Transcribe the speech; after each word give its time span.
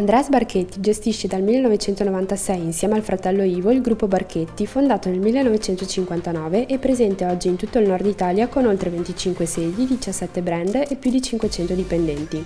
Andreas 0.00 0.30
Barchetti 0.30 0.80
gestisce 0.80 1.28
dal 1.28 1.42
1996 1.42 2.58
insieme 2.58 2.94
al 2.94 3.02
fratello 3.02 3.42
Ivo 3.42 3.70
il 3.70 3.82
gruppo 3.82 4.08
Barchetti, 4.08 4.66
fondato 4.66 5.10
nel 5.10 5.18
1959 5.18 6.64
e 6.64 6.78
presente 6.78 7.26
oggi 7.26 7.48
in 7.48 7.56
tutto 7.56 7.78
il 7.78 7.86
nord 7.86 8.06
Italia 8.06 8.48
con 8.48 8.64
oltre 8.64 8.88
25 8.88 9.44
sedi, 9.44 9.84
17 9.84 10.40
brand 10.40 10.74
e 10.88 10.96
più 10.96 11.10
di 11.10 11.20
500 11.20 11.74
dipendenti. 11.74 12.42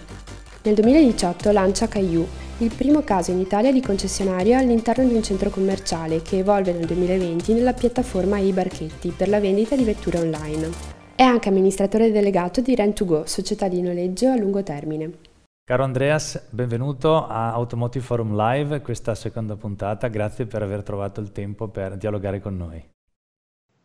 Nel 0.64 0.75
2018 0.75 1.52
lancia 1.52 1.87
Caillou, 1.87 2.27
il 2.59 2.73
primo 2.77 3.02
caso 3.02 3.30
in 3.30 3.38
Italia 3.38 3.70
di 3.70 3.80
concessionario 3.80 4.59
all'interno 4.59 5.06
di 5.06 5.14
un 5.14 5.23
centro 5.23 5.48
commerciale 5.48 6.23
che 6.23 6.39
evolve 6.39 6.73
nel 6.73 6.86
2020 6.86 7.52
nella 7.52 7.73
piattaforma 7.73 8.36
e-Barchetti 8.36 9.14
per 9.16 9.28
la 9.28 9.39
vendita 9.39 9.77
di 9.77 9.84
vetture 9.84 10.19
online. 10.19 10.70
È 11.14 11.23
anche 11.23 11.50
amministratore 11.50 12.11
delegato 12.11 12.61
di 12.61 12.75
Rent2Go, 12.75 13.23
società 13.27 13.69
di 13.69 13.80
noleggio 13.80 14.28
a 14.28 14.36
lungo 14.36 14.64
termine. 14.64 15.34
Caro 15.66 15.82
Andreas, 15.82 16.50
benvenuto 16.50 17.27
a 17.27 17.50
Automotive 17.52 18.05
Forum 18.05 18.36
Live, 18.36 18.82
questa 18.82 19.14
seconda 19.14 19.56
puntata. 19.56 20.09
Grazie 20.09 20.45
per 20.45 20.60
aver 20.60 20.83
trovato 20.83 21.22
il 21.22 21.33
tempo 21.33 21.69
per 21.69 21.97
dialogare 21.97 22.39
con 22.39 22.55
noi. 22.55 22.86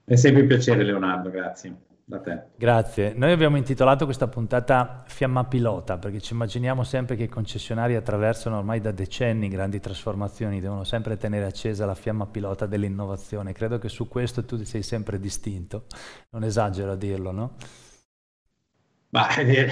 È 0.03 0.15
sempre 0.15 0.41
un 0.41 0.47
piacere 0.49 0.83
Leonardo, 0.83 1.29
grazie 1.29 1.73
da 2.03 2.19
te. 2.19 2.47
Grazie. 2.57 3.13
Noi 3.13 3.31
abbiamo 3.31 3.55
intitolato 3.55 4.03
questa 4.03 4.27
puntata 4.27 5.03
Fiamma 5.05 5.45
Pilota 5.45 5.97
perché 5.97 6.19
ci 6.19 6.33
immaginiamo 6.33 6.83
sempre 6.83 7.15
che 7.15 7.23
i 7.23 7.29
concessionari 7.29 7.95
attraversano 7.95 8.57
ormai 8.57 8.81
da 8.81 8.91
decenni 8.91 9.47
grandi 9.47 9.79
trasformazioni, 9.79 10.59
devono 10.59 10.83
sempre 10.83 11.15
tenere 11.15 11.45
accesa 11.45 11.85
la 11.85 11.95
fiamma 11.95 12.25
pilota 12.25 12.65
dell'innovazione. 12.65 13.53
Credo 13.53 13.77
che 13.77 13.87
su 13.87 14.09
questo 14.09 14.43
tu 14.43 14.61
sei 14.65 14.83
sempre 14.83 15.17
distinto, 15.17 15.85
non 16.31 16.43
esagero 16.43 16.91
a 16.91 16.95
dirlo, 16.95 17.31
no? 17.31 17.55
Bah, 19.11 19.37
eh, 19.37 19.69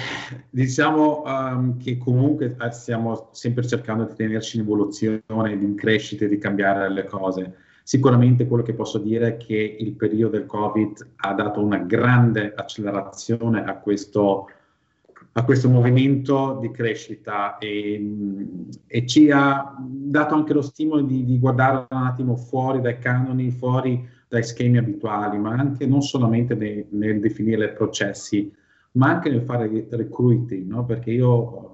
diciamo 0.50 1.22
um, 1.24 1.78
che 1.78 1.96
comunque 1.96 2.56
eh, 2.60 2.70
stiamo 2.72 3.28
sempre 3.30 3.64
cercando 3.64 4.02
di 4.02 4.14
tenerci 4.16 4.56
in 4.56 4.64
evoluzione, 4.64 5.52
in 5.52 5.76
crescita 5.76 6.24
e 6.24 6.28
di 6.28 6.38
cambiare 6.38 6.90
le 6.90 7.04
cose. 7.04 7.54
Sicuramente 7.84 8.48
quello 8.48 8.64
che 8.64 8.74
posso 8.74 8.98
dire 8.98 9.28
è 9.28 9.36
che 9.36 9.76
il 9.78 9.92
periodo 9.92 10.38
del 10.38 10.46
Covid 10.46 11.10
ha 11.18 11.34
dato 11.34 11.60
una 11.62 11.78
grande 11.78 12.52
accelerazione 12.52 13.62
a 13.62 13.76
questo, 13.76 14.50
a 15.34 15.44
questo 15.44 15.68
movimento 15.68 16.58
di 16.60 16.72
crescita 16.72 17.58
e, 17.58 18.04
e, 18.88 19.06
ci 19.06 19.30
ha 19.30 19.72
dato 19.78 20.34
anche 20.34 20.52
lo 20.52 20.62
stimolo 20.62 21.02
di, 21.02 21.24
di, 21.24 21.38
guardare 21.38 21.86
un 21.88 21.96
attimo 21.96 22.34
fuori 22.36 22.80
dai 22.80 22.98
canoni, 22.98 23.52
fuori 23.52 24.04
dai 24.26 24.42
schemi 24.42 24.78
abituali, 24.78 25.38
ma 25.38 25.52
anche 25.52 25.86
non 25.86 26.02
solamente 26.02 26.56
nel, 26.56 26.86
nel 26.90 27.20
definire 27.20 27.68
processi, 27.68 28.52
ma 28.92 29.10
anche 29.10 29.30
nel 29.30 29.42
fare 29.42 29.86
recruiting, 29.90 30.66
no? 30.66 30.84
perché 30.84 31.10
io 31.10 31.68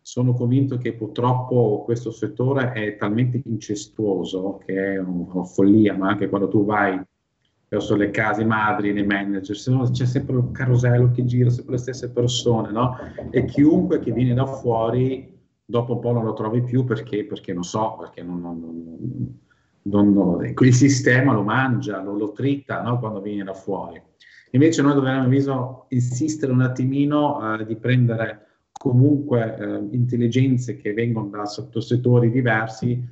sono 0.00 0.32
convinto 0.32 0.76
che 0.76 0.94
purtroppo 0.94 1.82
questo 1.84 2.10
settore 2.10 2.72
è 2.72 2.96
talmente 2.96 3.40
incestuoso 3.44 4.60
che 4.64 4.94
è 4.94 4.98
una 4.98 5.44
follia, 5.44 5.96
ma 5.96 6.08
anche 6.08 6.28
quando 6.28 6.48
tu 6.48 6.64
vai 6.64 7.00
verso 7.68 7.94
le 7.94 8.10
case 8.10 8.44
madri, 8.44 8.92
nei 8.92 9.06
manager, 9.06 9.56
c'è 9.92 10.04
sempre 10.04 10.34
un 10.34 10.50
carosello 10.50 11.12
che 11.12 11.24
gira, 11.24 11.50
sempre 11.50 11.74
le 11.74 11.80
stesse 11.80 12.10
persone, 12.10 12.72
no? 12.72 12.96
E 13.30 13.44
chiunque 13.44 14.00
che 14.00 14.10
viene 14.10 14.34
da 14.34 14.44
fuori, 14.44 15.38
dopo 15.64 15.94
un 15.94 16.00
po' 16.00 16.10
non 16.10 16.24
lo 16.24 16.32
trovi 16.32 16.62
più 16.62 16.82
perché, 16.82 17.24
perché 17.24 17.52
non 17.52 17.62
so, 17.62 17.96
perché 18.00 18.24
non, 18.24 18.40
non, 18.40 18.58
non, 19.82 20.12
non 20.12 20.54
il 20.58 20.74
sistema 20.74 21.32
lo 21.32 21.42
mangia, 21.42 22.02
lo, 22.02 22.16
lo 22.16 22.32
trita 22.32 22.82
no? 22.82 22.98
quando 22.98 23.20
viene 23.20 23.44
da 23.44 23.54
fuori. 23.54 24.02
Invece 24.50 24.82
noi 24.82 24.94
dovremmo 24.94 25.86
insistere 25.88 26.52
un 26.52 26.62
attimino 26.62 27.58
eh, 27.58 27.64
di 27.64 27.76
prendere 27.76 28.46
comunque 28.72 29.56
eh, 29.56 29.94
intelligenze 29.94 30.76
che 30.76 30.92
vengono 30.92 31.28
da 31.28 31.44
sottosettori 31.44 32.30
diversi, 32.30 33.06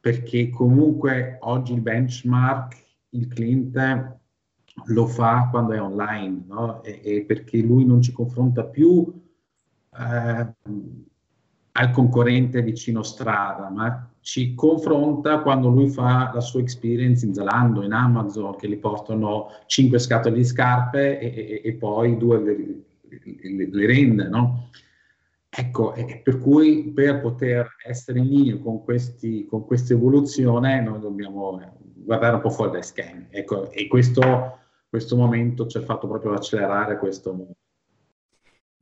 perché 0.00 0.50
comunque 0.50 1.38
oggi 1.40 1.74
il 1.74 1.80
benchmark 1.80 2.88
il 3.10 3.28
cliente 3.28 4.20
lo 4.86 5.06
fa 5.06 5.48
quando 5.50 5.72
è 5.72 5.80
online, 5.80 6.44
no? 6.46 6.82
e, 6.82 7.00
e, 7.02 7.24
perché 7.24 7.58
lui 7.58 7.84
non 7.84 8.00
ci 8.02 8.12
confronta 8.12 8.64
più 8.64 9.12
eh, 9.92 10.54
al 11.72 11.90
concorrente 11.92 12.62
vicino 12.62 13.02
strada, 13.02 13.68
ma 13.70 14.09
ci 14.22 14.54
confronta 14.54 15.40
quando 15.40 15.68
lui 15.68 15.88
fa 15.88 16.30
la 16.32 16.40
sua 16.40 16.60
experience 16.60 17.24
in 17.24 17.34
Zalando, 17.34 17.82
in 17.82 17.92
Amazon, 17.92 18.56
che 18.56 18.68
gli 18.68 18.78
portano 18.78 19.48
5 19.66 19.98
scatole 19.98 20.36
di 20.36 20.44
scarpe 20.44 21.18
e, 21.18 21.26
e, 21.26 21.60
e 21.64 21.72
poi 21.74 22.16
due 22.16 22.40
le, 22.40 22.56
le, 23.08 23.68
le 23.70 23.86
rende, 23.86 24.28
no? 24.28 24.68
Ecco, 25.52 25.94
per 26.22 26.38
cui 26.38 26.92
per 26.94 27.20
poter 27.20 27.76
essere 27.84 28.20
in 28.20 28.28
linea 28.28 28.58
con, 28.58 28.84
questi, 28.84 29.46
con 29.46 29.66
questa 29.66 29.94
evoluzione 29.94 30.80
noi 30.80 31.00
dobbiamo 31.00 31.60
guardare 31.94 32.36
un 32.36 32.40
po' 32.40 32.50
fuori 32.50 32.70
dai 32.70 32.84
schemi. 32.84 33.26
Ecco, 33.30 33.68
e 33.72 33.88
questo, 33.88 34.58
questo 34.88 35.16
momento 35.16 35.66
ci 35.66 35.78
ha 35.78 35.82
fatto 35.82 36.06
proprio 36.06 36.34
accelerare 36.34 36.98
questo. 36.98 37.48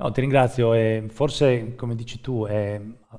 No, 0.01 0.13
ti 0.13 0.21
ringrazio 0.21 0.75
e 0.75 1.07
forse, 1.11 1.75
come 1.75 1.97
dici 1.97 2.21
tu, 2.21 2.45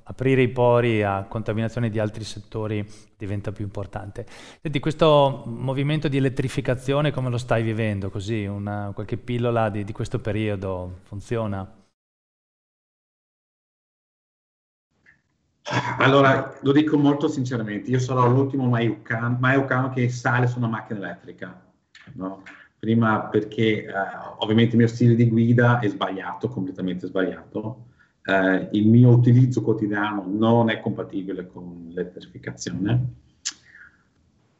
aprire 0.04 0.42
i 0.42 0.48
pori 0.48 1.04
a 1.04 1.26
contaminazione 1.26 1.90
di 1.90 2.00
altri 2.00 2.24
settori 2.24 2.88
diventa 3.18 3.52
più 3.52 3.66
importante. 3.66 4.26
Senti, 4.62 4.80
questo 4.80 5.44
movimento 5.46 6.08
di 6.08 6.16
elettrificazione 6.16 7.12
come 7.12 7.30
lo 7.30 7.38
stai 7.38 7.64
vivendo? 7.64 8.10
Così, 8.10 8.46
una, 8.46 8.92
qualche 8.94 9.18
pillola 9.18 9.70
di, 9.70 9.84
di 9.84 9.92
questo 9.92 10.20
periodo 10.20 11.00
funziona? 11.04 11.70
Allora, 15.98 16.58
lo 16.62 16.72
dico 16.72 16.98
molto 16.98 17.28
sinceramente, 17.28 17.90
io 17.90 18.00
sarò 18.00 18.28
l'ultimo 18.28 18.68
maiucano 18.68 19.90
che 19.90 20.10
sale 20.10 20.48
su 20.48 20.58
una 20.58 20.68
macchina 20.68 21.00
elettrica. 21.00 21.62
No? 22.14 22.42
Prima 22.80 23.24
perché 23.26 23.84
eh, 23.84 23.92
ovviamente 24.38 24.72
il 24.72 24.78
mio 24.78 24.88
stile 24.88 25.14
di 25.14 25.28
guida 25.28 25.80
è 25.80 25.90
sbagliato, 25.90 26.48
completamente 26.48 27.08
sbagliato. 27.08 27.88
Eh, 28.24 28.70
il 28.72 28.88
mio 28.88 29.10
utilizzo 29.10 29.62
quotidiano 29.62 30.24
non 30.26 30.70
è 30.70 30.80
compatibile 30.80 31.46
con 31.48 31.90
l'elettrificazione. 31.90 33.14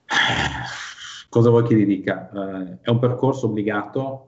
Cosa 1.30 1.50
vuoi 1.50 1.64
che 1.64 1.76
ti 1.76 1.86
dica? 1.86 2.30
Eh, 2.30 2.80
è 2.82 2.90
un 2.90 3.00
percorso 3.00 3.46
obbligato. 3.46 4.26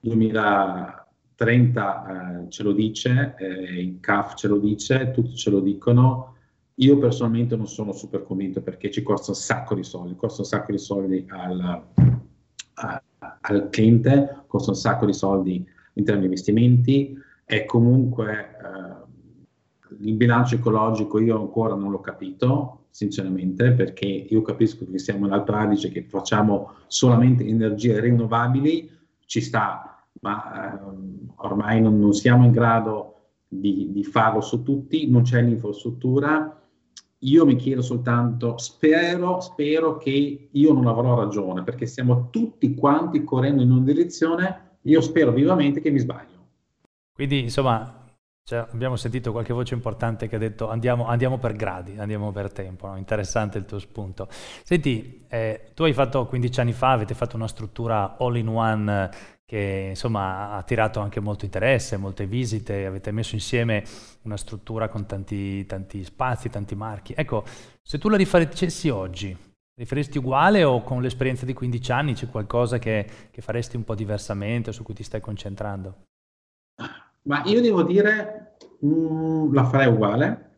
2000, 0.00 1.08
30 1.34 2.44
eh, 2.44 2.50
ce 2.50 2.62
lo 2.62 2.72
dice, 2.72 3.34
eh, 3.38 3.80
il 3.80 4.00
CAF 4.00 4.34
ce 4.34 4.48
lo 4.48 4.58
dice, 4.58 5.10
tutti 5.12 5.34
ce 5.34 5.48
lo 5.48 5.60
dicono. 5.60 6.34
Io 6.74 6.98
personalmente 6.98 7.56
non 7.56 7.66
sono 7.66 7.92
super 7.92 8.22
convinto 8.22 8.60
perché 8.60 8.90
ci 8.90 9.02
costa 9.02 9.30
un 9.30 9.36
sacco 9.36 9.74
di 9.74 9.82
soldi, 9.82 10.16
costa 10.16 10.42
un 10.42 10.46
sacco 10.46 10.72
di 10.72 10.78
soldi 10.78 11.24
al, 11.28 11.84
al 12.74 13.68
cliente, 13.70 14.44
costa 14.46 14.70
un 14.70 14.76
sacco 14.76 15.06
di 15.06 15.12
soldi 15.12 15.64
in 15.94 16.04
termini 16.04 16.28
di 16.28 16.32
investimenti 16.32 17.18
e 17.44 17.64
comunque 17.64 18.56
eh, 18.62 19.00
il 20.00 20.14
bilancio 20.14 20.54
ecologico 20.54 21.18
io 21.18 21.38
ancora 21.38 21.74
non 21.74 21.90
l'ho 21.90 22.00
capito, 22.00 22.84
sinceramente, 22.90 23.72
perché 23.72 24.06
io 24.06 24.42
capisco 24.42 24.86
che 24.90 24.98
siamo 24.98 25.26
in 25.26 25.32
Alto 25.32 25.52
Adige, 25.52 25.90
che 25.90 26.02
facciamo 26.02 26.74
solamente 26.86 27.44
energie 27.44 28.00
rinnovabili, 28.00 28.90
ci 29.26 29.40
sta, 29.40 30.04
ma 30.20 30.80
ehm, 30.80 31.32
ormai 31.36 31.80
non, 31.80 31.98
non, 31.98 32.12
siamo 32.12 32.44
in 32.44 32.50
grado 32.50 33.14
di, 33.46 33.90
di, 33.92 34.04
farlo 34.04 34.40
su 34.40 34.62
tutti, 34.62 35.08
non 35.08 35.22
c'è 35.22 35.42
l'infrastruttura. 35.42 36.59
Io 37.22 37.44
mi 37.44 37.56
chiedo 37.56 37.82
soltanto, 37.82 38.56
spero, 38.56 39.40
spero 39.40 39.98
che 39.98 40.48
io 40.50 40.72
non 40.72 40.86
avrò 40.86 41.14
ragione, 41.14 41.62
perché 41.62 41.86
stiamo 41.86 42.28
tutti 42.30 42.74
quanti 42.74 43.24
correndo 43.24 43.62
in 43.62 43.70
una 43.70 43.84
direzione, 43.84 44.78
io 44.82 45.00
spero 45.02 45.30
vivamente 45.30 45.80
che 45.80 45.90
mi 45.90 45.98
sbaglio. 45.98 46.38
Quindi, 47.12 47.40
insomma, 47.40 47.99
cioè, 48.50 48.66
abbiamo 48.72 48.96
sentito 48.96 49.30
qualche 49.30 49.52
voce 49.52 49.74
importante 49.74 50.26
che 50.26 50.34
ha 50.34 50.38
detto 50.40 50.68
andiamo, 50.68 51.06
andiamo 51.06 51.38
per 51.38 51.52
gradi, 51.52 51.96
andiamo 52.00 52.32
per 52.32 52.50
tempo, 52.50 52.88
no? 52.88 52.96
interessante 52.96 53.58
il 53.58 53.64
tuo 53.64 53.78
spunto. 53.78 54.26
Senti, 54.28 55.24
eh, 55.28 55.70
tu 55.72 55.84
hai 55.84 55.92
fatto 55.92 56.26
15 56.26 56.58
anni 56.58 56.72
fa, 56.72 56.90
avete 56.90 57.14
fatto 57.14 57.36
una 57.36 57.46
struttura 57.46 58.16
all 58.18 58.36
in 58.36 58.48
one 58.48 59.10
che 59.44 59.86
insomma 59.90 60.50
ha 60.50 60.56
attirato 60.56 60.98
anche 60.98 61.20
molto 61.20 61.44
interesse, 61.44 61.96
molte 61.96 62.26
visite, 62.26 62.86
avete 62.86 63.12
messo 63.12 63.36
insieme 63.36 63.84
una 64.22 64.36
struttura 64.36 64.88
con 64.88 65.06
tanti, 65.06 65.64
tanti 65.66 66.02
spazi, 66.02 66.50
tanti 66.50 66.74
marchi. 66.74 67.14
Ecco, 67.16 67.44
se 67.80 67.98
tu 67.98 68.08
la 68.08 68.16
rifacessi 68.16 68.88
oggi, 68.88 69.36
rifaresti 69.76 70.18
uguale 70.18 70.64
o 70.64 70.82
con 70.82 71.00
l'esperienza 71.02 71.46
di 71.46 71.52
15 71.52 71.92
anni 71.92 72.14
c'è 72.14 72.28
qualcosa 72.28 72.80
che, 72.80 73.06
che 73.30 73.42
faresti 73.42 73.76
un 73.76 73.84
po' 73.84 73.94
diversamente 73.94 74.72
su 74.72 74.82
cui 74.82 74.94
ti 74.94 75.04
stai 75.04 75.20
concentrando? 75.20 76.06
Ma 77.22 77.42
io 77.44 77.60
devo 77.60 77.82
dire, 77.82 78.56
mh, 78.80 78.88
mm, 78.88 79.54
la 79.54 79.64
farei 79.64 79.88
uguale. 79.88 80.50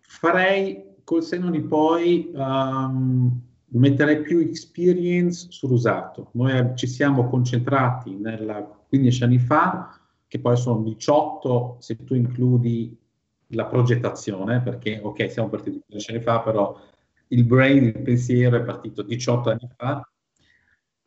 Farei 0.00 0.96
col 1.04 1.22
senno 1.22 1.50
di 1.50 1.60
poi... 1.60 2.30
Um, 2.34 3.46
metterei 3.70 4.22
più 4.22 4.38
experience 4.38 5.48
sull'usato. 5.50 6.30
Noi 6.32 6.72
ci 6.74 6.86
siamo 6.86 7.28
concentrati 7.28 8.14
nella, 8.14 8.62
15 8.88 9.24
anni 9.24 9.38
fa 9.38 10.00
che 10.26 10.40
poi 10.40 10.56
sono 10.56 10.82
18 10.82 11.76
se 11.80 12.04
tu 12.04 12.14
includi 12.14 12.96
la 13.52 13.66
progettazione, 13.66 14.60
perché 14.60 15.00
ok, 15.02 15.30
siamo 15.30 15.48
partiti 15.48 15.82
15 15.86 16.10
anni 16.12 16.22
fa, 16.22 16.40
però 16.40 16.78
il 17.28 17.44
brain, 17.44 17.84
il 17.84 18.02
pensiero 18.02 18.56
è 18.56 18.62
partito 18.62 19.02
18 19.02 19.50
anni 19.50 19.68
fa. 19.76 20.08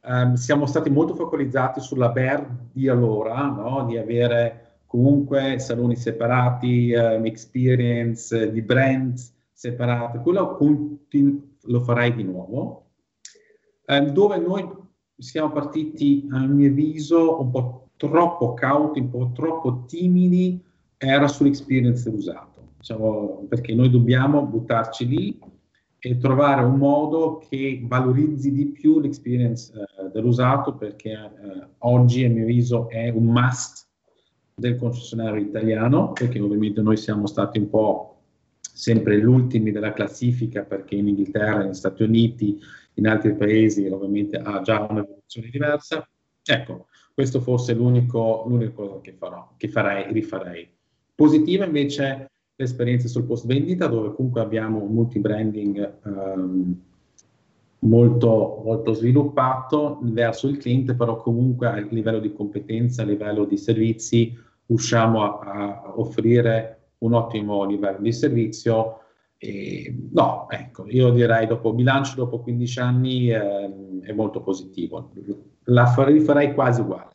Um, 0.03 0.33
siamo 0.33 0.65
stati 0.65 0.89
molto 0.89 1.13
focalizzati 1.13 1.80
sulla 1.80 2.09
BER 2.09 2.69
di 2.71 2.88
allora, 2.88 3.45
no? 3.45 3.86
di 3.86 3.98
avere 3.98 4.80
comunque 4.88 5.59
saloni 5.59 5.95
separati, 5.95 6.92
um, 6.94 7.25
experience 7.25 8.36
uh, 8.36 8.51
di 8.51 8.63
brand 8.63 9.19
separate. 9.51 10.19
Quello 10.19 10.56
continu- 10.56 11.57
lo 11.65 11.81
farei 11.81 12.15
di 12.15 12.24
nuovo. 12.24 12.88
Um, 13.86 14.09
dove 14.09 14.38
noi 14.38 14.68
siamo 15.18 15.51
partiti, 15.51 16.27
a 16.31 16.39
mio 16.48 16.69
avviso, 16.69 17.39
un 17.39 17.51
po' 17.51 17.89
troppo 17.95 18.56
cauti, 18.56 19.00
un 19.00 19.09
po' 19.12 19.31
troppo 19.36 19.86
timidi, 19.86 20.59
era 20.98 21.27
sull'experience 21.27 22.09
dell'usato. 22.09 22.69
Diciamo, 22.77 23.45
perché 23.48 23.75
noi 23.75 23.92
dobbiamo 23.92 24.44
buttarci 24.44 25.07
lì 25.07 25.39
e 26.03 26.18
trovare 26.18 26.63
un 26.63 26.77
modo 26.77 27.44
che 27.48 27.80
valorizzi 27.83 28.51
di 28.51 28.65
più 28.71 29.00
l'experience 29.00 29.71
eh, 29.71 30.09
dell'usato, 30.12 30.74
perché 30.74 31.12
eh, 31.12 31.68
oggi, 31.80 32.25
a 32.25 32.30
mio 32.30 32.42
avviso, 32.42 32.89
è 32.89 33.09
un 33.09 33.25
must 33.25 33.88
del 34.56 34.77
concessionario 34.77 35.39
italiano, 35.39 36.12
perché 36.12 36.39
ovviamente 36.39 36.81
noi 36.81 36.98
siamo 36.98 37.27
stati 37.27 37.59
un 37.59 37.69
po' 37.69 38.21
sempre 38.59 39.19
gli 39.19 39.25
ultimi 39.25 39.71
della 39.71 39.94
classifica, 39.94 40.63
perché 40.63 40.95
in 40.95 41.07
Inghilterra, 41.07 41.59
negli 41.59 41.75
Stati 41.75 42.01
Uniti, 42.01 42.59
in 42.95 43.07
altri 43.07 43.36
paesi 43.36 43.86
ovviamente 43.86 44.38
ha 44.38 44.59
già 44.62 44.81
un'evoluzione 44.89 45.50
diversa. 45.50 46.09
Ecco, 46.44 46.88
questo 47.13 47.42
forse 47.42 47.74
è 47.74 47.75
l'unico, 47.75 48.44
l'unica 48.48 48.71
cosa 48.71 49.00
che 49.01 49.13
farò, 49.13 49.53
che 49.56 49.68
farei 49.68 50.12
rifarei. 50.12 50.68
Positiva 51.13 51.65
invece 51.65 52.31
l'esperienza 52.62 53.08
sul 53.08 53.24
post 53.24 53.46
vendita, 53.46 53.88
dove 53.88 54.13
comunque 54.13 54.42
abbiamo 54.42 54.81
un 54.81 54.94
multi-branding 54.94 55.94
um, 56.04 56.81
molto, 57.80 58.62
molto 58.63 58.94
sviluppato 58.94 60.00
verso 60.02 60.48
il 60.48 60.58
cliente, 60.58 60.96
però 60.96 61.18
comunque 61.18 61.68
a 61.68 61.75
livello 61.90 62.19
di 62.19 62.34
competenza, 62.34 63.02
a 63.02 63.06
livello 63.06 63.46
di 63.46 63.58
servizi, 63.58 64.38
riusciamo 64.66 65.40
a, 65.40 65.81
a 65.84 65.94
offrire 66.00 66.78
un 67.00 67.13
ottimo 67.13 67.66
livello 67.66 68.00
di 68.00 68.13
servizio 68.13 69.00
e, 69.38 69.92
no, 70.12 70.46
ecco, 70.50 70.86
io 70.88 71.10
direi 71.10 71.48
dopo 71.48 71.74
bilancio, 71.74 72.16
dopo 72.16 72.42
15 72.42 72.80
anni 72.80 73.31
eh, 73.31 74.02
è 74.02 74.12
molto 74.13 74.42
positivo. 74.42 75.12
La 75.63 75.88
farei, 75.88 76.19
farei 76.19 76.54
quasi 76.54 76.81
uguale. 76.81 77.11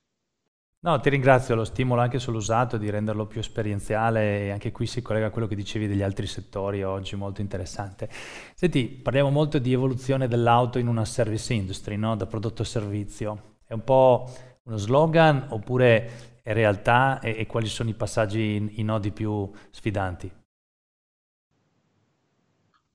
No, 0.86 1.00
ti 1.00 1.10
ringrazio, 1.10 1.56
lo 1.56 1.64
stimolo 1.64 2.00
anche 2.00 2.20
sull'usato 2.20 2.76
di 2.76 2.88
renderlo 2.90 3.26
più 3.26 3.40
esperienziale 3.40 4.42
e 4.42 4.50
anche 4.50 4.70
qui 4.70 4.86
si 4.86 5.02
collega 5.02 5.26
a 5.26 5.30
quello 5.30 5.48
che 5.48 5.56
dicevi 5.56 5.88
degli 5.88 6.00
altri 6.00 6.28
settori 6.28 6.84
oggi, 6.84 7.16
molto 7.16 7.40
interessante. 7.40 8.08
Senti, 8.54 8.84
parliamo 8.84 9.30
molto 9.30 9.58
di 9.58 9.72
evoluzione 9.72 10.28
dell'auto 10.28 10.78
in 10.78 10.86
una 10.86 11.04
service 11.04 11.52
industry, 11.52 11.96
no? 11.96 12.14
da 12.14 12.26
prodotto 12.26 12.62
a 12.62 12.64
servizio. 12.64 13.56
È 13.66 13.72
un 13.72 13.82
po' 13.82 14.30
uno 14.62 14.76
slogan 14.76 15.46
oppure 15.48 16.38
è 16.40 16.52
realtà 16.52 17.18
e, 17.18 17.34
e 17.36 17.46
quali 17.46 17.66
sono 17.66 17.90
i 17.90 17.94
passaggi, 17.94 18.74
i 18.76 18.82
nodi 18.84 19.10
più 19.10 19.50
sfidanti? 19.70 20.30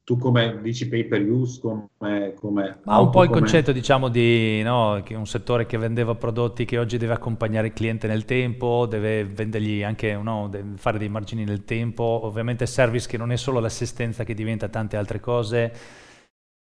Tu 0.04 0.18
come 0.18 0.60
dici 0.62 0.88
pay 0.88 1.06
per 1.06 1.22
use, 1.22 1.60
come... 1.62 2.34
come 2.36 2.80
Ma 2.84 3.00
un 3.00 3.10
po' 3.10 3.24
il 3.24 3.30
come... 3.30 3.42
concetto 3.42 3.72
diciamo 3.72 4.10
di 4.10 4.62
no, 4.64 5.02
che 5.04 5.16
un 5.16 5.28
settore 5.28 5.66
che 5.66 5.78
vendeva 5.78 6.16
prodotti 6.16 6.66
che 6.66 6.78
oggi 6.78 6.98
deve 6.98 7.14
accompagnare 7.14 7.68
il 7.68 7.74
cliente 7.74 8.08
nel 8.08 8.26
tempo, 8.26 8.88
deve 8.88 9.26
vendergli 9.26 9.84
anche, 9.84 10.14
no, 10.16 10.48
deve 10.50 10.78
fare 10.78 10.98
dei 10.98 11.10
margini 11.10 11.44
nel 11.44 11.64
tempo, 11.64 12.04
ovviamente 12.24 12.66
service 12.66 13.08
che 13.08 13.18
non 13.18 13.32
è 13.32 13.38
solo 13.38 13.60
l'assistenza 13.60 14.24
che 14.24 14.34
diventa 14.34 14.70
tante 14.70 14.98
altre 14.98 15.20
cose. 15.20 15.74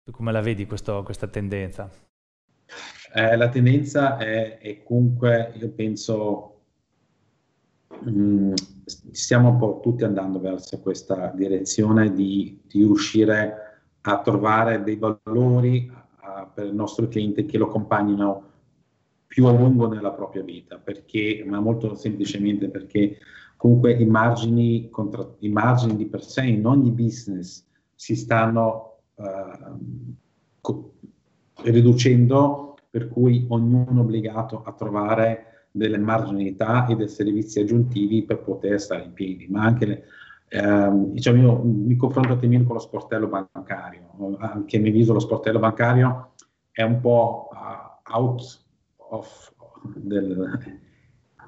Tu 0.04 0.12
come 0.12 0.32
la 0.32 0.42
vedi 0.42 0.66
questo, 0.66 1.04
questa 1.04 1.28
tendenza? 1.28 1.90
Eh, 3.14 3.36
la 3.36 3.50
tendenza 3.50 4.18
è, 4.18 4.58
è 4.58 4.84
comunque, 4.84 5.54
io 5.56 5.70
penso, 5.70 6.57
Mm, 8.06 8.54
stiamo 8.86 9.50
un 9.50 9.58
po' 9.58 9.80
tutti 9.82 10.04
andando 10.04 10.40
verso 10.40 10.80
questa 10.80 11.32
direzione 11.36 12.14
di, 12.14 12.62
di 12.66 12.80
riuscire 12.80 13.54
a 14.02 14.22
trovare 14.22 14.84
dei 14.84 14.96
valori 14.96 15.90
uh, 15.92 16.48
per 16.54 16.68
il 16.68 16.76
nostro 16.76 17.08
cliente 17.08 17.46
che 17.46 17.58
lo 17.58 17.66
accompagnino 17.66 18.44
più 19.26 19.46
a 19.46 19.52
lungo 19.52 19.88
nella 19.88 20.12
propria 20.12 20.44
vita, 20.44 20.78
perché, 20.78 21.44
ma 21.46 21.60
molto 21.60 21.96
semplicemente 21.96 22.70
perché 22.70 23.18
comunque 23.58 23.94
i 23.94 24.06
margini, 24.06 24.90
contra, 24.90 25.28
i 25.40 25.50
margini 25.50 25.96
di 25.96 26.06
per 26.06 26.24
sé 26.24 26.46
in 26.46 26.66
ogni 26.66 26.92
business 26.92 27.66
si 27.94 28.16
stanno 28.16 29.00
uh, 29.16 29.78
co- 30.62 30.94
riducendo, 31.64 32.78
per 32.90 33.10
cui 33.10 33.46
ognuno 33.50 34.00
è 34.00 34.04
obbligato 34.04 34.64
a 34.64 34.72
trovare 34.72 35.47
delle 35.78 35.98
marginalità 35.98 36.86
e 36.88 36.96
dei 36.96 37.08
servizi 37.08 37.60
aggiuntivi 37.60 38.24
per 38.24 38.40
poter 38.40 38.80
stare 38.80 39.04
in 39.04 39.14
piedi, 39.14 39.48
ma 39.50 39.64
anche 39.64 39.86
le, 39.86 40.04
ehm, 40.50 41.12
diciamo 41.12 41.42
io 41.42 41.62
mi 41.64 41.96
confronto 41.96 42.34
attimino 42.34 42.64
con 42.64 42.76
lo 42.76 42.82
sportello 42.82 43.28
bancario, 43.28 44.38
anche 44.40 44.78
a 44.78 44.80
mio 44.80 44.90
avviso 44.90 45.14
lo 45.14 45.20
sportello 45.20 45.60
bancario 45.60 46.34
è 46.72 46.84
un 46.84 47.00
po' 47.00 47.50
uh, 47.52 48.14
out 48.14 48.66
of 49.10 49.54
del, 49.96 50.60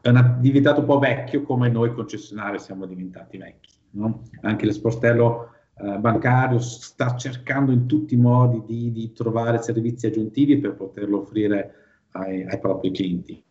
è 0.02 0.10
una, 0.10 0.38
diventato 0.40 0.80
un 0.80 0.86
po' 0.86 1.00
vecchio 1.00 1.44
come 1.44 1.70
noi 1.70 1.94
concessionari 1.94 2.60
siamo 2.60 2.86
diventati 2.86 3.38
vecchi. 3.38 3.70
No? 3.92 4.24
Anche 4.42 4.66
lo 4.66 4.72
sportello 4.72 5.52
eh, 5.78 5.98
bancario 5.98 6.60
sta 6.60 7.16
cercando 7.16 7.72
in 7.72 7.86
tutti 7.86 8.14
i 8.14 8.18
modi 8.18 8.64
di, 8.66 8.92
di, 8.92 9.12
trovare 9.14 9.62
servizi 9.62 10.08
aggiuntivi 10.08 10.58
per 10.60 10.76
poterlo 10.76 11.22
offrire 11.22 11.74
ai, 12.12 12.44
ai 12.46 12.60
propri 12.60 12.92
clienti. 12.92 13.44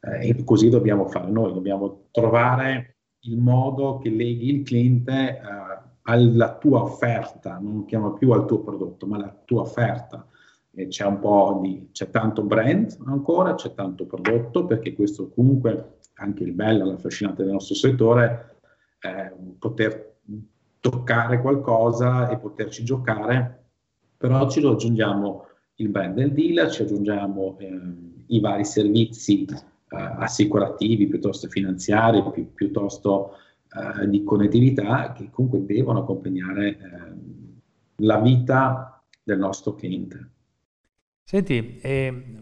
Eh, 0.00 0.28
e 0.28 0.44
così 0.44 0.68
dobbiamo 0.68 1.06
fare. 1.06 1.30
Noi, 1.30 1.52
dobbiamo 1.52 2.06
trovare 2.10 2.96
il 3.20 3.38
modo 3.38 3.98
che 3.98 4.08
leghi 4.10 4.54
il 4.54 4.62
cliente 4.64 5.12
eh, 5.12 5.88
alla 6.02 6.56
tua 6.56 6.82
offerta, 6.82 7.58
non 7.58 7.84
chiama 7.84 8.12
più 8.12 8.32
al 8.32 8.46
tuo 8.46 8.60
prodotto, 8.60 9.06
ma 9.06 9.16
alla 9.16 9.36
tua 9.44 9.62
offerta. 9.62 10.26
E 10.72 10.86
c'è 10.86 11.04
un 11.04 11.18
po' 11.18 11.58
di, 11.62 11.88
c'è 11.92 12.10
tanto 12.10 12.42
brand 12.42 12.96
ancora, 13.06 13.54
c'è 13.54 13.74
tanto 13.74 14.06
prodotto, 14.06 14.66
perché 14.66 14.94
questo 14.94 15.30
comunque 15.30 15.98
anche 16.14 16.44
il 16.44 16.52
bello, 16.52 16.84
l'affascinante 16.84 17.42
del 17.42 17.52
nostro 17.52 17.74
settore, 17.74 18.58
è 18.98 19.32
poter 19.58 20.18
toccare 20.80 21.40
qualcosa 21.40 22.28
e 22.30 22.38
poterci 22.38 22.84
giocare, 22.84 23.64
però 24.16 24.48
ci 24.48 24.64
aggiungiamo 24.64 25.46
il 25.76 25.88
brand 25.88 26.14
del 26.14 26.32
dealer, 26.32 26.70
ci 26.70 26.82
aggiungiamo 26.82 27.56
eh, 27.58 27.80
i 28.26 28.40
vari 28.40 28.64
servizi 28.64 29.46
assicurativi, 29.96 31.08
piuttosto 31.08 31.48
finanziari, 31.48 32.22
pi- 32.32 32.48
piuttosto 32.54 33.32
uh, 33.72 34.06
di 34.06 34.22
connettività 34.22 35.12
che 35.12 35.30
comunque 35.30 35.64
devono 35.64 36.00
accompagnare 36.00 36.78
uh, 36.80 38.04
la 38.04 38.18
vita 38.20 39.02
del 39.22 39.38
nostro 39.38 39.74
cliente. 39.74 40.30
Senti, 41.24 41.78
eh, 41.80 42.38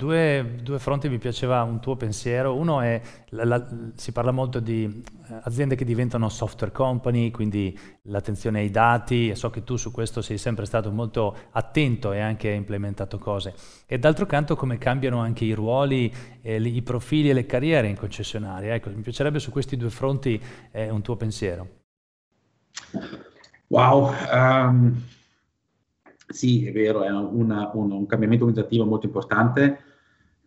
due, 0.00 0.56
due, 0.62 0.78
fronti 0.78 1.10
mi 1.10 1.18
piaceva 1.18 1.62
un 1.62 1.78
tuo 1.78 1.94
pensiero. 1.94 2.56
Uno 2.56 2.80
è, 2.80 3.00
la, 3.28 3.44
la, 3.44 3.68
si 3.94 4.12
parla 4.12 4.30
molto 4.30 4.58
di 4.58 4.84
eh, 4.84 5.40
aziende 5.42 5.76
che 5.76 5.84
diventano 5.84 6.30
software 6.30 6.72
company, 6.72 7.30
quindi 7.30 7.78
l'attenzione 8.04 8.60
ai 8.60 8.70
dati, 8.70 9.28
e 9.28 9.34
so 9.34 9.50
che 9.50 9.62
tu 9.62 9.76
su 9.76 9.90
questo 9.90 10.22
sei 10.22 10.38
sempre 10.38 10.64
stato 10.64 10.90
molto 10.90 11.36
attento 11.50 12.12
e 12.12 12.20
anche 12.20 12.48
hai 12.48 12.56
implementato 12.56 13.18
cose. 13.18 13.54
E 13.86 13.98
d'altro 13.98 14.24
canto 14.24 14.56
come 14.56 14.78
cambiano 14.78 15.18
anche 15.18 15.44
i 15.44 15.52
ruoli, 15.52 16.10
eh, 16.40 16.58
i 16.58 16.82
profili 16.82 17.28
e 17.28 17.34
le 17.34 17.44
carriere 17.44 17.88
in 17.88 17.98
concessionaria. 17.98 18.72
Ecco, 18.72 18.88
mi 18.88 19.02
piacerebbe 19.02 19.38
su 19.38 19.50
questi 19.50 19.76
due 19.76 19.90
fronti 19.90 20.40
eh, 20.72 20.88
un 20.88 21.02
tuo 21.02 21.16
pensiero. 21.16 21.68
Wow, 23.66 24.12
um, 24.32 25.02
sì, 26.26 26.66
è 26.66 26.72
vero, 26.72 27.02
è 27.02 27.10
una, 27.10 27.70
un, 27.74 27.90
un 27.92 28.06
cambiamento 28.06 28.44
organizzativo 28.44 28.86
molto 28.86 29.04
importante 29.04 29.88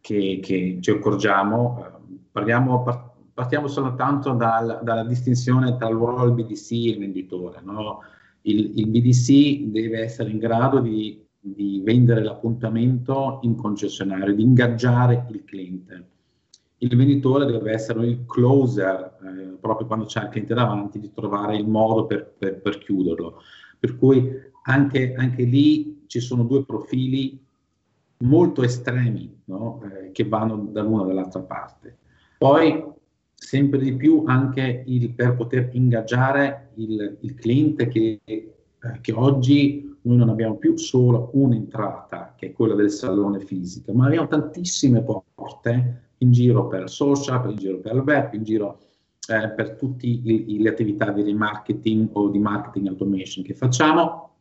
che, 0.04 0.42
che 0.44 0.80
ci 0.82 0.92
accorgiamo, 0.92 2.02
parliamo, 2.30 2.84
partiamo 3.34 3.68
soltanto 3.70 4.34
dal, 4.34 4.82
dalla 4.84 5.06
distinzione 5.06 5.78
tra 5.78 5.88
il 5.88 5.96
ruolo 5.96 6.26
del 6.26 6.34
BDC 6.34 6.72
e 6.72 6.90
il 6.90 7.00
venditore. 7.00 7.62
No? 7.64 8.02
Il, 8.42 8.80
il, 8.80 8.88
BDC 8.88 9.72
deve 9.72 10.02
essere 10.02 10.30
in 10.30 10.40
grado 10.40 10.80
di, 10.80 11.26
di, 11.40 11.82
vendere 11.86 12.22
l'appuntamento 12.22 13.40
in 13.44 13.56
concessionario, 13.56 14.36
di 14.36 14.44
ingaggiare 14.44 15.26
il 15.32 15.42
cliente. 15.46 16.08
Il 16.80 16.98
venditore 16.98 17.46
deve 17.46 17.72
essere 17.72 18.06
il 18.06 18.26
closer, 18.26 19.20
eh, 19.24 19.58
proprio 19.62 19.88
quando 19.88 20.04
c'è 20.04 20.24
il 20.24 20.30
cliente 20.32 20.54
davanti, 20.54 21.00
di 21.00 21.14
trovare 21.14 21.56
il 21.56 21.66
modo 21.66 22.08
per, 22.08 22.34
per, 22.38 22.60
per 22.60 22.78
chiuderlo. 22.78 23.42
Per 23.80 23.98
cui 23.98 24.30
anche, 24.64 25.14
anche 25.16 25.44
lì 25.44 26.04
ci 26.08 26.20
sono 26.20 26.44
due 26.44 26.66
profili 26.66 27.40
molto 28.24 28.64
estremi 28.64 29.42
no? 29.46 29.82
eh, 29.84 30.12
che 30.12 30.28
vanno 30.28 30.68
dall'una 30.72 31.04
all'altra 31.04 31.42
parte. 31.42 31.98
Poi 32.38 32.92
sempre 33.34 33.80
di 33.80 33.96
più 33.96 34.24
anche 34.26 34.84
il, 34.86 35.12
per 35.12 35.36
poter 35.36 35.70
ingaggiare 35.74 36.72
il, 36.76 37.18
il 37.22 37.36
cliente 37.36 37.88
che, 37.88 38.22
eh, 38.26 38.52
che, 39.02 39.12
oggi 39.12 39.98
noi 40.02 40.18
non 40.18 40.30
abbiamo 40.30 40.56
più 40.56 40.78
solo 40.78 41.30
un'entrata, 41.34 42.34
che 42.38 42.48
è 42.48 42.52
quella 42.54 42.76
del 42.76 42.90
salone 42.90 43.40
fisico, 43.40 43.94
ma 43.94 44.08
abbiamo 44.08 44.28
tantissime 44.28 45.04
porte 45.04 46.12
in 46.18 46.32
giro 46.32 46.68
per 46.68 46.90
social, 46.90 47.50
in 47.50 47.58
giro 47.58 47.78
per 47.80 47.96
web, 48.02 48.34
in 48.34 48.44
giro 48.44 48.80
eh, 49.28 49.50
per 49.50 49.76
tutte 49.76 50.08
le 50.24 50.70
attività 50.70 51.12
di 51.12 51.24
remarketing 51.24 52.10
o 52.14 52.30
di 52.30 52.40
marketing 52.40 52.88
automation 52.88 53.44
che 53.44 53.54
facciamo. 53.54 54.32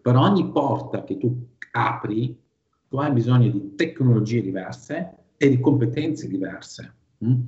Per 0.00 0.16
ogni 0.16 0.50
porta 0.50 1.04
che 1.04 1.18
tu 1.18 1.46
apri, 1.72 2.36
tu 2.88 2.96
hai 2.96 3.12
bisogno 3.12 3.50
di 3.50 3.74
tecnologie 3.74 4.42
diverse 4.42 5.14
e 5.36 5.48
di 5.48 5.60
competenze 5.60 6.26
diverse. 6.26 6.94
Mm? 7.24 7.40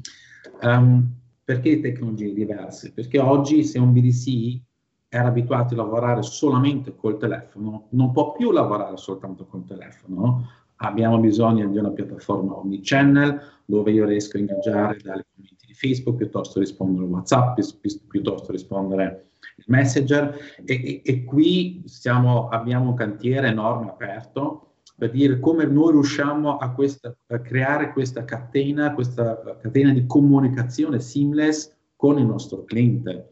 Um, 0.62 1.14
perché 1.42 1.80
tecnologie 1.80 2.32
diverse? 2.32 2.92
Perché 2.92 3.18
oggi 3.18 3.64
se 3.64 3.78
un 3.78 3.92
BDC 3.92 4.60
era 5.08 5.28
abituato 5.28 5.74
a 5.74 5.78
lavorare 5.78 6.22
solamente 6.22 6.94
col 6.94 7.18
telefono, 7.18 7.88
non 7.90 8.12
può 8.12 8.32
più 8.32 8.52
lavorare 8.52 8.96
soltanto 8.96 9.46
col 9.46 9.64
telefono. 9.64 10.46
Abbiamo 10.76 11.18
bisogno 11.18 11.68
di 11.68 11.76
una 11.76 11.90
piattaforma 11.90 12.56
omnichannel 12.56 13.40
dove 13.64 13.90
io 13.90 14.06
riesco 14.06 14.36
a 14.36 14.40
ingaggiare 14.40 14.98
dalle 15.02 15.26
commenti 15.34 15.66
di 15.66 15.74
Facebook 15.74 16.16
piuttosto 16.16 16.60
rispondere 16.60 17.04
a 17.04 17.08
WhatsApp, 17.08 17.54
pi- 17.54 17.78
pi- 17.80 18.00
piuttosto 18.08 18.52
rispondere 18.52 19.30
il 19.56 19.64
Messenger. 19.66 20.38
E, 20.64 20.74
e, 20.74 21.02
e 21.04 21.24
qui 21.24 21.82
stiamo, 21.86 22.48
abbiamo 22.48 22.90
un 22.90 22.94
cantiere 22.94 23.48
enorme 23.48 23.90
aperto 23.90 24.69
per 25.00 25.12
dire 25.12 25.40
come 25.40 25.64
noi 25.64 25.92
riusciamo 25.92 26.58
a, 26.58 26.72
questa, 26.72 27.16
a 27.28 27.38
creare 27.38 27.90
questa 27.90 28.22
catena, 28.26 28.92
questa 28.92 29.56
catena 29.58 29.94
di 29.94 30.04
comunicazione 30.04 31.00
seamless 31.00 31.74
con 31.96 32.18
il 32.18 32.26
nostro 32.26 32.64
cliente. 32.64 33.30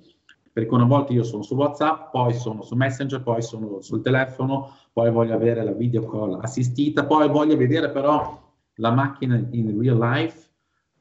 Perché 0.50 0.72
una 0.72 0.86
volta 0.86 1.12
io 1.12 1.24
sono 1.24 1.42
su 1.42 1.54
WhatsApp, 1.54 2.10
poi 2.10 2.32
sono 2.32 2.62
su 2.62 2.74
Messenger, 2.74 3.22
poi 3.22 3.42
sono 3.42 3.82
sul 3.82 4.00
telefono, 4.00 4.76
poi 4.94 5.10
voglio 5.10 5.34
avere 5.34 5.62
la 5.62 5.72
video 5.72 6.06
call 6.06 6.38
assistita, 6.40 7.04
poi 7.04 7.28
voglio 7.28 7.54
vedere 7.54 7.90
però 7.90 8.50
la 8.76 8.90
macchina 8.90 9.36
in 9.50 9.78
real 9.78 9.98
life, 9.98 10.48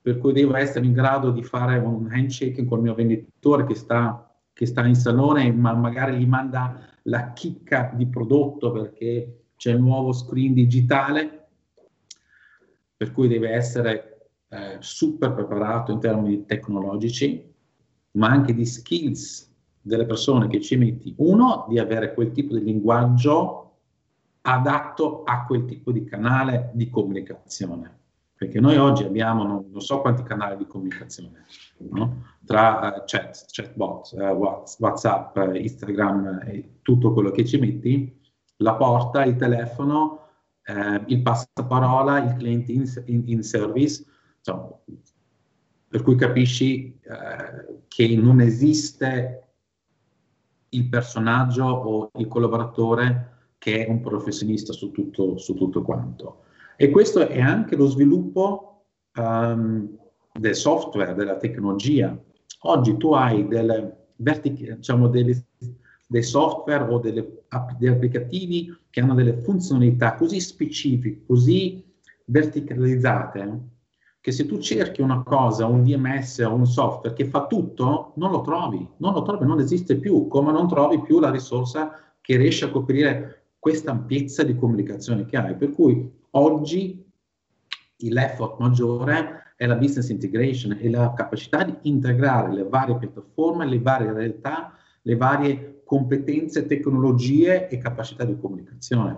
per 0.01 0.17
cui 0.17 0.33
devo 0.33 0.57
essere 0.57 0.85
in 0.85 0.91
grado 0.91 1.31
di 1.31 1.43
fare 1.43 1.77
un 1.77 2.09
handshake 2.11 2.65
con 2.65 2.79
il 2.79 2.83
mio 2.83 2.93
venditore 2.93 3.65
che 3.65 3.75
sta, 3.75 4.37
che 4.51 4.65
sta 4.65 4.85
in 4.85 4.95
salone, 4.95 5.49
ma 5.53 5.73
magari 5.73 6.17
gli 6.17 6.27
manda 6.27 6.77
la 7.03 7.31
chicca 7.31 7.89
di 7.95 8.05
prodotto 8.05 8.73
perché 8.73 9.36
c'è 9.57 9.71
il 9.71 9.81
nuovo 9.81 10.13
screen 10.13 10.53
digitale, 10.53 11.47
per 12.95 13.11
cui 13.11 13.27
deve 13.27 13.49
essere 13.49 14.29
eh, 14.49 14.77
super 14.79 15.33
preparato 15.33 15.91
in 15.91 15.99
termini 15.99 16.45
tecnologici, 16.45 17.53
ma 18.11 18.27
anche 18.27 18.53
di 18.53 18.65
skills 18.65 19.53
delle 19.81 20.05
persone 20.05 20.47
che 20.47 20.61
ci 20.61 20.75
metti. 20.77 21.13
Uno, 21.17 21.65
di 21.67 21.79
avere 21.79 22.13
quel 22.13 22.31
tipo 22.31 22.53
di 22.53 22.63
linguaggio 22.63 23.63
adatto 24.41 25.23
a 25.23 25.45
quel 25.45 25.65
tipo 25.65 25.91
di 25.91 26.03
canale 26.03 26.71
di 26.73 26.89
comunicazione. 26.89 27.95
Perché 28.37 28.59
noi 28.59 28.77
oggi 28.77 29.03
abbiamo 29.03 29.43
non, 29.43 29.65
non 29.71 29.81
so 29.81 29.99
quanti 29.99 30.21
canali 30.21 30.57
di 30.57 30.67
comunicazione, 30.67 31.45
no? 31.89 32.23
tra 32.45 32.93
uh, 32.95 33.03
chat, 33.05 33.45
chatbot, 33.47 34.11
uh, 34.11 34.75
WhatsApp, 34.77 35.35
Instagram 35.55 36.41
e 36.45 36.77
tutto 36.83 37.13
quello 37.13 37.31
che 37.31 37.43
ci 37.45 37.57
metti, 37.57 38.15
la 38.57 38.75
porta, 38.75 39.23
il 39.23 39.35
telefono, 39.35 40.27
eh, 40.63 41.03
il 41.07 41.21
passaparola, 41.21 42.23
il 42.23 42.35
cliente 42.37 42.71
in, 42.71 42.85
in, 43.05 43.23
in 43.25 43.43
service, 43.43 44.05
insomma, 44.37 44.69
per 45.89 46.01
cui 46.01 46.15
capisci 46.15 46.99
eh, 47.01 47.83
che 47.87 48.15
non 48.15 48.41
esiste 48.41 49.43
il 50.69 50.89
personaggio 50.89 51.63
o 51.63 52.11
il 52.17 52.27
collaboratore 52.27 53.35
che 53.57 53.85
è 53.85 53.89
un 53.89 54.01
professionista 54.01 54.73
su 54.73 54.91
tutto, 54.91 55.37
su 55.37 55.53
tutto 55.55 55.81
quanto. 55.81 56.43
E 56.75 56.89
questo 56.89 57.27
è 57.27 57.39
anche 57.41 57.75
lo 57.75 57.87
sviluppo 57.87 58.85
um, 59.15 59.97
del 60.31 60.55
software, 60.55 61.15
della 61.15 61.37
tecnologia. 61.37 62.15
Oggi 62.61 62.97
tu 62.97 63.13
hai 63.13 63.47
delle, 63.47 64.09
vertic- 64.17 64.75
diciamo, 64.75 65.07
delle 65.07 65.45
dei 66.07 66.23
software 66.23 66.85
o 66.85 66.99
delle, 66.99 67.43
degli 67.77 67.89
applicativi 67.89 68.75
che 68.89 69.01
hanno 69.01 69.13
delle 69.13 69.41
funzionalità 69.41 70.15
così 70.15 70.39
specifiche, 70.39 71.23
così 71.25 71.83
verticalizzate, 72.25 73.75
che 74.21 74.31
se 74.31 74.45
tu 74.45 74.57
cerchi 74.57 75.01
una 75.01 75.21
cosa, 75.23 75.65
un 75.65 75.83
DMS 75.83 76.39
o 76.39 76.53
un 76.53 76.65
software 76.65 77.15
che 77.15 77.25
fa 77.25 77.45
tutto, 77.45 78.13
non 78.15 78.31
lo 78.31 78.41
trovi, 78.41 78.87
non 78.97 79.13
lo 79.13 79.21
trovi, 79.21 79.45
non 79.45 79.59
esiste 79.59 79.97
più, 79.97 80.27
come 80.27 80.51
non 80.51 80.67
trovi 80.67 81.01
più 81.01 81.19
la 81.19 81.29
risorsa 81.29 81.91
che 82.21 82.37
riesce 82.37 82.65
a 82.65 82.71
coprire 82.71 83.51
questa 83.59 83.91
ampiezza 83.91 84.43
di 84.43 84.55
comunicazione 84.55 85.25
che 85.25 85.37
hai. 85.37 85.55
Per 85.55 85.71
cui 85.71 86.09
oggi 86.31 87.05
l'effort 87.97 88.59
maggiore 88.59 89.53
è 89.55 89.65
la 89.65 89.75
business 89.75 90.09
integration 90.09 90.77
e 90.79 90.89
la 90.89 91.13
capacità 91.13 91.63
di 91.63 91.75
integrare 91.83 92.53
le 92.53 92.63
varie 92.63 92.97
piattaforme, 92.97 93.65
le 93.65 93.79
varie 93.79 94.13
realtà, 94.13 94.73
le 95.01 95.15
varie 95.15 95.76
competenze, 95.87 96.65
tecnologie 96.65 97.69
e 97.69 97.77
capacità 97.77 98.25
di 98.25 98.37
comunicazione. 98.37 99.17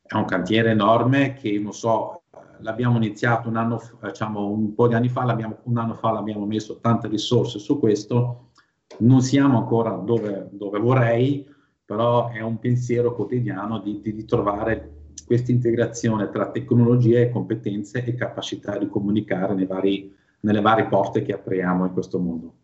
È 0.00 0.14
un 0.14 0.24
cantiere 0.24 0.70
enorme 0.70 1.34
che, 1.34 1.58
non 1.58 1.72
so, 1.72 2.22
l'abbiamo 2.60 2.96
iniziato 2.96 3.48
un 3.48 3.56
anno, 3.56 3.80
diciamo 4.00 4.48
un 4.48 4.72
po' 4.72 4.86
di 4.86 4.94
anni 4.94 5.08
fa, 5.08 5.22
un 5.64 5.76
anno 5.76 5.94
fa 5.94 6.12
l'abbiamo 6.12 6.46
messo 6.46 6.78
tante 6.78 7.08
risorse 7.08 7.58
su 7.58 7.80
questo, 7.80 8.50
non 8.98 9.20
siamo 9.20 9.58
ancora 9.58 9.90
dove, 9.96 10.48
dove 10.52 10.78
vorrei, 10.78 11.44
però 11.84 12.30
è 12.30 12.40
un 12.40 12.58
pensiero 12.60 13.14
quotidiano 13.14 13.80
di, 13.80 14.00
di, 14.00 14.14
di 14.14 14.24
trovare 14.24 14.92
questa 15.26 15.50
integrazione 15.50 16.30
tra 16.30 16.50
tecnologie, 16.52 17.30
competenze 17.30 18.04
e 18.04 18.14
capacità 18.14 18.78
di 18.78 18.88
comunicare 18.88 19.66
vari, 19.66 20.14
nelle 20.40 20.60
varie 20.60 20.86
porte 20.86 21.22
che 21.22 21.32
apriamo 21.32 21.84
in 21.84 21.92
questo 21.92 22.20
mondo. 22.20 22.54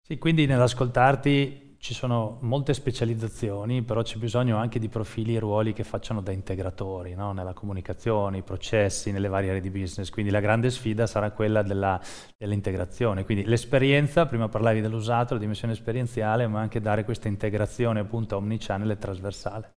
Sì, 0.00 0.16
quindi 0.16 0.46
nell'ascoltarti 0.46 1.65
ci 1.86 1.94
sono 1.94 2.38
molte 2.40 2.74
specializzazioni, 2.74 3.82
però 3.82 4.02
c'è 4.02 4.18
bisogno 4.18 4.56
anche 4.56 4.80
di 4.80 4.88
profili 4.88 5.36
e 5.36 5.38
ruoli 5.38 5.72
che 5.72 5.84
facciano 5.84 6.20
da 6.20 6.32
integratori 6.32 7.14
no? 7.14 7.30
nella 7.30 7.52
comunicazione, 7.52 8.38
i 8.38 8.42
processi, 8.42 9.12
nelle 9.12 9.28
varie 9.28 9.50
aree 9.50 9.60
di 9.60 9.70
business. 9.70 10.10
Quindi 10.10 10.32
la 10.32 10.40
grande 10.40 10.70
sfida 10.70 11.06
sarà 11.06 11.30
quella 11.30 11.62
della, 11.62 12.00
dell'integrazione. 12.36 13.24
Quindi 13.24 13.44
l'esperienza, 13.44 14.26
prima 14.26 14.48
parlavi 14.48 14.80
dell'usato, 14.80 15.34
la 15.34 15.38
dimensione 15.38 15.74
esperienziale, 15.74 16.48
ma 16.48 16.58
anche 16.58 16.80
dare 16.80 17.04
questa 17.04 17.28
integrazione 17.28 18.00
appunto 18.00 18.34
omnichannel 18.34 18.90
e 18.90 18.98
trasversale. 18.98 19.74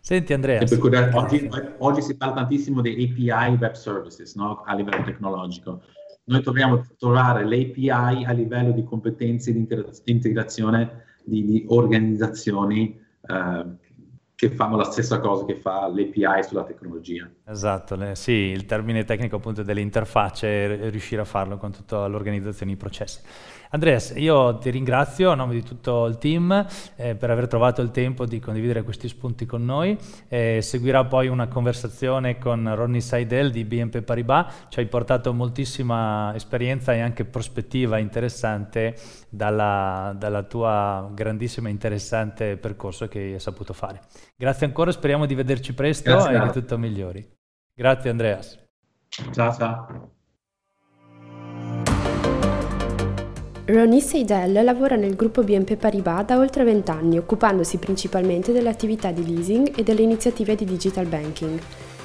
Senti 0.00 0.32
Andrea. 0.32 0.60
Oggi, 1.12 1.48
oggi, 1.78 2.02
si 2.02 2.16
parla 2.16 2.34
tantissimo 2.34 2.80
di 2.80 2.90
API 2.90 3.56
web 3.60 3.74
services 3.74 4.34
no? 4.34 4.64
a 4.66 4.74
livello 4.74 5.04
tecnologico 5.04 5.82
noi 6.28 6.42
dobbiamo 6.42 6.84
trovare 6.98 7.42
l'API 7.44 8.24
a 8.24 8.32
livello 8.32 8.72
di 8.72 8.84
competenze 8.84 9.50
di 9.50 9.66
integrazione 10.04 11.06
di, 11.28 11.44
di 11.44 11.64
organizzazioni 11.68 12.98
eh, 13.20 13.64
che 14.34 14.50
fanno 14.50 14.76
la 14.76 14.84
stessa 14.84 15.18
cosa 15.18 15.44
che 15.44 15.56
fa 15.56 15.88
l'API 15.88 16.44
sulla 16.44 16.62
tecnologia. 16.62 17.28
Esatto, 17.44 17.96
le, 17.96 18.14
sì, 18.14 18.30
il 18.30 18.66
termine 18.66 19.04
tecnico 19.04 19.36
appunto 19.36 19.64
delle 19.64 19.80
interfacce, 19.80 20.88
riuscire 20.90 21.20
a 21.20 21.24
farlo 21.24 21.56
con 21.56 21.72
tutta 21.72 22.06
l'organizzazione, 22.06 22.70
i 22.70 22.76
processi. 22.76 23.20
Andreas, 23.70 24.14
io 24.16 24.56
ti 24.58 24.70
ringrazio 24.70 25.30
a 25.30 25.34
nome 25.34 25.54
di 25.54 25.62
tutto 25.62 26.06
il 26.06 26.16
team 26.18 26.66
eh, 26.96 27.14
per 27.14 27.30
aver 27.30 27.46
trovato 27.48 27.82
il 27.82 27.90
tempo 27.90 28.24
di 28.24 28.40
condividere 28.40 28.82
questi 28.82 29.08
spunti 29.08 29.44
con 29.44 29.64
noi. 29.64 29.96
Eh, 30.28 30.60
seguirà 30.62 31.04
poi 31.04 31.28
una 31.28 31.48
conversazione 31.48 32.38
con 32.38 32.74
Ronnie 32.74 33.00
Seidel 33.00 33.50
di 33.50 33.64
BNP 33.64 34.00
Paribas, 34.00 34.66
ci 34.68 34.80
hai 34.80 34.86
portato 34.86 35.34
moltissima 35.34 36.34
esperienza 36.34 36.94
e 36.94 37.00
anche 37.00 37.24
prospettiva 37.24 37.98
interessante 37.98 38.96
dalla, 39.28 40.14
dalla 40.16 40.42
tua 40.44 41.10
grandissima 41.12 41.68
e 41.68 41.72
interessante 41.72 42.56
percorso 42.56 43.06
che 43.06 43.18
hai 43.18 43.40
saputo 43.40 43.72
fare. 43.72 44.00
Grazie 44.36 44.66
ancora, 44.66 44.90
speriamo 44.92 45.26
di 45.26 45.34
vederci 45.34 45.74
presto 45.74 46.10
Grazie, 46.10 46.36
e 46.36 46.40
che 46.40 46.50
tutto 46.52 46.78
migliori. 46.78 47.26
Grazie 47.74 48.10
Andreas. 48.10 48.58
Ciao 49.32 49.52
ciao. 49.52 50.16
Ronnie 53.70 54.00
Seidel 54.00 54.64
lavora 54.64 54.96
nel 54.96 55.14
gruppo 55.14 55.42
BNP 55.42 55.76
Paribas 55.76 56.24
da 56.24 56.38
oltre 56.38 56.64
20 56.64 56.90
anni, 56.90 57.18
occupandosi 57.18 57.76
principalmente 57.76 58.50
delle 58.50 58.70
attività 58.70 59.10
di 59.10 59.26
leasing 59.26 59.78
e 59.78 59.82
delle 59.82 60.00
iniziative 60.00 60.54
di 60.54 60.64
digital 60.64 61.04
banking. 61.04 61.60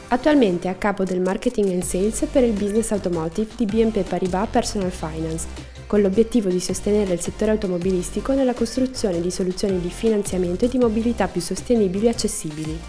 Attualmente 0.09 0.67
è 0.67 0.71
a 0.71 0.75
capo 0.75 1.05
del 1.05 1.21
marketing 1.21 1.71
and 1.71 1.83
sales 1.83 2.27
per 2.29 2.43
il 2.43 2.51
business 2.51 2.91
automotive 2.91 3.51
di 3.55 3.65
BNP 3.65 4.03
Paribas 4.03 4.49
Personal 4.49 4.91
Finance, 4.91 5.47
con 5.87 6.01
l'obiettivo 6.01 6.49
di 6.49 6.59
sostenere 6.59 7.13
il 7.13 7.21
settore 7.21 7.51
automobilistico 7.51 8.33
nella 8.33 8.53
costruzione 8.53 9.21
di 9.21 9.31
soluzioni 9.31 9.79
di 9.79 9.89
finanziamento 9.89 10.65
e 10.65 10.67
di 10.67 10.77
mobilità 10.77 11.29
più 11.29 11.39
sostenibili 11.39 12.07
e 12.07 12.09
accessibili. 12.09 12.79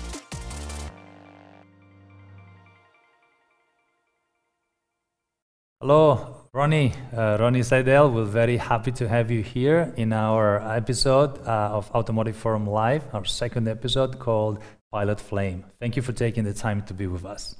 Hallo, 5.78 6.33
Ronnie, 6.54 6.92
uh, 7.12 7.36
Ronnie 7.40 7.64
Seidel, 7.64 8.12
we're 8.12 8.24
very 8.26 8.58
happy 8.58 8.92
to 8.92 9.08
have 9.08 9.28
you 9.28 9.42
here 9.42 9.92
in 9.96 10.12
our 10.12 10.62
episode 10.70 11.44
uh, 11.44 11.70
of 11.72 11.90
Automotive 11.90 12.36
Forum 12.36 12.64
Live, 12.64 13.12
our 13.12 13.24
second 13.24 13.66
episode 13.66 14.20
called 14.20 14.60
Pilot 14.92 15.18
Flame. 15.18 15.64
Thank 15.80 15.96
you 15.96 16.02
for 16.02 16.12
taking 16.12 16.44
the 16.44 16.54
time 16.54 16.82
to 16.82 16.94
be 16.94 17.08
with 17.08 17.24
us. 17.24 17.56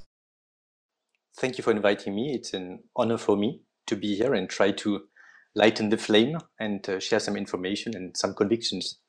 Thank 1.38 1.58
you 1.58 1.64
for 1.64 1.72
inviting 1.72 2.14
me. 2.14 2.34
It's 2.34 2.54
an 2.54 2.84
honor 2.94 3.18
for 3.18 3.36
me 3.36 3.62
to 3.88 3.96
be 3.96 4.14
here 4.14 4.32
and 4.32 4.48
try 4.48 4.70
to 4.70 5.00
lighten 5.56 5.88
the 5.88 5.98
flame 5.98 6.38
and 6.60 6.88
uh, 6.88 7.00
share 7.00 7.18
some 7.18 7.36
information 7.36 7.96
and 7.96 8.16
some 8.16 8.32
convictions 8.32 9.00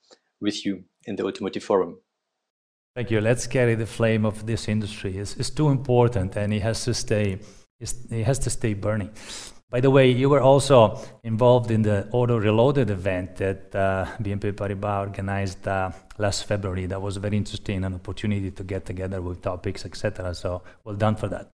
with 0.42 0.66
you 0.66 0.86
in 1.04 1.16
the 1.16 1.26
Automotive 1.26 1.64
Forum. 1.64 2.00
Thank 2.96 3.12
you. 3.12 3.22
Let's 3.22 3.46
carry 3.46 3.76
the 3.76 3.86
flame 3.86 4.26
of 4.26 4.48
this 4.48 4.68
industry. 4.68 5.16
It's, 5.16 5.36
it's 5.36 5.52
too 5.52 5.70
important 5.70 6.36
and 6.38 6.52
it 6.52 6.64
has 6.64 6.84
to 6.86 6.94
stay, 6.96 7.38
it 7.80 8.24
has 8.24 8.40
to 8.40 8.50
stay 8.50 8.74
burning. 8.74 9.12
By 9.70 9.82
the 9.82 9.90
way, 9.90 10.10
you 10.12 10.30
were 10.30 10.42
also 10.42 11.00
involved 11.24 11.72
in 11.72 11.82
the 11.82 12.08
Auto 12.12 12.38
Reloaded 12.38 12.90
event 12.92 13.36
that 13.38 13.76
uh, 13.76 14.06
BNP 14.22 14.54
Paribas 14.54 15.08
organized 15.08 15.68
uh, 15.68 15.92
last 16.18 16.46
February. 16.46 16.86
That 16.86 17.02
was 17.02 17.18
very 17.18 17.36
interesting, 17.36 17.84
an 17.84 17.96
opportunity 17.96 18.52
to 18.52 18.64
get 18.64 18.86
together 18.86 19.22
with 19.22 19.42
topics, 19.42 19.84
etc. 19.86 20.36
So 20.36 20.62
well 20.84 20.96
done 20.96 21.16
for 21.16 21.28
that. 21.30 21.50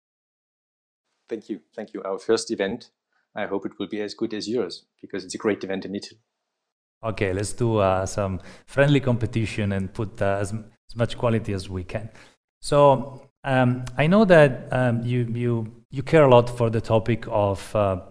Thank 1.27 1.49
you, 1.49 1.59
thank 1.75 1.93
you. 1.93 2.01
Our 2.03 2.17
first 2.17 2.49
event. 2.51 2.91
I 3.35 3.45
hope 3.45 3.67
it 3.67 3.77
will 3.77 3.87
be 3.87 4.01
as 4.01 4.15
good 4.15 4.33
as 4.33 4.49
yours 4.49 4.85
because 4.99 5.23
it's 5.23 5.35
a 5.35 5.37
great 5.37 5.63
event 5.63 5.85
in 5.85 5.93
Italy. 5.93 6.19
Okay, 7.03 7.31
let's 7.33 7.53
do 7.53 7.77
uh, 7.77 8.05
some 8.07 8.39
friendly 8.65 8.99
competition 8.99 9.73
and 9.73 9.93
put 9.93 10.19
uh, 10.21 10.39
as, 10.41 10.53
as 10.53 10.95
much 10.95 11.17
quality 11.17 11.53
as 11.53 11.69
we 11.69 11.83
can. 11.83 12.09
So 12.61 13.29
um, 13.43 13.85
I 13.95 14.07
know 14.07 14.25
that 14.25 14.67
um, 14.71 15.03
you 15.03 15.25
you 15.25 15.76
you 15.91 16.03
care 16.03 16.23
a 16.23 16.29
lot 16.29 16.49
for 16.49 16.69
the 16.69 16.81
topic 16.81 17.25
of 17.29 17.75
uh, 17.75 18.01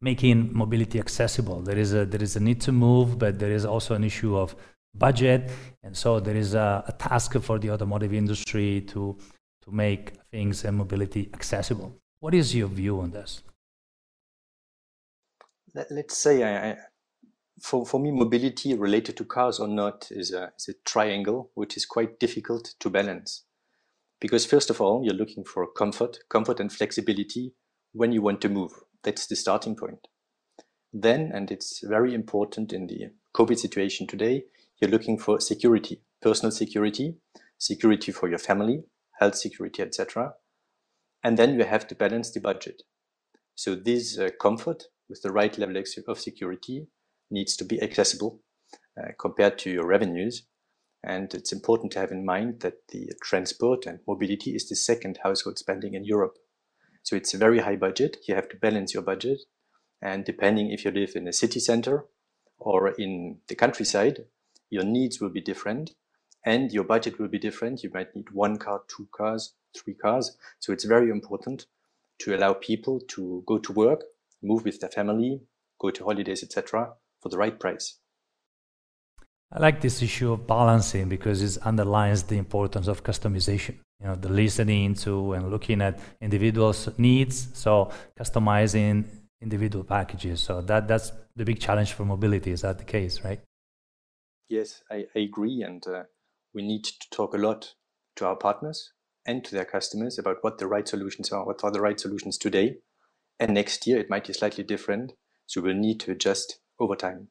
making 0.00 0.52
mobility 0.52 0.98
accessible. 0.98 1.60
There 1.60 1.78
is 1.78 1.94
a 1.94 2.04
there 2.04 2.22
is 2.22 2.36
a 2.36 2.40
need 2.40 2.60
to 2.62 2.72
move, 2.72 3.18
but 3.18 3.38
there 3.38 3.52
is 3.52 3.64
also 3.64 3.94
an 3.94 4.04
issue 4.04 4.36
of 4.36 4.54
budget, 4.94 5.50
and 5.82 5.96
so 5.96 6.20
there 6.20 6.36
is 6.36 6.54
a, 6.54 6.84
a 6.86 6.92
task 6.92 7.38
for 7.40 7.58
the 7.58 7.70
automotive 7.70 8.12
industry 8.12 8.82
to 8.88 9.16
to 9.62 9.70
make 9.70 10.12
things 10.30 10.64
and 10.64 10.76
mobility 10.76 11.30
accessible. 11.34 11.94
What 12.20 12.34
is 12.34 12.54
your 12.54 12.68
view 12.68 13.00
on 13.00 13.10
this? 13.10 13.42
Let, 15.74 15.92
us 15.92 16.16
say 16.16 16.42
I, 16.42 16.70
I, 16.70 16.76
for, 17.60 17.86
for 17.86 18.00
me, 18.00 18.10
mobility 18.10 18.74
related 18.74 19.16
to 19.18 19.24
cars 19.24 19.60
or 19.60 19.68
not 19.68 20.08
is 20.10 20.32
a, 20.32 20.52
is 20.58 20.68
a 20.68 20.74
triangle 20.84 21.50
which 21.54 21.76
is 21.76 21.86
quite 21.86 22.18
difficult 22.18 22.74
to 22.80 22.90
balance. 22.90 23.44
Because 24.20 24.44
first 24.44 24.70
of 24.70 24.80
all, 24.80 25.04
you're 25.04 25.14
looking 25.14 25.44
for 25.44 25.66
comfort, 25.70 26.18
comfort 26.28 26.60
and 26.60 26.72
flexibility 26.72 27.52
when 27.92 28.12
you 28.12 28.22
want 28.22 28.40
to 28.42 28.48
move. 28.48 28.72
That's 29.04 29.26
the 29.26 29.36
starting 29.36 29.76
point. 29.76 30.08
Then, 30.92 31.30
and 31.32 31.50
it's 31.50 31.80
very 31.84 32.14
important 32.14 32.72
in 32.72 32.86
the 32.86 33.10
COVID 33.36 33.58
situation 33.58 34.06
today, 34.06 34.44
you're 34.80 34.90
looking 34.90 35.18
for 35.18 35.40
security, 35.40 36.02
personal 36.20 36.50
security, 36.50 37.16
security 37.58 38.12
for 38.12 38.28
your 38.28 38.38
family, 38.38 38.84
health 39.20 39.36
security, 39.36 39.82
etc. 39.82 40.32
And 41.22 41.36
then 41.36 41.58
you 41.58 41.64
have 41.64 41.86
to 41.88 41.94
balance 41.94 42.30
the 42.30 42.40
budget. 42.40 42.82
So 43.54 43.74
this 43.74 44.18
uh, 44.18 44.30
comfort 44.40 44.84
with 45.08 45.22
the 45.22 45.32
right 45.32 45.56
level 45.58 45.76
of 46.08 46.18
security 46.18 46.86
needs 47.30 47.56
to 47.56 47.64
be 47.64 47.82
accessible 47.82 48.40
uh, 48.98 49.08
compared 49.18 49.58
to 49.58 49.70
your 49.70 49.86
revenues 49.86 50.47
and 51.02 51.32
it's 51.32 51.52
important 51.52 51.92
to 51.92 52.00
have 52.00 52.10
in 52.10 52.24
mind 52.24 52.60
that 52.60 52.88
the 52.88 53.12
transport 53.22 53.86
and 53.86 54.00
mobility 54.06 54.54
is 54.54 54.68
the 54.68 54.76
second 54.76 55.20
household 55.22 55.58
spending 55.58 55.94
in 55.94 56.04
Europe. 56.04 56.38
So 57.02 57.16
it's 57.16 57.32
a 57.34 57.38
very 57.38 57.60
high 57.60 57.76
budget. 57.76 58.18
You 58.26 58.34
have 58.34 58.48
to 58.50 58.56
balance 58.56 58.94
your 58.94 59.02
budget. 59.02 59.42
And 60.02 60.24
depending 60.24 60.70
if 60.70 60.84
you 60.84 60.90
live 60.90 61.12
in 61.14 61.26
a 61.28 61.32
city 61.32 61.60
center 61.60 62.04
or 62.58 62.88
in 62.88 63.38
the 63.48 63.54
countryside, 63.54 64.24
your 64.70 64.84
needs 64.84 65.20
will 65.20 65.30
be 65.30 65.40
different 65.40 65.92
and 66.44 66.72
your 66.72 66.84
budget 66.84 67.18
will 67.18 67.28
be 67.28 67.38
different. 67.38 67.82
You 67.82 67.90
might 67.92 68.14
need 68.14 68.30
one 68.30 68.58
car, 68.58 68.82
two 68.88 69.08
cars, 69.12 69.54
three 69.76 69.94
cars. 69.94 70.36
So 70.58 70.72
it's 70.72 70.84
very 70.84 71.10
important 71.10 71.66
to 72.20 72.34
allow 72.34 72.54
people 72.54 73.00
to 73.08 73.42
go 73.46 73.58
to 73.58 73.72
work, 73.72 74.02
move 74.42 74.64
with 74.64 74.80
their 74.80 74.90
family, 74.90 75.42
go 75.80 75.90
to 75.90 76.04
holidays, 76.04 76.42
etc., 76.42 76.94
for 77.20 77.28
the 77.28 77.38
right 77.38 77.58
price. 77.58 77.98
I 79.50 79.60
like 79.60 79.80
this 79.80 80.02
issue 80.02 80.32
of 80.32 80.46
balancing 80.46 81.08
because 81.08 81.42
it 81.42 81.60
underlines 81.64 82.22
the 82.24 82.36
importance 82.36 82.86
of 82.86 83.02
customization. 83.02 83.76
You 84.00 84.08
know, 84.08 84.14
the 84.14 84.28
listening 84.28 84.94
to 84.96 85.32
and 85.32 85.50
looking 85.50 85.80
at 85.80 85.98
individuals' 86.20 86.88
needs. 86.98 87.48
So 87.54 87.90
customizing 88.18 89.04
individual 89.40 89.84
packages. 89.84 90.42
So 90.42 90.60
that 90.62 90.86
that's 90.86 91.12
the 91.34 91.44
big 91.44 91.60
challenge 91.60 91.92
for 91.92 92.04
mobility. 92.04 92.50
Is 92.50 92.60
that 92.60 92.78
the 92.78 92.84
case, 92.84 93.24
right? 93.24 93.40
Yes, 94.48 94.82
I, 94.90 95.06
I 95.14 95.20
agree, 95.20 95.62
and 95.62 95.86
uh, 95.86 96.04
we 96.54 96.62
need 96.62 96.84
to 96.84 97.10
talk 97.10 97.34
a 97.34 97.38
lot 97.38 97.74
to 98.16 98.26
our 98.26 98.36
partners 98.36 98.92
and 99.26 99.44
to 99.44 99.54
their 99.54 99.66
customers 99.66 100.18
about 100.18 100.38
what 100.40 100.58
the 100.58 100.66
right 100.66 100.88
solutions 100.88 101.30
are. 101.32 101.44
What 101.44 101.62
are 101.64 101.70
the 101.70 101.80
right 101.80 102.00
solutions 102.00 102.38
today, 102.38 102.76
and 103.38 103.54
next 103.54 103.86
year 103.86 103.98
it 103.98 104.10
might 104.10 104.26
be 104.26 104.32
slightly 104.32 104.64
different. 104.64 105.12
So 105.46 105.60
we'll 105.60 105.74
need 105.74 106.00
to 106.00 106.12
adjust 106.12 106.60
over 106.78 106.96
time. 106.96 107.28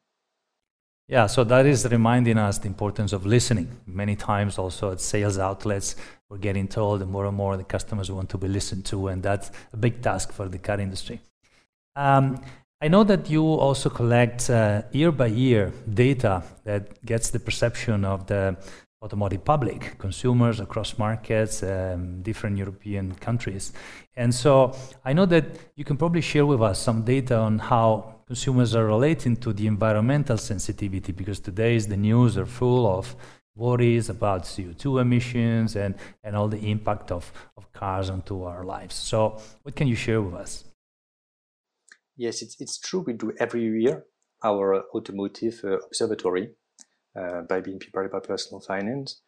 Yeah, 1.08 1.26
so 1.26 1.42
that 1.44 1.64
is 1.64 1.86
reminding 1.90 2.36
us 2.36 2.58
the 2.58 2.66
importance 2.66 3.14
of 3.14 3.24
listening. 3.24 3.68
Many 3.86 4.14
times, 4.14 4.58
also 4.58 4.92
at 4.92 5.00
sales 5.00 5.38
outlets, 5.38 5.96
we're 6.28 6.36
getting 6.36 6.68
told 6.68 7.08
more 7.08 7.24
and 7.24 7.34
more 7.34 7.56
the 7.56 7.64
customers 7.64 8.10
want 8.10 8.28
to 8.28 8.36
be 8.36 8.46
listened 8.46 8.84
to, 8.86 9.08
and 9.08 9.22
that's 9.22 9.50
a 9.72 9.78
big 9.78 10.02
task 10.02 10.32
for 10.32 10.50
the 10.50 10.58
car 10.58 10.78
industry. 10.78 11.20
Um, 11.96 12.42
I 12.82 12.88
know 12.88 13.04
that 13.04 13.30
you 13.30 13.42
also 13.42 13.88
collect 13.88 14.50
uh, 14.50 14.82
year 14.92 15.10
by 15.10 15.28
year 15.28 15.72
data 15.94 16.42
that 16.64 17.02
gets 17.06 17.30
the 17.30 17.40
perception 17.40 18.04
of 18.04 18.26
the 18.26 18.58
automotive 19.02 19.44
public, 19.44 19.96
consumers 19.96 20.60
across 20.60 20.98
markets, 20.98 21.62
um, 21.62 22.20
different 22.20 22.58
European 22.58 23.14
countries. 23.14 23.72
And 24.14 24.34
so 24.34 24.76
I 25.06 25.14
know 25.14 25.24
that 25.26 25.46
you 25.74 25.84
can 25.84 25.96
probably 25.96 26.20
share 26.20 26.44
with 26.44 26.60
us 26.60 26.78
some 26.78 27.02
data 27.02 27.36
on 27.38 27.58
how 27.58 28.17
consumers 28.28 28.74
are 28.76 28.84
relating 28.84 29.34
to 29.36 29.52
the 29.54 29.66
environmental 29.66 30.36
sensitivity 30.36 31.12
because 31.12 31.40
today's 31.40 31.88
the 31.88 31.96
news 31.96 32.36
are 32.36 32.46
full 32.60 32.86
of 32.86 33.16
worries 33.56 34.10
about 34.10 34.42
CO2 34.42 35.00
emissions 35.00 35.74
and, 35.74 35.94
and 36.22 36.36
all 36.36 36.46
the 36.46 36.70
impact 36.70 37.10
of, 37.10 37.32
of 37.56 37.72
cars 37.72 38.10
onto 38.10 38.42
our 38.42 38.64
lives. 38.64 38.94
So 38.94 39.40
what 39.62 39.74
can 39.74 39.88
you 39.88 39.96
share 39.96 40.20
with 40.20 40.34
us? 40.34 40.64
Yes, 42.16 42.42
it's, 42.42 42.56
it's 42.60 42.78
true. 42.78 43.02
We 43.06 43.14
do 43.14 43.32
every 43.40 43.62
year 43.62 44.04
our 44.44 44.84
automotive 44.94 45.60
uh, 45.64 45.78
observatory 45.86 46.50
uh, 47.18 47.40
by 47.48 47.62
BNP 47.62 47.90
Paribas 47.92 48.24
Personal 48.24 48.60
Finance. 48.60 49.22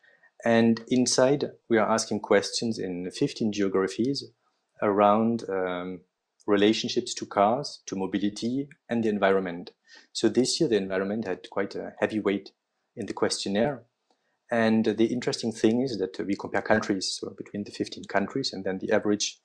And 0.44 0.80
inside, 0.88 1.44
we 1.70 1.78
are 1.78 1.90
asking 1.90 2.20
questions 2.20 2.78
in 2.78 3.10
15 3.10 3.52
geographies 3.52 4.24
around 4.82 5.44
um, 5.48 6.00
relationships 6.50 7.14
to 7.14 7.26
cars, 7.26 7.82
to 7.86 7.96
mobility, 7.96 8.68
and 8.88 9.04
the 9.04 9.08
environment. 9.08 9.70
So 10.12 10.28
this 10.28 10.60
year, 10.60 10.68
the 10.68 10.76
environment 10.76 11.26
had 11.26 11.48
quite 11.50 11.74
a 11.74 11.94
heavy 11.98 12.20
weight 12.20 12.52
in 12.96 13.06
the 13.06 13.12
questionnaire. 13.12 13.84
And 14.50 14.84
the 14.84 15.06
interesting 15.06 15.52
thing 15.52 15.80
is 15.80 15.98
that 15.98 16.18
we 16.26 16.34
compare 16.34 16.62
countries, 16.62 17.18
so 17.18 17.30
between 17.36 17.64
the 17.64 17.70
15 17.70 18.04
countries 18.04 18.52
and 18.52 18.64
then 18.64 18.78
the 18.78 18.92
average 18.92 19.38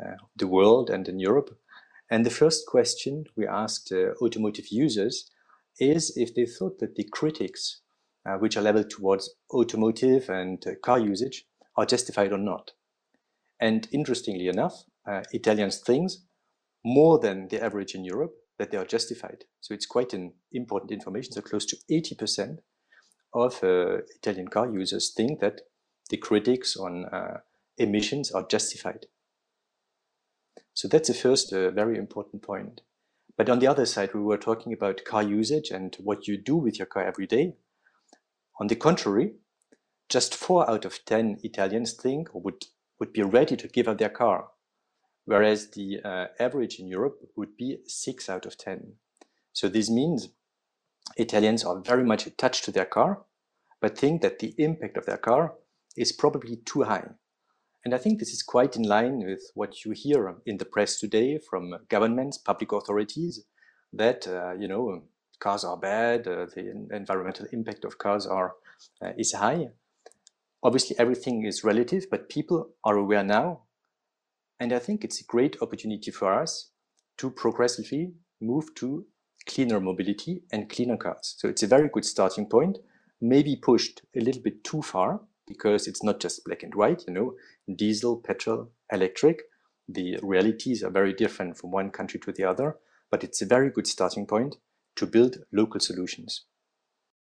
uh, 0.00 0.16
the 0.36 0.46
world 0.46 0.88
and 0.88 1.06
in 1.08 1.18
Europe. 1.18 1.58
And 2.10 2.24
the 2.24 2.30
first 2.30 2.66
question 2.66 3.24
we 3.36 3.46
asked 3.46 3.92
uh, 3.92 4.12
automotive 4.24 4.68
users 4.68 5.30
is 5.78 6.16
if 6.16 6.34
they 6.34 6.46
thought 6.46 6.78
that 6.78 6.94
the 6.94 7.04
critics, 7.04 7.80
uh, 8.26 8.36
which 8.36 8.56
are 8.56 8.62
leveled 8.62 8.90
towards 8.90 9.34
automotive 9.52 10.28
and 10.28 10.64
uh, 10.66 10.72
car 10.82 10.98
usage, 10.98 11.44
are 11.76 11.86
justified 11.86 12.32
or 12.32 12.38
not. 12.38 12.72
And 13.60 13.88
interestingly 13.92 14.48
enough, 14.48 14.84
uh, 15.06 15.22
Italians 15.32 15.78
think 15.78 16.12
more 16.84 17.18
than 17.18 17.48
the 17.48 17.62
average 17.62 17.94
in 17.94 18.04
Europe, 18.04 18.34
that 18.58 18.70
they 18.70 18.76
are 18.76 18.84
justified. 18.84 19.44
So 19.60 19.74
it's 19.74 19.86
quite 19.86 20.12
an 20.12 20.32
important 20.52 20.92
information. 20.92 21.32
So 21.32 21.40
close 21.40 21.64
to 21.66 21.76
80% 21.90 22.58
of 23.34 23.62
uh, 23.62 23.98
Italian 24.16 24.48
car 24.48 24.70
users 24.70 25.12
think 25.16 25.40
that 25.40 25.62
the 26.10 26.16
critics 26.16 26.76
on 26.76 27.06
uh, 27.06 27.38
emissions 27.78 28.30
are 28.30 28.46
justified. 28.46 29.06
So 30.74 30.88
that's 30.88 31.08
the 31.08 31.14
first 31.14 31.52
uh, 31.52 31.70
very 31.70 31.98
important 31.98 32.42
point. 32.42 32.82
But 33.36 33.48
on 33.48 33.58
the 33.58 33.66
other 33.66 33.86
side, 33.86 34.14
we 34.14 34.20
were 34.20 34.38
talking 34.38 34.72
about 34.72 35.04
car 35.04 35.22
usage 35.22 35.70
and 35.70 35.96
what 35.98 36.28
you 36.28 36.36
do 36.36 36.56
with 36.56 36.78
your 36.78 36.86
car 36.86 37.04
every 37.04 37.26
day. 37.26 37.54
On 38.60 38.66
the 38.66 38.76
contrary, 38.76 39.32
just 40.08 40.34
four 40.34 40.68
out 40.70 40.84
of 40.84 41.04
10 41.06 41.38
Italians 41.42 41.94
think 41.94 42.34
or 42.34 42.42
would, 42.42 42.66
would 43.00 43.12
be 43.12 43.22
ready 43.22 43.56
to 43.56 43.68
give 43.68 43.88
up 43.88 43.98
their 43.98 44.10
car 44.10 44.48
whereas 45.24 45.70
the 45.70 46.00
uh, 46.04 46.26
average 46.38 46.78
in 46.78 46.86
Europe 46.86 47.18
would 47.36 47.56
be 47.56 47.78
6 47.86 48.28
out 48.28 48.46
of 48.46 48.56
10. 48.56 48.94
So 49.52 49.68
this 49.68 49.90
means 49.90 50.28
Italians 51.16 51.64
are 51.64 51.80
very 51.80 52.04
much 52.04 52.26
attached 52.26 52.64
to 52.64 52.72
their 52.72 52.86
car, 52.86 53.22
but 53.80 53.98
think 53.98 54.22
that 54.22 54.38
the 54.38 54.54
impact 54.58 54.96
of 54.96 55.06
their 55.06 55.18
car 55.18 55.54
is 55.96 56.12
probably 56.12 56.56
too 56.56 56.84
high. 56.84 57.08
And 57.84 57.94
I 57.94 57.98
think 57.98 58.18
this 58.18 58.32
is 58.32 58.42
quite 58.42 58.76
in 58.76 58.84
line 58.84 59.24
with 59.26 59.50
what 59.54 59.84
you 59.84 59.92
hear 59.92 60.36
in 60.46 60.58
the 60.58 60.64
press 60.64 60.98
today 60.98 61.38
from 61.38 61.74
governments, 61.88 62.38
public 62.38 62.72
authorities, 62.72 63.44
that, 63.92 64.26
uh, 64.28 64.52
you 64.58 64.68
know, 64.68 65.02
cars 65.40 65.64
are 65.64 65.76
bad, 65.76 66.26
uh, 66.28 66.46
the 66.54 66.86
environmental 66.92 67.46
impact 67.52 67.84
of 67.84 67.98
cars 67.98 68.26
are 68.26 68.54
uh, 69.02 69.12
is 69.18 69.32
high. 69.32 69.68
Obviously, 70.62 70.96
everything 70.98 71.44
is 71.44 71.64
relative, 71.64 72.06
but 72.08 72.28
people 72.28 72.70
are 72.84 72.96
aware 72.96 73.24
now. 73.24 73.62
And 74.62 74.72
I 74.72 74.78
think 74.78 75.02
it's 75.02 75.20
a 75.20 75.24
great 75.24 75.56
opportunity 75.60 76.12
for 76.12 76.32
us 76.32 76.70
to 77.18 77.32
progressively 77.32 78.12
move 78.40 78.72
to 78.76 79.04
cleaner 79.44 79.80
mobility 79.80 80.44
and 80.52 80.70
cleaner 80.70 80.96
cars. 80.96 81.34
So 81.36 81.48
it's 81.48 81.64
a 81.64 81.66
very 81.66 81.88
good 81.88 82.04
starting 82.04 82.46
point, 82.46 82.78
maybe 83.20 83.56
pushed 83.56 84.02
a 84.14 84.20
little 84.20 84.40
bit 84.40 84.62
too 84.62 84.80
far 84.80 85.20
because 85.48 85.88
it's 85.88 86.04
not 86.04 86.20
just 86.20 86.44
black 86.44 86.62
and 86.62 86.72
white, 86.76 87.02
you 87.08 87.12
know, 87.12 87.34
diesel, 87.74 88.18
petrol, 88.18 88.70
electric. 88.92 89.42
The 89.88 90.20
realities 90.22 90.84
are 90.84 90.90
very 90.90 91.12
different 91.12 91.58
from 91.58 91.72
one 91.72 91.90
country 91.90 92.20
to 92.20 92.30
the 92.30 92.44
other, 92.44 92.76
but 93.10 93.24
it's 93.24 93.42
a 93.42 93.46
very 93.46 93.68
good 93.68 93.88
starting 93.88 94.26
point 94.26 94.58
to 94.94 95.08
build 95.08 95.38
local 95.50 95.80
solutions. 95.80 96.44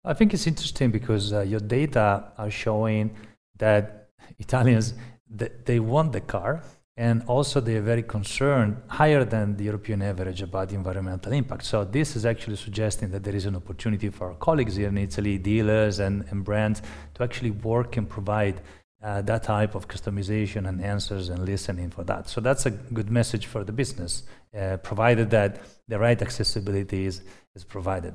I 0.04 0.16
think 0.16 0.34
it's 0.34 0.48
interesting 0.48 0.92
because 0.92 1.32
uh, 1.32 1.44
your 1.44 1.62
data 1.62 2.34
are 2.38 2.52
showing 2.52 3.16
that 3.58 4.10
Italians 4.38 4.96
they 5.30 5.80
want 5.80 6.12
the 6.12 6.20
car 6.20 6.62
and 7.02 7.24
also 7.26 7.60
they're 7.60 7.88
very 7.94 8.04
concerned 8.04 8.78
higher 8.88 9.24
than 9.26 9.58
the 9.58 9.64
European 9.64 10.04
average 10.04 10.44
about 10.44 10.70
the 10.70 10.76
environmental 10.76 11.32
impact. 11.34 11.64
So 11.66 11.84
this 11.84 12.16
is 12.16 12.28
actually 12.28 12.58
suggesting 12.58 13.10
that 13.10 13.24
there 13.24 13.36
is 13.36 13.48
an 13.48 13.56
opportunity 13.56 14.10
for 14.10 14.28
our 14.28 14.36
colleagues 14.36 14.76
here 14.76 14.90
in 14.90 15.00
Italy, 15.00 15.40
dealers 15.40 15.98
and, 15.98 16.24
and 16.30 16.44
brands, 16.44 16.84
to 17.16 17.24
actually 17.24 17.50
work 17.72 17.98
and 17.98 18.08
provide 18.08 18.62
uh, 19.04 19.20
that 19.24 19.42
type 19.42 19.74
of 19.74 19.88
customization 19.88 20.70
and 20.70 20.80
answers 20.80 21.30
and 21.30 21.44
listening 21.44 21.90
for 21.90 22.04
that. 22.04 22.30
So 22.30 22.40
that's 22.40 22.68
a 22.68 22.70
good 22.70 23.10
message 23.10 23.48
for 23.48 23.64
the 23.64 23.72
business, 23.72 24.22
uh, 24.56 24.78
provided 24.78 25.32
that 25.32 25.60
the 25.88 25.98
right 25.98 26.22
accessibility 26.22 27.08
is, 27.08 27.24
is 27.56 27.64
provided. 27.64 28.14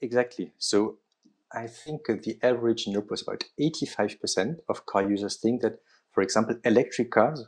Exactly. 0.00 0.52
So 0.58 0.98
I 1.52 1.66
think 1.66 2.06
the 2.06 2.38
average 2.44 2.86
Europe 2.86 3.10
was 3.10 3.22
about 3.22 3.42
85% 3.60 4.58
of 4.68 4.86
car 4.86 5.10
users 5.10 5.36
think 5.36 5.62
that, 5.62 5.80
for 6.16 6.22
example, 6.22 6.56
electric 6.64 7.10
cars 7.10 7.44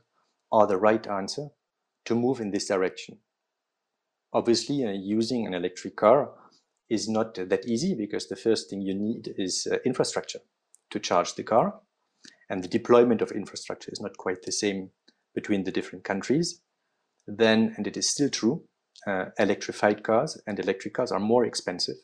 are 0.52 0.66
the 0.66 0.76
right 0.76 1.06
answer 1.06 1.48
to 2.04 2.14
move 2.14 2.38
in 2.38 2.50
this 2.50 2.68
direction. 2.68 3.16
Obviously, 4.34 4.84
uh, 4.84 4.90
using 4.90 5.46
an 5.46 5.54
electric 5.54 5.96
car 5.96 6.32
is 6.90 7.08
not 7.08 7.34
that 7.36 7.66
easy 7.66 7.94
because 7.94 8.28
the 8.28 8.36
first 8.36 8.68
thing 8.68 8.82
you 8.82 8.92
need 8.92 9.32
is 9.38 9.66
uh, 9.72 9.78
infrastructure 9.86 10.40
to 10.90 11.00
charge 11.00 11.34
the 11.34 11.42
car. 11.42 11.80
And 12.50 12.62
the 12.62 12.68
deployment 12.68 13.22
of 13.22 13.32
infrastructure 13.32 13.90
is 13.90 14.02
not 14.02 14.18
quite 14.18 14.42
the 14.42 14.52
same 14.52 14.90
between 15.34 15.64
the 15.64 15.72
different 15.72 16.04
countries. 16.04 16.60
Then, 17.26 17.72
and 17.78 17.86
it 17.86 17.96
is 17.96 18.10
still 18.10 18.28
true, 18.28 18.64
uh, 19.06 19.30
electrified 19.38 20.02
cars 20.02 20.38
and 20.46 20.60
electric 20.60 20.92
cars 20.92 21.10
are 21.10 21.20
more 21.20 21.46
expensive 21.46 21.96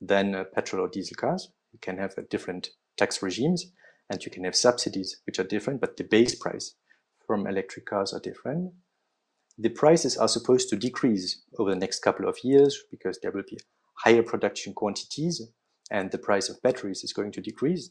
than 0.00 0.36
uh, 0.36 0.44
petrol 0.54 0.84
or 0.84 0.88
diesel 0.88 1.16
cars. 1.16 1.50
You 1.72 1.80
can 1.82 1.98
have 1.98 2.14
different 2.30 2.68
tax 2.96 3.20
regimes 3.20 3.72
and 4.10 4.24
you 4.24 4.30
can 4.30 4.44
have 4.44 4.56
subsidies 4.56 5.20
which 5.26 5.38
are 5.38 5.44
different, 5.44 5.80
but 5.80 5.96
the 5.96 6.04
base 6.04 6.34
price 6.34 6.74
from 7.26 7.46
electric 7.46 7.86
cars 7.86 8.12
are 8.12 8.20
different. 8.20 8.72
The 9.58 9.70
prices 9.70 10.16
are 10.16 10.28
supposed 10.28 10.68
to 10.70 10.76
decrease 10.76 11.42
over 11.58 11.70
the 11.70 11.78
next 11.78 12.00
couple 12.00 12.28
of 12.28 12.38
years 12.42 12.82
because 12.90 13.18
there 13.20 13.30
will 13.30 13.44
be 13.48 13.58
higher 13.94 14.22
production 14.22 14.74
quantities 14.74 15.40
and 15.90 16.10
the 16.10 16.18
price 16.18 16.48
of 16.48 16.60
batteries 16.62 17.04
is 17.04 17.12
going 17.12 17.32
to 17.32 17.40
decrease. 17.40 17.90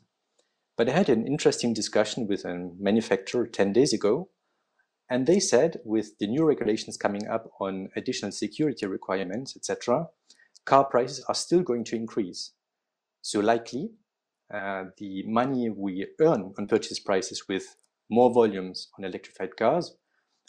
But 0.76 0.90
I 0.90 0.94
had 0.94 1.10
an 1.10 1.28
interesting 1.28 1.74
discussion 1.74 2.28
with 2.28 2.46
a 2.46 2.72
manufacturer 2.80 3.46
10 3.46 3.74
days 3.74 3.94
ago, 3.94 4.30
and 5.10 5.28
they 5.28 5.40
said 5.40 5.80
with 5.86 6.18
the 6.18 6.28
new 6.28 6.44
regulations 6.44 6.98
coming 6.98 7.28
up 7.28 7.52
on 7.60 7.90
additional 7.96 8.32
security 8.32 8.86
requirements, 8.88 9.56
etc., 9.56 10.08
car 10.66 10.86
prices 10.86 11.24
are 11.28 11.36
still 11.36 11.62
going 11.62 11.84
to 11.86 11.96
increase. 11.96 12.52
So 13.22 13.40
likely, 13.40 13.92
uh, 14.54 14.86
the 14.98 15.24
money 15.26 15.70
we 15.70 16.08
earn 16.22 16.54
on 16.58 16.68
purchase 16.68 17.00
prices 17.00 17.44
with 17.50 17.76
more 18.10 18.32
volumes 18.32 18.90
on 18.98 19.06
electrified 19.06 19.56
cars 19.58 19.96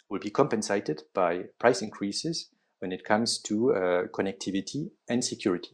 will 0.09 0.19
be 0.19 0.29
compensated 0.29 1.01
by 1.13 1.45
price 1.59 1.81
increases 1.81 2.49
when 2.79 2.91
it 2.91 3.03
comes 3.03 3.39
to 3.39 3.73
uh, 3.73 4.03
connectivity 4.13 4.91
and 5.09 5.23
security, 5.23 5.71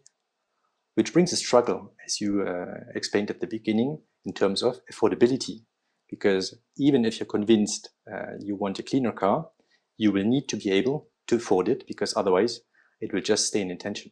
which 0.95 1.11
brings 1.11 1.33
a 1.33 1.35
struggle, 1.35 1.93
as 2.05 2.21
you 2.21 2.43
uh, 2.43 2.79
explained 2.95 3.29
at 3.29 3.41
the 3.41 3.47
beginning, 3.47 3.99
in 4.23 4.33
terms 4.33 4.63
of 4.63 4.79
affordability. 4.91 5.63
Because 6.09 6.57
even 6.77 7.05
if 7.05 7.19
you're 7.19 7.27
convinced 7.27 7.89
uh, 8.11 8.37
you 8.39 8.55
want 8.55 8.79
a 8.79 8.83
cleaner 8.83 9.11
car, 9.11 9.49
you 9.97 10.11
will 10.11 10.23
need 10.23 10.47
to 10.49 10.57
be 10.57 10.71
able 10.71 11.09
to 11.27 11.35
afford 11.35 11.67
it 11.67 11.85
because 11.87 12.15
otherwise 12.15 12.61
it 12.99 13.13
will 13.13 13.21
just 13.21 13.47
stay 13.47 13.61
in 13.61 13.71
intention. 13.71 14.11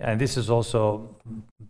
And 0.00 0.20
this 0.20 0.36
is 0.36 0.48
also 0.48 1.16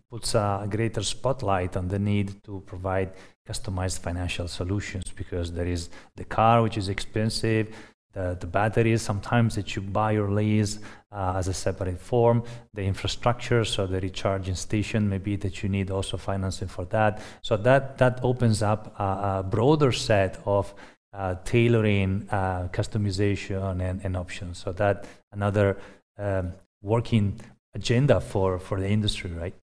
puts 0.09 0.35
a 0.35 0.67
greater 0.69 1.03
spotlight 1.03 1.75
on 1.75 1.87
the 1.87 1.99
need 1.99 2.43
to 2.43 2.61
provide 2.65 3.13
customized 3.47 3.99
financial 3.99 4.47
solutions 4.47 5.05
because 5.15 5.51
there 5.51 5.65
is 5.67 5.89
the 6.15 6.25
car, 6.25 6.61
which 6.61 6.77
is 6.77 6.89
expensive, 6.89 7.75
the, 8.13 8.37
the 8.39 8.47
batteries 8.47 9.01
sometimes 9.01 9.55
that 9.55 9.75
you 9.75 9.81
buy 9.81 10.13
or 10.15 10.31
lease 10.31 10.79
uh, 11.11 11.33
as 11.37 11.47
a 11.47 11.53
separate 11.53 11.99
form, 11.99 12.43
the 12.73 12.83
infrastructure, 12.83 13.63
so 13.63 13.85
the 13.85 13.99
recharging 13.99 14.55
station, 14.55 15.07
maybe 15.07 15.35
that 15.35 15.61
you 15.61 15.69
need 15.69 15.91
also 15.91 16.17
financing 16.17 16.67
for 16.67 16.85
that. 16.85 17.21
So 17.41 17.57
that, 17.57 17.97
that 17.99 18.19
opens 18.23 18.61
up 18.63 18.99
a, 18.99 19.03
a 19.39 19.45
broader 19.47 19.91
set 19.91 20.39
of 20.45 20.73
uh, 21.13 21.35
tailoring, 21.43 22.27
uh, 22.31 22.67
customization, 22.71 23.81
and, 23.81 24.01
and, 24.03 24.15
options. 24.15 24.59
So 24.59 24.71
that 24.73 25.05
another 25.31 25.77
um, 26.19 26.53
working 26.81 27.39
agenda 27.73 28.19
for, 28.19 28.59
for 28.59 28.79
the 28.79 28.89
industry, 28.89 29.31
right? 29.31 29.55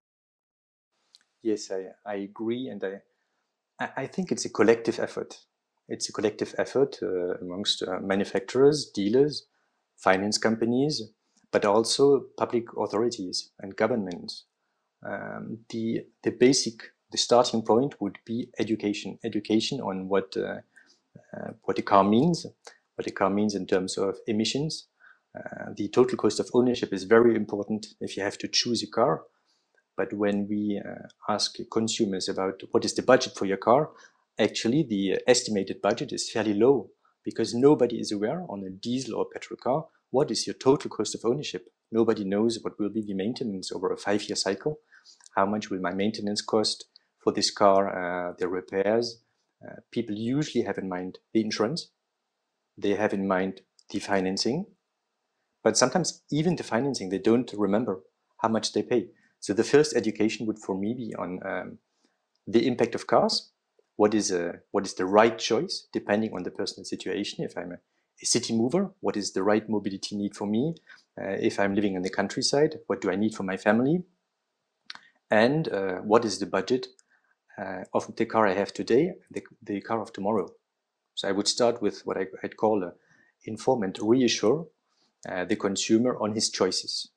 Yes, 1.42 1.70
I, 1.70 1.88
I 2.04 2.16
agree. 2.16 2.68
And 2.68 2.82
I, 3.80 3.88
I 3.96 4.06
think 4.06 4.32
it's 4.32 4.44
a 4.44 4.50
collective 4.50 4.98
effort. 4.98 5.38
It's 5.88 6.08
a 6.08 6.12
collective 6.12 6.54
effort 6.58 6.98
uh, 7.02 7.34
amongst 7.40 7.82
uh, 7.82 8.00
manufacturers, 8.00 8.90
dealers, 8.92 9.46
finance 9.96 10.38
companies, 10.38 11.02
but 11.52 11.64
also 11.64 12.24
public 12.36 12.64
authorities 12.76 13.50
and 13.60 13.76
governments. 13.76 14.44
Um, 15.08 15.58
the, 15.68 16.06
the 16.24 16.32
basic, 16.32 16.82
the 17.12 17.18
starting 17.18 17.62
point 17.62 18.00
would 18.00 18.18
be 18.24 18.48
education, 18.58 19.18
education 19.24 19.80
on 19.80 20.08
what, 20.08 20.36
uh, 20.36 20.60
uh 21.32 21.52
what 21.62 21.78
a 21.78 21.82
car 21.82 22.02
means, 22.02 22.46
what 22.96 23.06
a 23.06 23.12
car 23.12 23.30
means 23.30 23.54
in 23.54 23.66
terms 23.66 23.96
of 23.96 24.16
emissions, 24.26 24.88
uh, 25.36 25.72
the 25.76 25.88
total 25.88 26.16
cost 26.16 26.40
of 26.40 26.48
ownership 26.54 26.92
is 26.92 27.04
very 27.04 27.34
important 27.34 27.86
if 28.00 28.16
you 28.16 28.22
have 28.22 28.38
to 28.38 28.48
choose 28.48 28.82
a 28.82 28.86
car. 28.86 29.22
But 29.96 30.12
when 30.12 30.46
we 30.48 30.80
uh, 30.84 31.08
ask 31.32 31.56
consumers 31.72 32.28
about 32.28 32.62
what 32.70 32.84
is 32.84 32.94
the 32.94 33.02
budget 33.02 33.34
for 33.36 33.46
your 33.46 33.56
car, 33.56 33.90
actually 34.38 34.82
the 34.82 35.18
estimated 35.26 35.80
budget 35.80 36.12
is 36.12 36.30
fairly 36.30 36.54
low 36.54 36.90
because 37.24 37.54
nobody 37.54 37.96
is 37.96 38.12
aware 38.12 38.44
on 38.48 38.62
a 38.64 38.70
diesel 38.70 39.16
or 39.16 39.26
petrol 39.32 39.58
car 39.62 39.86
what 40.10 40.30
is 40.30 40.46
your 40.46 40.54
total 40.54 40.90
cost 40.90 41.14
of 41.14 41.24
ownership. 41.24 41.66
Nobody 41.90 42.24
knows 42.24 42.58
what 42.62 42.78
will 42.78 42.90
be 42.90 43.02
the 43.02 43.14
maintenance 43.14 43.72
over 43.72 43.92
a 43.92 43.96
five-year 43.96 44.36
cycle. 44.36 44.78
How 45.34 45.46
much 45.46 45.68
will 45.70 45.80
my 45.80 45.92
maintenance 45.92 46.42
cost 46.42 46.86
for 47.18 47.32
this 47.32 47.50
car, 47.50 47.80
uh, 47.88 48.34
the 48.38 48.48
repairs? 48.48 49.22
Uh, 49.64 49.76
people 49.90 50.14
usually 50.14 50.64
have 50.64 50.78
in 50.78 50.88
mind 50.88 51.18
the 51.32 51.40
insurance. 51.40 51.90
They 52.78 52.94
have 52.94 53.12
in 53.12 53.26
mind 53.26 53.62
the 53.90 53.98
financing 53.98 54.66
but 55.66 55.76
sometimes 55.76 56.22
even 56.30 56.54
the 56.54 56.62
financing, 56.62 57.08
they 57.08 57.18
don't 57.18 57.52
remember 57.52 57.98
how 58.38 58.48
much 58.48 58.72
they 58.72 58.84
pay. 58.84 59.08
So 59.40 59.52
the 59.52 59.64
first 59.64 59.96
education 59.96 60.46
would 60.46 60.60
for 60.60 60.78
me 60.78 60.94
be 60.94 61.12
on 61.16 61.40
um, 61.44 61.78
the 62.46 62.68
impact 62.68 62.94
of 62.94 63.08
cars. 63.08 63.50
What 63.96 64.14
is, 64.14 64.30
a, 64.30 64.48
uh, 64.48 64.52
what 64.70 64.86
is 64.86 64.94
the 64.94 65.06
right 65.06 65.36
choice 65.36 65.88
depending 65.92 66.32
on 66.34 66.44
the 66.44 66.52
personal 66.52 66.84
situation? 66.84 67.44
If 67.44 67.58
I'm 67.58 67.72
a, 67.72 67.78
a 68.22 68.26
city 68.26 68.56
mover, 68.56 68.92
what 69.00 69.16
is 69.16 69.32
the 69.32 69.42
right 69.42 69.68
mobility 69.68 70.14
need 70.14 70.36
for 70.36 70.46
me? 70.46 70.76
Uh, 71.20 71.30
if 71.50 71.58
I'm 71.58 71.74
living 71.74 71.94
in 71.96 72.02
the 72.02 72.10
countryside, 72.10 72.76
what 72.86 73.00
do 73.00 73.10
I 73.10 73.16
need 73.16 73.34
for 73.34 73.42
my 73.42 73.56
family? 73.56 74.04
And 75.32 75.66
uh, 75.66 75.96
what 75.96 76.24
is 76.24 76.38
the 76.38 76.46
budget 76.46 76.86
uh, 77.58 77.82
of 77.92 78.14
the 78.14 78.26
car 78.26 78.46
I 78.46 78.54
have 78.54 78.72
today, 78.72 79.14
the, 79.32 79.42
the 79.64 79.80
car 79.80 80.00
of 80.00 80.12
tomorrow? 80.12 80.48
So 81.16 81.26
I 81.26 81.32
would 81.32 81.48
start 81.48 81.82
with 81.82 82.06
what 82.06 82.16
I, 82.16 82.28
would 82.40 82.56
call 82.56 82.84
a 82.84 82.92
inform 83.46 83.82
and 83.82 83.98
reassure 84.00 84.68
uh, 85.28 85.44
the 85.44 85.56
consumer 85.56 86.16
on 86.20 86.34
his 86.34 86.50
choices. 86.50 87.10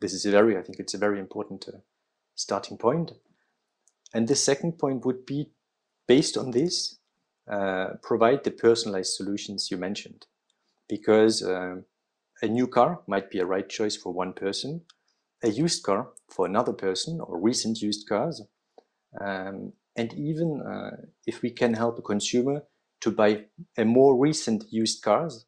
This 0.00 0.12
is 0.12 0.24
a 0.24 0.30
very, 0.30 0.56
I 0.56 0.62
think 0.62 0.78
it's 0.78 0.94
a 0.94 0.98
very 0.98 1.18
important 1.18 1.68
uh, 1.68 1.78
starting 2.34 2.78
point. 2.78 3.12
And 4.14 4.28
the 4.28 4.36
second 4.36 4.78
point 4.78 5.04
would 5.04 5.26
be 5.26 5.50
based 6.08 6.36
on 6.36 6.50
this, 6.50 6.98
uh, 7.50 7.88
provide 8.02 8.44
the 8.44 8.50
personalized 8.50 9.12
solutions 9.12 9.70
you 9.70 9.76
mentioned. 9.76 10.26
Because 10.88 11.42
uh, 11.42 11.76
a 12.42 12.48
new 12.48 12.66
car 12.66 13.02
might 13.06 13.30
be 13.30 13.38
a 13.38 13.46
right 13.46 13.68
choice 13.68 13.96
for 13.96 14.12
one 14.12 14.32
person, 14.32 14.82
a 15.42 15.48
used 15.48 15.82
car 15.82 16.08
for 16.28 16.46
another 16.46 16.72
person, 16.72 17.20
or 17.20 17.38
recent 17.38 17.80
used 17.80 18.08
cars. 18.08 18.42
Um, 19.20 19.72
and 19.96 20.12
even 20.14 20.62
uh, 20.62 20.96
if 21.26 21.42
we 21.42 21.50
can 21.50 21.74
help 21.74 21.98
a 21.98 22.02
consumer 22.02 22.62
to 23.00 23.10
buy 23.10 23.44
a 23.76 23.84
more 23.84 24.16
recent 24.16 24.64
used 24.70 25.02
cars, 25.02 25.46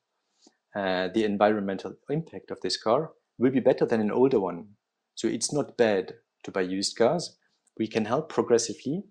uh, 0.74 1.08
the 1.14 1.24
environmental 1.24 1.94
impact 2.08 2.50
of 2.50 2.60
this 2.60 2.76
car 2.76 3.10
will 3.38 3.50
be 3.50 3.60
better 3.60 3.84
than 3.86 4.00
an 4.00 4.10
older 4.10 4.40
one. 4.40 4.66
So 5.14 5.28
it's 5.28 5.52
not 5.52 5.76
bad 5.76 6.14
to 6.44 6.50
buy 6.50 6.62
used 6.62 6.96
cars. 6.96 7.36
We 7.78 7.86
can 7.86 8.04
help 8.04 8.28
progressively 8.28 9.04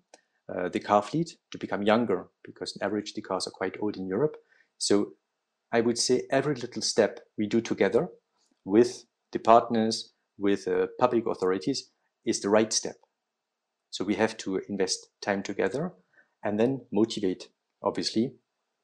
uh, 0.52 0.68
the 0.68 0.80
car 0.80 1.02
fleet 1.02 1.36
to 1.50 1.58
become 1.58 1.82
younger 1.82 2.28
because 2.44 2.76
on 2.76 2.86
average 2.86 3.14
the 3.14 3.22
cars 3.22 3.46
are 3.46 3.52
quite 3.52 3.76
old 3.80 3.96
in 3.96 4.06
Europe. 4.06 4.36
So 4.78 5.12
I 5.72 5.80
would 5.80 5.98
say 5.98 6.24
every 6.30 6.54
little 6.54 6.82
step 6.82 7.20
we 7.38 7.46
do 7.46 7.60
together 7.60 8.08
with 8.64 9.04
the 9.32 9.38
partners, 9.38 10.12
with 10.38 10.68
uh, 10.68 10.88
public 10.98 11.26
authorities 11.26 11.90
is 12.24 12.40
the 12.40 12.50
right 12.50 12.72
step. 12.72 12.96
So 13.90 14.04
we 14.04 14.14
have 14.16 14.36
to 14.38 14.60
invest 14.68 15.08
time 15.20 15.42
together 15.42 15.92
and 16.42 16.58
then 16.58 16.86
motivate, 16.92 17.48
obviously, 17.82 18.34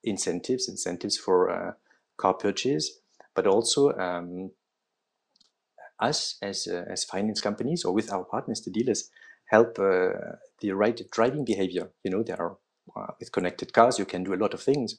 incentives, 0.04 0.68
incentives 0.68 1.16
for 1.16 1.50
uh, 1.50 1.72
car 2.18 2.34
purchase, 2.34 3.00
but 3.34 3.46
also 3.46 3.92
um, 3.98 4.50
us 6.00 6.36
as, 6.42 6.66
uh, 6.66 6.84
as 6.88 7.04
finance 7.04 7.40
companies 7.40 7.84
or 7.84 7.92
with 7.92 8.12
our 8.12 8.24
partners, 8.24 8.60
the 8.62 8.70
dealers, 8.70 9.10
help 9.46 9.78
uh, 9.78 10.10
the 10.60 10.72
right 10.72 11.00
driving 11.10 11.44
behavior. 11.44 11.90
You 12.04 12.10
know, 12.10 12.22
there 12.22 12.40
are 12.40 12.56
uh, 12.96 13.12
with 13.18 13.32
connected 13.32 13.72
cars, 13.72 13.98
you 13.98 14.04
can 14.04 14.24
do 14.24 14.34
a 14.34 14.36
lot 14.42 14.54
of 14.54 14.62
things. 14.62 14.98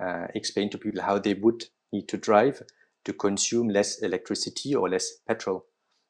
Uh, 0.00 0.26
explain 0.34 0.70
to 0.70 0.78
people 0.78 1.02
how 1.02 1.18
they 1.18 1.34
would 1.34 1.64
need 1.92 2.08
to 2.08 2.16
drive 2.16 2.62
to 3.04 3.12
consume 3.12 3.68
less 3.68 4.00
electricity 4.02 4.74
or 4.74 4.88
less 4.88 5.18
petrol, 5.26 5.66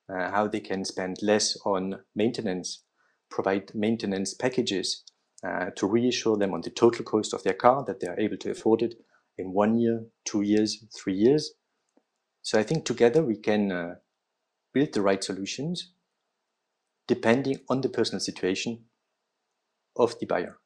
uh, 0.08 0.30
how 0.30 0.48
they 0.48 0.60
can 0.60 0.84
spend 0.84 1.18
less 1.22 1.56
on 1.64 2.00
maintenance, 2.14 2.82
provide 3.30 3.72
maintenance 3.74 4.34
packages 4.34 5.04
uh, 5.44 5.70
to 5.76 5.86
reassure 5.86 6.36
them 6.36 6.54
on 6.54 6.62
the 6.62 6.70
total 6.70 7.04
cost 7.04 7.34
of 7.34 7.42
their 7.44 7.54
car 7.54 7.84
that 7.84 8.00
they 8.00 8.08
are 8.08 8.18
able 8.18 8.36
to 8.36 8.50
afford 8.50 8.82
it 8.82 8.94
in 9.38 9.52
one 9.52 9.78
year, 9.78 10.04
two 10.24 10.42
years, 10.42 10.84
three 10.94 11.14
years. 11.14 11.52
So 12.42 12.58
I 12.58 12.62
think 12.62 12.84
together 12.84 13.22
we 13.22 13.36
can 13.36 13.72
uh, 13.72 13.94
build 14.72 14.92
the 14.92 15.02
right 15.02 15.22
solutions 15.22 15.92
depending 17.08 17.60
on 17.68 17.80
the 17.80 17.88
personal 17.88 18.20
situation 18.20 18.84
of 19.96 20.18
the 20.18 20.26
buyer. 20.26 20.58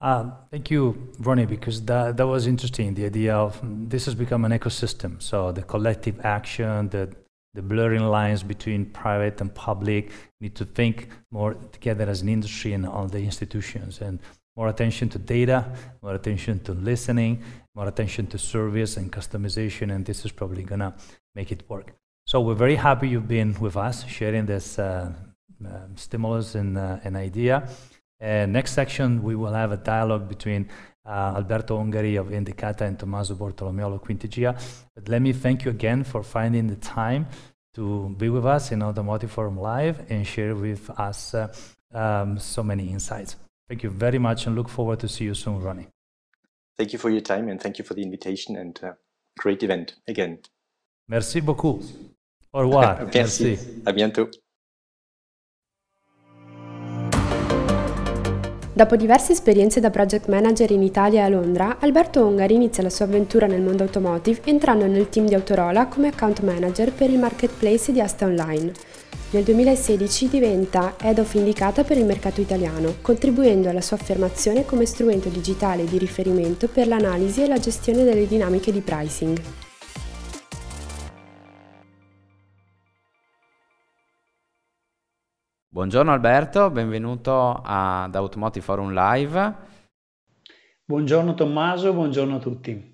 Uh, 0.00 0.30
thank 0.50 0.70
you, 0.70 1.12
Ronnie, 1.18 1.46
because 1.46 1.82
that, 1.86 2.16
that 2.16 2.26
was 2.26 2.46
interesting. 2.46 2.94
The 2.94 3.06
idea 3.06 3.34
of 3.34 3.60
this 3.62 4.04
has 4.04 4.14
become 4.14 4.44
an 4.44 4.52
ecosystem. 4.52 5.22
So 5.22 5.50
the 5.50 5.62
collective 5.62 6.20
action, 6.24 6.88
the 6.90 7.14
the 7.54 7.62
blurring 7.62 8.02
lines 8.02 8.42
between 8.42 8.86
private 8.86 9.40
and 9.40 9.54
public 9.54 10.10
need 10.40 10.56
to 10.56 10.64
think 10.64 11.08
more 11.30 11.54
together 11.54 12.04
as 12.10 12.20
an 12.20 12.28
industry 12.28 12.72
and 12.72 12.84
all 12.84 13.06
the 13.06 13.20
institutions 13.20 14.00
and 14.00 14.18
more 14.56 14.68
attention 14.68 15.08
to 15.08 15.18
data 15.18 15.64
more 16.02 16.14
attention 16.14 16.58
to 16.60 16.72
listening 16.72 17.42
more 17.74 17.88
attention 17.88 18.26
to 18.26 18.38
service 18.38 18.96
and 18.96 19.12
customization 19.12 19.94
and 19.94 20.04
this 20.06 20.24
is 20.24 20.32
probably 20.32 20.64
to 20.64 20.94
make 21.34 21.50
it 21.52 21.68
work 21.68 21.94
so 22.26 22.40
we're 22.40 22.54
very 22.54 22.76
happy 22.76 23.08
you've 23.08 23.28
been 23.28 23.54
with 23.60 23.76
us 23.76 24.06
sharing 24.06 24.46
this 24.46 24.78
uh, 24.78 25.12
uh, 25.66 25.68
stimulus 25.96 26.54
and, 26.54 26.78
uh, 26.78 26.98
idea 27.16 27.68
and 28.20 28.52
next 28.52 28.72
section 28.72 29.22
we 29.22 29.34
will 29.34 29.52
have 29.52 29.72
a 29.72 29.76
dialogue 29.76 30.28
between 30.28 30.68
uh, 31.06 31.34
Alberto 31.36 31.78
Ongari 31.78 32.18
of 32.18 32.28
Indicata 32.28 32.82
and 32.82 32.98
Tommaso 32.98 33.34
Bortolomeolo 33.34 34.00
Quintigia. 34.00 34.58
But 34.94 35.08
let 35.08 35.20
me 35.20 35.32
thank 35.32 35.64
you 35.64 35.70
again 35.70 36.04
for 36.04 36.22
finding 36.22 36.66
the 36.66 36.76
time 36.76 37.26
to 37.74 38.14
be 38.16 38.28
with 38.28 38.46
us 38.46 38.72
in 38.72 38.82
Automotive 38.82 39.30
Forum 39.30 39.58
Live 39.58 40.10
and 40.10 40.26
share 40.26 40.54
with 40.54 40.88
us 40.90 41.34
uh, 41.34 41.52
um, 41.92 42.38
so 42.38 42.62
many 42.62 42.88
insights. 42.88 43.36
Thank 43.68 43.82
you 43.82 43.90
very 43.90 44.18
much 44.18 44.46
and 44.46 44.54
look 44.54 44.68
forward 44.68 45.00
to 45.00 45.08
see 45.08 45.24
you 45.24 45.34
soon, 45.34 45.60
Ronnie. 45.60 45.88
Thank 46.76 46.92
you 46.92 46.98
for 46.98 47.10
your 47.10 47.22
time 47.22 47.48
and 47.48 47.60
thank 47.60 47.78
you 47.78 47.84
for 47.84 47.94
the 47.94 48.02
invitation 48.02 48.56
and 48.56 48.78
uh, 48.82 48.92
great 49.38 49.62
event 49.62 49.96
again. 50.08 50.38
Merci 51.08 51.40
beaucoup. 51.40 51.80
Au 52.52 52.60
revoir. 52.60 53.08
Merci. 53.14 53.44
Merci. 53.44 53.82
À 53.84 53.92
bientôt. 53.92 54.28
Dopo 58.76 58.96
diverse 58.96 59.30
esperienze 59.30 59.78
da 59.78 59.88
project 59.88 60.26
manager 60.26 60.68
in 60.72 60.82
Italia 60.82 61.20
e 61.20 61.22
a 61.22 61.28
Londra, 61.28 61.78
Alberto 61.78 62.24
Ongari 62.24 62.54
inizia 62.54 62.82
la 62.82 62.90
sua 62.90 63.04
avventura 63.04 63.46
nel 63.46 63.62
mondo 63.62 63.84
automotive 63.84 64.40
entrando 64.50 64.86
nel 64.86 65.08
team 65.08 65.26
di 65.28 65.34
Autorola 65.34 65.86
come 65.86 66.08
account 66.08 66.40
manager 66.40 66.92
per 66.92 67.08
il 67.08 67.20
marketplace 67.20 67.92
di 67.92 68.00
Asta 68.00 68.26
Online. 68.26 68.72
Nel 69.30 69.42
2016 69.42 70.28
diventa 70.28 70.94
Head 70.98 71.18
of 71.18 71.34
Indicata 71.34 71.82
per 71.82 71.98
il 71.98 72.04
mercato 72.04 72.40
italiano, 72.40 72.94
contribuendo 73.02 73.68
alla 73.68 73.80
sua 73.80 73.96
affermazione 73.96 74.64
come 74.64 74.86
strumento 74.86 75.28
digitale 75.28 75.84
di 75.84 75.98
riferimento 75.98 76.68
per 76.68 76.86
l'analisi 76.86 77.42
e 77.42 77.48
la 77.48 77.58
gestione 77.58 78.04
delle 78.04 78.26
dinamiche 78.28 78.70
di 78.70 78.80
pricing. 78.80 79.40
Buongiorno 85.68 86.12
Alberto, 86.12 86.70
benvenuto 86.70 87.60
ad 87.64 88.14
Automotive 88.14 88.64
Forum 88.64 88.92
Live. 88.92 89.54
Buongiorno 90.84 91.34
Tommaso, 91.34 91.92
buongiorno 91.92 92.36
a 92.36 92.38
tutti. 92.38 92.93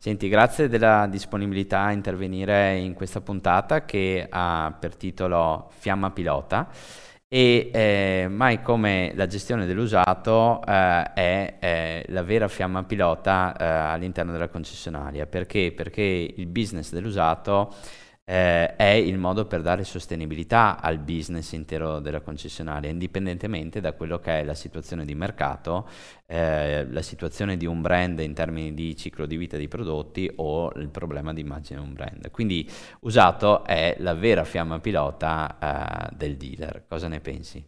Senti, 0.00 0.28
grazie 0.28 0.68
della 0.68 1.08
disponibilità 1.10 1.80
a 1.80 1.90
intervenire 1.90 2.76
in 2.76 2.94
questa 2.94 3.20
puntata 3.20 3.84
che 3.84 4.28
ha 4.30 4.72
per 4.78 4.94
titolo 4.94 5.70
Fiamma 5.76 6.12
Pilota 6.12 6.68
e 7.26 7.68
eh, 7.72 8.28
mai 8.30 8.62
come 8.62 9.10
la 9.16 9.26
gestione 9.26 9.66
dell'usato 9.66 10.62
eh, 10.64 11.12
è, 11.14 11.58
è, 11.58 12.04
la 12.10 12.22
vera 12.22 12.46
fiamma 12.46 12.84
pilota 12.84 13.56
eh, 13.56 13.64
all'interno 13.64 14.30
della 14.30 14.46
concessionaria. 14.48 15.26
Perché? 15.26 15.72
Perché 15.72 16.32
il 16.36 16.46
business 16.46 16.92
dell'usato 16.92 17.74
eh, 18.30 18.76
è 18.76 18.90
il 18.90 19.16
modo 19.16 19.46
per 19.46 19.62
dare 19.62 19.84
sostenibilità 19.84 20.82
al 20.82 20.98
business 20.98 21.52
intero 21.52 21.98
della 21.98 22.20
concessionaria, 22.20 22.90
indipendentemente 22.90 23.80
da 23.80 23.94
quello 23.94 24.18
che 24.18 24.40
è 24.40 24.44
la 24.44 24.52
situazione 24.52 25.06
di 25.06 25.14
mercato, 25.14 25.88
eh, 26.26 26.86
la 26.90 27.00
situazione 27.00 27.56
di 27.56 27.64
un 27.64 27.80
brand 27.80 28.20
in 28.20 28.34
termini 28.34 28.74
di 28.74 28.94
ciclo 28.96 29.24
di 29.24 29.38
vita 29.38 29.56
dei 29.56 29.68
prodotti 29.68 30.30
o 30.36 30.70
il 30.76 30.90
problema 30.90 31.32
di 31.32 31.40
immagine 31.40 31.80
di 31.80 31.86
un 31.86 31.94
brand. 31.94 32.30
Quindi 32.30 32.68
usato 33.00 33.64
è 33.64 33.96
la 34.00 34.12
vera 34.12 34.44
fiamma 34.44 34.78
pilota 34.78 36.10
eh, 36.10 36.14
del 36.14 36.36
dealer. 36.36 36.84
Cosa 36.86 37.08
ne 37.08 37.20
pensi? 37.20 37.64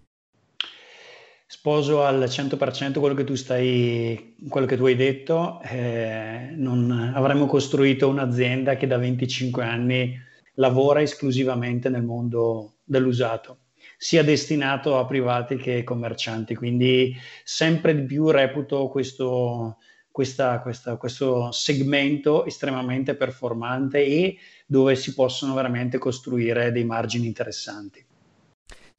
Sposo 1.47 2.05
al 2.05 2.21
100% 2.25 2.99
quello 2.99 3.15
che 3.15 3.25
tu 3.25 3.35
stai, 3.35 4.37
quello 4.47 4.67
che 4.67 4.77
tu 4.77 4.85
hai 4.85 4.95
detto. 4.95 5.63
Eh, 5.63 6.53
non 6.55 7.13
avremmo 7.15 7.47
costruito 7.47 8.09
un'azienda 8.11 8.77
che 8.77 8.87
da 8.87 8.99
25 8.99 9.65
anni 9.65 10.29
lavora 10.61 11.01
esclusivamente 11.01 11.89
nel 11.89 12.05
mondo 12.05 12.75
dell'usato, 12.85 13.63
sia 13.97 14.23
destinato 14.23 14.99
a 14.99 15.07
privati 15.07 15.57
che 15.57 15.83
commercianti. 15.83 16.55
Quindi 16.55 17.17
sempre 17.43 17.95
di 17.95 18.03
più 18.03 18.31
reputo 18.31 18.89
questo, 18.89 19.79
questa, 20.11 20.61
questa, 20.61 20.97
questo 20.97 21.51
segmento 21.51 22.45
estremamente 22.45 23.17
performante 23.17 24.05
e 24.05 24.37
dove 24.67 24.95
si 24.97 25.15
possono 25.15 25.55
veramente 25.55 25.99
costruire 25.99 26.71
dei 26.71 26.85
margini 26.85 27.27
interessanti. 27.27 28.05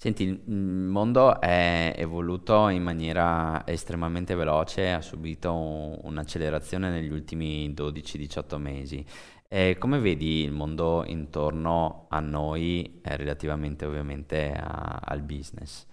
Senti, 0.02 0.24
il 0.24 0.52
mondo 0.52 1.40
è 1.40 1.94
evoluto 1.96 2.70
in 2.70 2.82
maniera 2.82 3.62
estremamente 3.68 4.34
veloce, 4.34 4.92
ha 4.92 5.00
subito 5.00 5.54
un'accelerazione 5.54 6.90
negli 6.90 7.12
ultimi 7.12 7.72
12-18 7.72 8.58
mesi. 8.58 9.06
E 9.48 9.76
come 9.78 10.00
vedi 10.00 10.42
il 10.42 10.54
mondo 10.54 11.04
intorno 11.06 12.08
a 12.10 12.20
noi 12.20 13.00
relativamente 13.04 13.86
ovviamente 13.86 14.52
a, 14.52 15.02
al 15.04 15.22
business? 15.22 15.86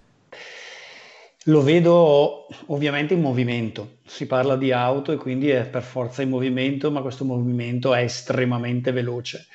Lo 1.44 1.60
vedo 1.60 2.46
ovviamente 2.68 3.12
in 3.12 3.20
movimento, 3.20 3.98
si 4.06 4.24
parla 4.24 4.56
di 4.56 4.72
auto 4.72 5.12
e 5.12 5.16
quindi 5.16 5.50
è 5.50 5.66
per 5.66 5.82
forza 5.82 6.22
in 6.22 6.30
movimento, 6.30 6.90
ma 6.90 7.02
questo 7.02 7.26
movimento 7.26 7.92
è 7.92 8.04
estremamente 8.04 8.90
veloce. 8.90 9.48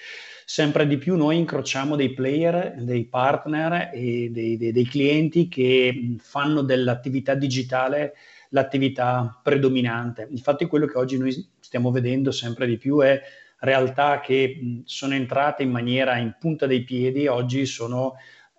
Sempre 0.45 0.87
di 0.87 0.97
più 0.97 1.15
noi 1.15 1.37
incrociamo 1.37 1.95
dei 1.95 2.13
player, 2.13 2.75
dei 2.81 3.05
partner 3.05 3.91
e 3.93 4.29
dei, 4.29 4.57
dei, 4.57 4.71
dei 4.71 4.85
clienti 4.85 5.47
che 5.47 6.15
fanno 6.19 6.61
dell'attività 6.61 7.33
digitale 7.33 8.13
l'attività 8.49 9.39
predominante. 9.41 10.27
Infatti 10.29 10.65
quello 10.65 10.85
che 10.85 10.97
oggi 10.97 11.17
noi 11.17 11.33
stiamo 11.59 11.91
vedendo 11.91 12.31
sempre 12.31 12.67
di 12.67 12.77
più 12.77 12.99
è 13.01 13.21
realtà 13.59 14.19
che 14.19 14.81
sono 14.85 15.13
entrate 15.13 15.63
in 15.63 15.71
maniera 15.71 16.17
in 16.17 16.35
punta 16.39 16.67
dei 16.67 16.83
piedi 16.83 17.27
oggi 17.27 17.65
sono, 17.65 18.15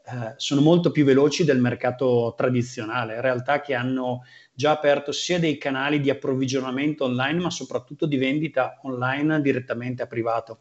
eh, 0.06 0.34
sono 0.36 0.60
molto 0.60 0.90
più 0.90 1.04
veloci 1.04 1.44
del 1.44 1.60
mercato 1.60 2.34
tradizionale, 2.36 3.20
realtà 3.20 3.60
che 3.60 3.74
hanno 3.74 4.22
già 4.52 4.72
aperto 4.72 5.12
sia 5.12 5.38
dei 5.38 5.58
canali 5.58 6.00
di 6.00 6.10
approvvigionamento 6.10 7.04
online 7.04 7.40
ma 7.40 7.50
soprattutto 7.50 8.06
di 8.06 8.16
vendita 8.16 8.78
online 8.82 9.40
direttamente 9.40 10.02
a 10.02 10.06
privato. 10.06 10.60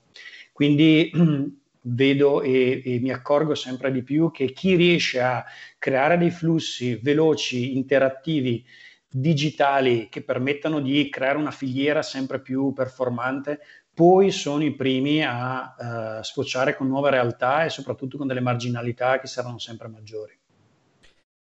Quindi 0.54 1.12
vedo 1.86 2.42
e, 2.42 2.82
e, 2.86 3.00
mi 3.00 3.12
accorgo 3.12 3.56
sempre 3.56 3.92
di 3.92 4.04
più 4.04 4.32
che 4.32 4.54
chi 4.54 4.76
riesce 4.76 5.20
a 5.20 5.44
creare 5.78 6.18
dei 6.18 6.32
flussi 6.32 6.96
veloci, 6.96 7.76
interattivi, 7.76 8.63
digitali 9.10 10.08
che 10.10 10.24
permettano 10.24 10.80
di 10.80 11.10
creare 11.10 11.38
una 11.38 11.52
filiera 11.52 12.02
sempre 12.02 12.39
più 12.39 12.72
performante, 12.74 13.60
poi 13.94 14.32
sono 14.32 14.63
i 14.63 14.74
primi 14.74 15.24
a 15.24 15.76
uh, 16.20 16.24
sfociare 16.24 16.76
con 16.76 16.88
nuove 16.88 17.12
realtà 17.12 17.63
e 17.66 17.70
soprattutto 17.70 18.18
con 18.18 18.28
delle 18.28 18.39
marginalità 18.39 19.20
che 19.20 19.28
saranno 19.28 19.60
sempre 19.60 19.88
maggiori. 19.88 20.36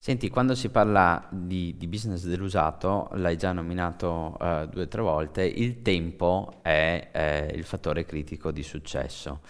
Senti, 0.02 0.30
quando 0.30 0.56
si 0.56 0.70
parla 0.70 1.28
di, 1.30 1.76
di 1.76 1.86
business 1.86 2.26
dell'usato, 2.26 3.10
l'hai 3.16 3.36
già 3.36 3.52
nominato 3.52 4.38
uh, 4.40 4.66
due 4.66 4.84
o 4.84 4.88
tre 4.88 5.02
volte, 5.02 5.44
il 5.44 5.82
tempo 5.82 6.60
è 6.62 7.10
eh, 7.12 7.52
il 7.54 7.66
fattore 7.66 8.06
critico 8.06 8.52
di 8.52 8.64
successo. 8.64 9.42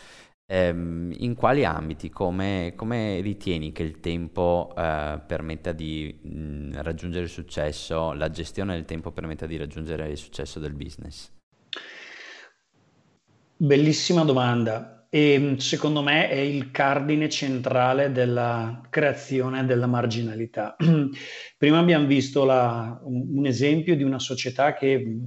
Um, 0.52 1.14
in 1.16 1.36
quali 1.36 1.64
ambiti, 1.66 2.10
come, 2.10 2.74
come, 2.76 3.22
ritieni 3.22 3.72
che 3.72 3.84
il 3.84 4.00
tempo 4.00 4.74
uh, 4.76 5.22
permetta 5.24 5.72
di 5.72 6.20
mh, 6.20 6.82
raggiungere 6.82 7.26
il 7.26 7.30
successo, 7.30 8.14
la 8.14 8.32
gestione 8.32 8.74
del 8.74 8.86
tempo 8.86 9.12
permetta 9.12 9.46
di 9.46 9.56
raggiungere 9.56 10.10
il 10.10 10.18
successo 10.18 10.60
del 10.60 10.74
business? 10.74 11.30
Bellissima 13.56 14.24
domanda 14.24 14.99
e 15.10 15.39
mm, 15.39 15.56
secondo 15.56 16.04
me 16.04 16.30
è 16.30 16.38
il 16.38 16.69
cardine 16.69 17.28
centrale 17.30 18.12
della 18.12 18.82
creazione 18.89 19.65
della 19.65 19.88
marginalità. 19.88 20.76
Prima 21.58 21.80
abbiamo 21.80 22.06
visto 22.06 22.45
la, 22.45 23.00
un, 23.04 23.45
esempio 23.45 23.95
di 23.95 24.04
una 24.04 24.19
società 24.19 24.74
che, 24.74 25.17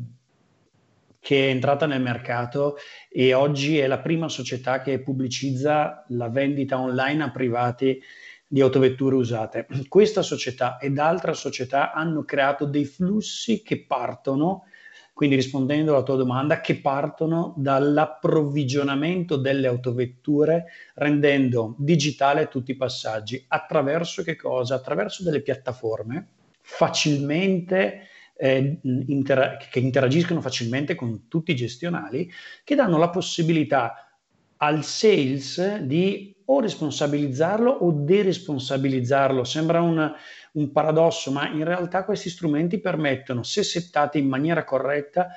che, 1.18 1.47
è 1.47 1.51
entrata 1.51 1.87
nel 1.87 2.01
mercato 2.01 2.77
e 3.11 3.35
oggi 3.35 3.79
è 3.79 3.88
la 3.88 3.99
prima 3.99 4.29
società 4.29 4.81
che 4.81 5.03
pubblicizza 5.03 6.05
la 6.11 6.29
vendita 6.29 6.79
online 6.81 7.25
a 7.25 7.31
privati 7.33 8.01
di 8.47 8.61
autovetture 8.61 9.16
usate. 9.16 9.66
Questa 9.88 10.23
società 10.23 10.79
ed 10.79 10.97
altre 10.99 11.35
società 11.35 11.92
hanno 11.92 12.23
creato 12.23 12.66
dei 12.66 12.85
flussi 12.85 13.62
che 13.62 13.85
partono 13.85 14.66
quindi 15.12 15.37
rispondendo 15.37 15.92
alla 15.92 16.03
tua 16.03 16.16
domanda, 16.16 16.61
che 16.61 16.81
partono 16.81 17.55
dall'approvvigionamento 17.57 19.37
delle 19.37 19.66
autovetture 19.66 20.66
rendendo 20.94 21.75
digitale 21.79 22.48
tutti 22.48 22.70
i 22.70 22.77
passaggi. 22.77 23.44
Attraverso 23.48 24.22
che 24.22 24.37
cosa? 24.37 24.77
Attraverso 24.77 25.22
delle 25.22 25.42
piattaforme 25.42 26.29
facilmente 26.61 28.09
eh, 28.37 28.79
inter- 28.83 29.68
che 29.68 29.79
interagiscono 29.79 30.40
facilmente 30.40 30.94
con 30.94 31.29
tutti 31.29 31.53
i 31.53 31.57
gestionali, 31.57 32.31
che 32.64 32.75
danno 32.75 32.98
la 32.98 33.11
possibilità 33.11 34.18
al 34.57 34.85
sales 34.85 35.79
di 35.81 36.35
o 36.46 36.61
responsabilizzarlo 36.61 37.70
o 37.70 37.92
deresponsabilizzarlo. 37.92 39.44
Sembra 39.44 39.81
un, 39.81 40.12
un 40.53 40.71
paradosso, 40.73 41.33
ma 41.33 41.49
in 41.49 41.65
realtà 41.65 42.05
questi 42.05 42.29
strumenti 42.29 42.81
permettono, 42.81 43.43
se 43.43 43.62
settati 43.62 44.19
in 44.19 44.29
maniera 44.29 44.65
corretta, 44.65 45.29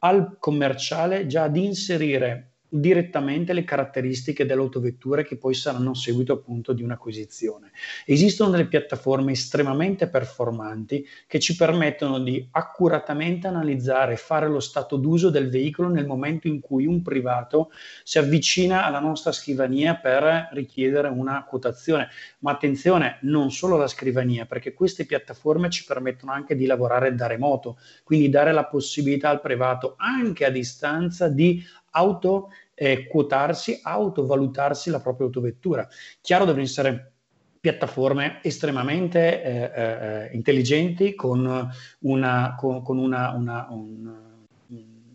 al 0.00 0.36
commerciale 0.38 1.26
già 1.26 1.48
di 1.48 1.64
inserire 1.64 2.52
direttamente 2.68 3.52
le 3.52 3.64
caratteristiche 3.64 4.44
dell'autovettura 4.44 5.22
che 5.22 5.36
poi 5.36 5.54
saranno 5.54 5.94
seguito 5.94 6.34
appunto 6.34 6.72
di 6.72 6.82
un'acquisizione. 6.82 7.70
Esistono 8.04 8.50
delle 8.50 8.66
piattaforme 8.66 9.32
estremamente 9.32 10.08
performanti 10.08 11.06
che 11.26 11.40
ci 11.40 11.56
permettono 11.56 12.18
di 12.20 12.46
accuratamente 12.50 13.46
analizzare 13.46 14.12
e 14.12 14.16
fare 14.16 14.48
lo 14.48 14.60
stato 14.60 14.96
d'uso 14.96 15.30
del 15.30 15.48
veicolo 15.48 15.88
nel 15.88 16.06
momento 16.06 16.46
in 16.46 16.60
cui 16.60 16.86
un 16.86 17.02
privato 17.02 17.70
si 18.04 18.18
avvicina 18.18 18.84
alla 18.84 19.00
nostra 19.00 19.32
scrivania 19.32 19.96
per 19.96 20.48
richiedere 20.52 21.08
una 21.08 21.44
quotazione. 21.44 22.08
Ma 22.40 22.52
attenzione, 22.52 23.18
non 23.22 23.50
solo 23.50 23.76
la 23.76 23.88
scrivania, 23.88 24.46
perché 24.46 24.74
queste 24.74 25.06
piattaforme 25.06 25.70
ci 25.70 25.84
permettono 25.84 26.32
anche 26.32 26.54
di 26.54 26.66
lavorare 26.66 27.14
da 27.14 27.26
remoto, 27.26 27.78
quindi 28.04 28.28
dare 28.28 28.52
la 28.52 28.64
possibilità 28.64 29.30
al 29.30 29.40
privato 29.40 29.94
anche 29.96 30.44
a 30.44 30.50
distanza 30.50 31.28
di 31.28 31.62
auto 31.90 32.50
eh, 32.74 33.06
quotarsi, 33.06 33.80
autovalutarsi 33.82 34.90
la 34.90 35.00
propria 35.00 35.26
autovettura. 35.26 35.88
Chiaro 36.20 36.44
devono 36.44 36.62
essere 36.62 37.12
piattaforme 37.60 38.38
estremamente 38.42 39.42
eh, 39.42 39.70
eh, 39.74 40.30
intelligenti 40.32 41.14
con 41.14 41.70
una, 42.00 42.54
con, 42.56 42.82
con 42.82 42.98
una, 42.98 43.32
una 43.32 43.66
un, 43.70 44.26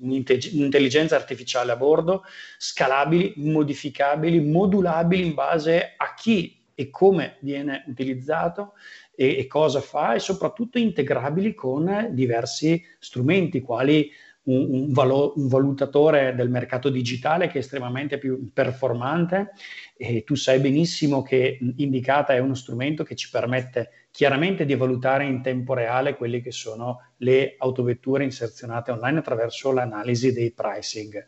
un'intelligenza 0.04 1.16
artificiale 1.16 1.72
a 1.72 1.78
bordo, 1.78 2.24
scalabili, 2.58 3.34
modificabili, 3.38 4.42
modulabili 4.42 5.26
in 5.26 5.34
base 5.34 5.94
a 5.96 6.14
chi 6.14 6.62
e 6.76 6.90
come 6.90 7.38
viene 7.40 7.84
utilizzato 7.88 8.74
e, 9.16 9.38
e 9.38 9.48
cosa 9.48 9.80
fa 9.80 10.14
e 10.14 10.20
soprattutto 10.20 10.78
integrabili 10.78 11.54
con 11.54 12.10
diversi 12.12 12.84
strumenti 13.00 13.62
quali 13.62 14.12
un, 14.44 14.68
un, 14.70 14.92
valo, 14.92 15.34
un, 15.36 15.48
valutatore 15.48 16.34
del 16.36 16.50
mercato 16.50 16.90
digitale 16.90 17.48
che 17.48 17.56
è 17.56 17.62
estremamente 17.62 18.18
più 18.18 18.52
performante 18.52 19.52
e 19.96 20.24
tu 20.24 20.36
sai 20.36 20.60
benissimo 20.60 21.22
che 21.22 21.60
Indicata 21.78 22.34
è 22.34 22.40
uno 22.40 22.56
strumento 22.56 23.04
che 23.04 23.16
ci 23.16 23.30
permette 23.30 24.08
chiaramente 24.12 24.66
di 24.66 24.76
valutare 24.76 25.26
in 25.26 25.42
tempo 25.42 25.74
reale 25.74 26.16
quelle 26.16 26.42
che 26.42 26.52
sono 26.52 27.12
le 27.18 27.56
autovetture 27.58 28.24
inserzionate 28.24 28.92
online 28.92 29.20
attraverso 29.20 29.72
l'analisi 29.72 30.34
dei 30.34 30.52
pricing 30.52 31.26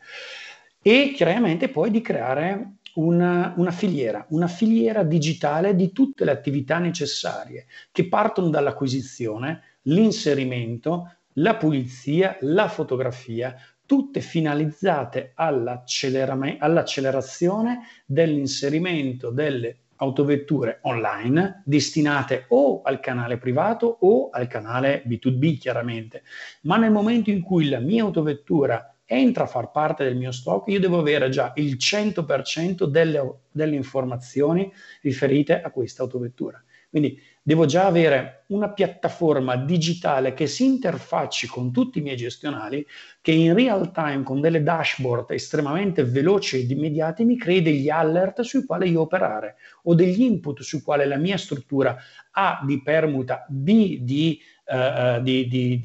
e 0.82 1.14
chiaramente 1.16 1.70
poi 1.70 1.90
di 1.90 2.02
creare 2.02 2.76
una, 2.96 3.54
una, 3.58 3.72
filiera, 3.72 4.26
una 4.30 4.48
filiera 4.48 5.04
digitale 5.04 5.76
di 5.76 5.92
tutte 5.92 6.26
le 6.26 6.32
attività 6.32 6.78
necessarie 6.78 7.66
che 7.92 8.08
partono 8.08 8.50
dall'acquisizione, 8.50 9.80
l'inserimento, 9.84 11.15
la 11.36 11.56
pulizia, 11.56 12.38
la 12.42 12.68
fotografia, 12.68 13.56
tutte 13.86 14.20
finalizzate 14.22 15.34
all'accelerazione 15.36 17.80
dell'inserimento 18.06 19.30
delle 19.30 19.78
autovetture 19.98 20.80
online 20.82 21.62
destinate 21.66 22.46
o 22.50 22.82
al 22.82 23.00
canale 23.00 23.38
privato 23.38 23.98
o 24.02 24.30
al 24.30 24.48
canale 24.48 25.04
B2B 25.08 25.58
chiaramente. 25.58 26.24
Ma 26.62 26.78
nel 26.78 26.92
momento 26.92 27.30
in 27.30 27.42
cui 27.42 27.70
la 27.70 27.80
mia 27.80 28.04
autovettura 28.04 28.96
entra 29.06 29.44
a 29.44 29.48
far 29.48 29.72
parte 29.72 30.04
del 30.04 30.18
mio 30.18 30.32
stock, 30.32 30.68
io 30.68 30.80
devo 30.80 31.00
avere 31.00 31.30
già 31.30 31.54
il 31.56 31.78
100% 31.80 32.86
delle, 32.86 33.42
delle 33.52 33.76
informazioni 33.76 34.72
riferite 35.02 35.62
a 35.62 35.70
questa 35.70 36.02
autovettura. 36.02 36.62
Quindi 36.90 37.22
devo 37.48 37.68
già 37.68 37.86
avere 37.86 38.46
una 38.48 38.72
piattaforma 38.72 39.56
digitale 39.56 40.34
che 40.34 40.48
si 40.48 40.66
interfacci 40.66 41.46
con 41.46 41.72
tutti 41.72 42.00
i 42.00 42.02
miei 42.02 42.16
gestionali, 42.16 42.84
che 43.22 43.34
in 43.34 43.54
real 43.54 43.92
time 43.92 44.24
con 44.24 44.42
delle 44.42 44.64
dashboard 44.64 45.30
estremamente 45.30 46.04
veloci 46.04 46.62
ed 46.62 46.72
immediati 46.72 47.24
mi 47.24 47.38
crei 47.38 47.62
degli 47.62 47.88
alert 47.88 48.42
sui 48.42 48.66
quali 48.66 48.90
io 48.90 49.02
operare 49.02 49.58
o 49.84 49.94
degli 49.94 50.24
input 50.24 50.62
su 50.62 50.82
quale 50.82 51.06
la 51.06 51.18
mia 51.18 51.38
struttura 51.38 51.96
A 52.32 52.64
di 52.66 52.82
permuta, 52.82 53.46
B 53.48 54.00
di 54.00 54.42
Uh, 54.66 55.22
di, 55.22 55.46
di, 55.48 55.80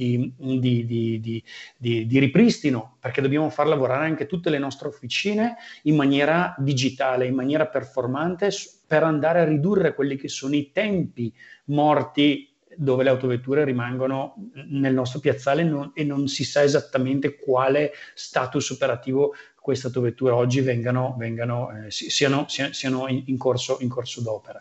di, 1.77 2.19
ripristino, 2.19 2.97
perché 2.99 3.21
dobbiamo 3.21 3.51
far 3.51 3.67
lavorare 3.67 4.07
anche 4.07 4.25
tutte 4.25 4.49
le 4.49 4.57
nostre 4.57 4.89
officine 4.89 5.57
in 5.83 5.97
maniera 5.97 6.55
digitale, 6.57 7.27
in 7.27 7.35
maniera 7.35 7.67
performante, 7.67 8.49
per 8.91 9.05
andare 9.05 9.39
a 9.39 9.45
ridurre 9.45 9.95
quelli 9.95 10.17
che 10.17 10.27
sono 10.27 10.57
i 10.57 10.73
tempi 10.73 11.33
morti 11.67 12.53
dove 12.75 13.05
le 13.05 13.11
autovetture 13.11 13.63
rimangono 13.63 14.51
nel 14.69 14.95
nostro 14.95 15.21
piazzale 15.21 15.63
non, 15.63 15.93
e 15.95 16.03
non 16.03 16.27
si 16.27 16.43
sa 16.43 16.65
esattamente 16.65 17.39
quale 17.39 17.93
status 18.15 18.71
operativo 18.71 19.35
queste 19.61 19.87
autovetture 19.87 20.33
oggi 20.33 20.61
vengano, 20.61 21.15
vengano, 21.17 21.71
eh, 21.71 21.91
siano, 21.93 22.47
siano 22.49 23.07
in, 23.07 23.39
corso, 23.39 23.79
in, 23.79 23.89
corso, 23.89 24.23
d'opera. 24.23 24.61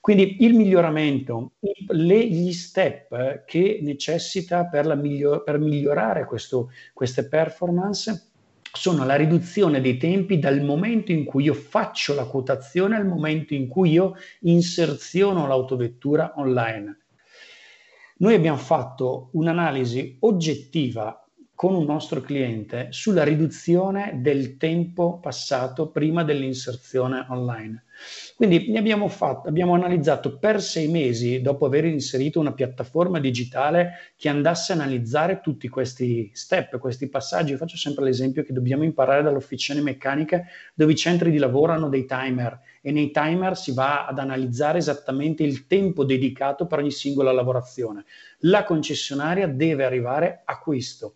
Quindi 0.00 0.38
il 0.40 0.54
miglioramento, 0.54 1.52
le, 1.90 2.26
gli 2.26 2.52
step 2.52 3.44
che 3.44 3.78
necessita 3.80 4.66
per, 4.66 4.92
miglior, 4.96 5.44
per 5.44 5.60
migliorare 5.60 6.24
questo, 6.24 6.72
queste 6.92 7.28
performance 7.28 8.31
sono 8.72 9.04
la 9.04 9.16
riduzione 9.16 9.80
dei 9.80 9.98
tempi 9.98 10.38
dal 10.38 10.62
momento 10.62 11.12
in 11.12 11.24
cui 11.24 11.44
io 11.44 11.54
faccio 11.54 12.14
la 12.14 12.24
quotazione 12.24 12.96
al 12.96 13.06
momento 13.06 13.54
in 13.54 13.68
cui 13.68 13.90
io 13.90 14.14
inserziono 14.40 15.46
l'autovettura 15.46 16.32
online. 16.36 16.98
Noi 18.18 18.34
abbiamo 18.34 18.56
fatto 18.56 19.28
un'analisi 19.32 20.16
oggettiva 20.20 21.21
con 21.62 21.76
un 21.76 21.84
nostro 21.84 22.20
cliente 22.20 22.88
sulla 22.90 23.22
riduzione 23.22 24.18
del 24.20 24.56
tempo 24.56 25.20
passato 25.20 25.90
prima 25.90 26.24
dell'inserzione 26.24 27.24
online. 27.28 27.84
Quindi 28.34 28.76
abbiamo, 28.76 29.06
fatto, 29.06 29.48
abbiamo 29.48 29.72
analizzato 29.74 30.40
per 30.40 30.60
sei 30.60 30.88
mesi, 30.88 31.40
dopo 31.40 31.66
aver 31.66 31.84
inserito 31.84 32.40
una 32.40 32.52
piattaforma 32.52 33.20
digitale 33.20 34.12
che 34.16 34.28
andasse 34.28 34.72
a 34.72 34.74
analizzare 34.74 35.40
tutti 35.40 35.68
questi 35.68 36.32
step, 36.34 36.80
questi 36.80 37.08
passaggi. 37.08 37.52
Io 37.52 37.58
faccio 37.58 37.76
sempre 37.76 38.02
l'esempio 38.06 38.42
che 38.42 38.52
dobbiamo 38.52 38.82
imparare 38.82 39.22
dalle 39.22 39.36
officine 39.36 39.80
meccaniche 39.82 40.46
dove 40.74 40.90
i 40.90 40.96
centri 40.96 41.30
di 41.30 41.38
lavoro 41.38 41.70
hanno 41.70 41.88
dei 41.88 42.06
timer 42.06 42.58
e 42.80 42.90
nei 42.90 43.12
timer 43.12 43.56
si 43.56 43.72
va 43.72 44.06
ad 44.06 44.18
analizzare 44.18 44.78
esattamente 44.78 45.44
il 45.44 45.68
tempo 45.68 46.04
dedicato 46.04 46.66
per 46.66 46.80
ogni 46.80 46.90
singola 46.90 47.30
lavorazione. 47.30 48.04
La 48.38 48.64
concessionaria 48.64 49.46
deve 49.46 49.84
arrivare 49.84 50.42
a 50.44 50.58
questo 50.58 51.14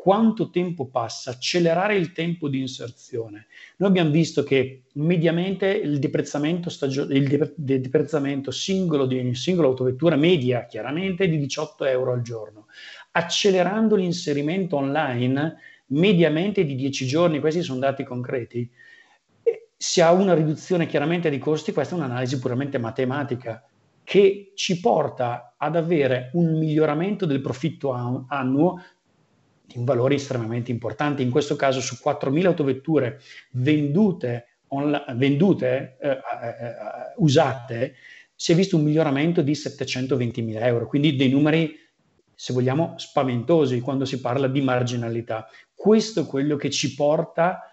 quanto 0.00 0.48
tempo 0.48 0.86
passa, 0.86 1.32
accelerare 1.32 1.94
il 1.94 2.12
tempo 2.12 2.48
di 2.48 2.58
inserzione. 2.58 3.48
Noi 3.76 3.90
abbiamo 3.90 4.08
visto 4.08 4.42
che 4.42 4.84
mediamente 4.94 5.66
il 5.68 5.98
deprezzamento, 5.98 6.70
stagio- 6.70 7.02
il 7.02 7.52
de- 7.54 7.80
deprezzamento 7.80 8.50
singolo 8.50 9.04
di 9.04 9.18
ogni 9.18 9.34
singola 9.34 9.68
autovettura 9.68 10.16
media, 10.16 10.64
chiaramente, 10.64 11.24
è 11.24 11.28
di 11.28 11.36
18 11.36 11.84
euro 11.84 12.12
al 12.12 12.22
giorno. 12.22 12.68
Accelerando 13.10 13.94
l'inserimento 13.94 14.76
online, 14.76 15.58
mediamente 15.88 16.64
di 16.64 16.76
10 16.76 17.06
giorni, 17.06 17.38
questi 17.38 17.60
sono 17.60 17.80
dati 17.80 18.02
concreti, 18.02 18.70
si 19.76 20.00
ha 20.00 20.12
una 20.12 20.32
riduzione 20.32 20.86
chiaramente 20.86 21.28
di 21.28 21.36
costi, 21.36 21.74
questa 21.74 21.94
è 21.94 21.98
un'analisi 21.98 22.38
puramente 22.38 22.78
matematica 22.78 23.62
che 24.02 24.52
ci 24.54 24.80
porta 24.80 25.56
ad 25.58 25.76
avere 25.76 26.30
un 26.32 26.58
miglioramento 26.58 27.26
del 27.26 27.42
profitto 27.42 27.92
annuo 27.92 28.82
in 29.74 29.84
valori 29.84 30.16
estremamente 30.16 30.70
importanti. 30.70 31.22
In 31.22 31.30
questo 31.30 31.56
caso 31.56 31.80
su 31.80 31.96
4.000 32.02 32.46
autovetture 32.46 33.20
vendute, 33.52 34.58
on, 34.68 35.02
vendute 35.16 35.96
eh, 36.00 36.08
eh, 36.08 36.14
eh, 36.14 36.74
usate, 37.16 37.94
si 38.34 38.52
è 38.52 38.54
visto 38.54 38.76
un 38.76 38.84
miglioramento 38.84 39.42
di 39.42 39.52
720.000 39.52 40.62
euro, 40.62 40.86
quindi 40.86 41.14
dei 41.14 41.28
numeri, 41.28 41.78
se 42.34 42.52
vogliamo, 42.52 42.94
spaventosi 42.96 43.80
quando 43.80 44.04
si 44.04 44.20
parla 44.20 44.48
di 44.48 44.62
marginalità. 44.62 45.46
Questo 45.74 46.22
è 46.22 46.26
quello 46.26 46.56
che 46.56 46.70
ci 46.70 46.94
porta 46.94 47.70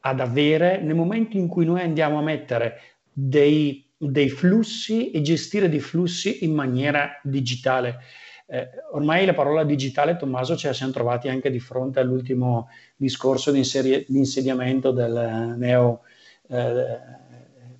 ad 0.00 0.20
avere, 0.20 0.80
nel 0.80 0.94
momento 0.94 1.36
in 1.36 1.46
cui 1.46 1.64
noi 1.64 1.80
andiamo 1.80 2.18
a 2.18 2.22
mettere 2.22 2.80
dei, 3.12 3.86
dei 3.96 4.28
flussi 4.28 5.10
e 5.10 5.20
gestire 5.20 5.68
dei 5.68 5.80
flussi 5.80 6.44
in 6.44 6.54
maniera 6.54 7.18
digitale. 7.22 7.98
Eh, 8.52 8.68
ormai 8.90 9.24
la 9.26 9.32
parola 9.34 9.62
digitale, 9.62 10.16
Tommaso, 10.16 10.56
ce 10.56 10.66
la 10.66 10.72
siamo 10.72 10.90
trovati 10.90 11.28
anche 11.28 11.52
di 11.52 11.60
fronte 11.60 12.00
all'ultimo 12.00 12.68
discorso 12.96 13.52
di, 13.52 13.58
inseri- 13.58 14.04
di 14.08 14.18
insediamento 14.18 14.90
del 14.90 15.54
neo, 15.56 16.00
eh, 16.48 16.98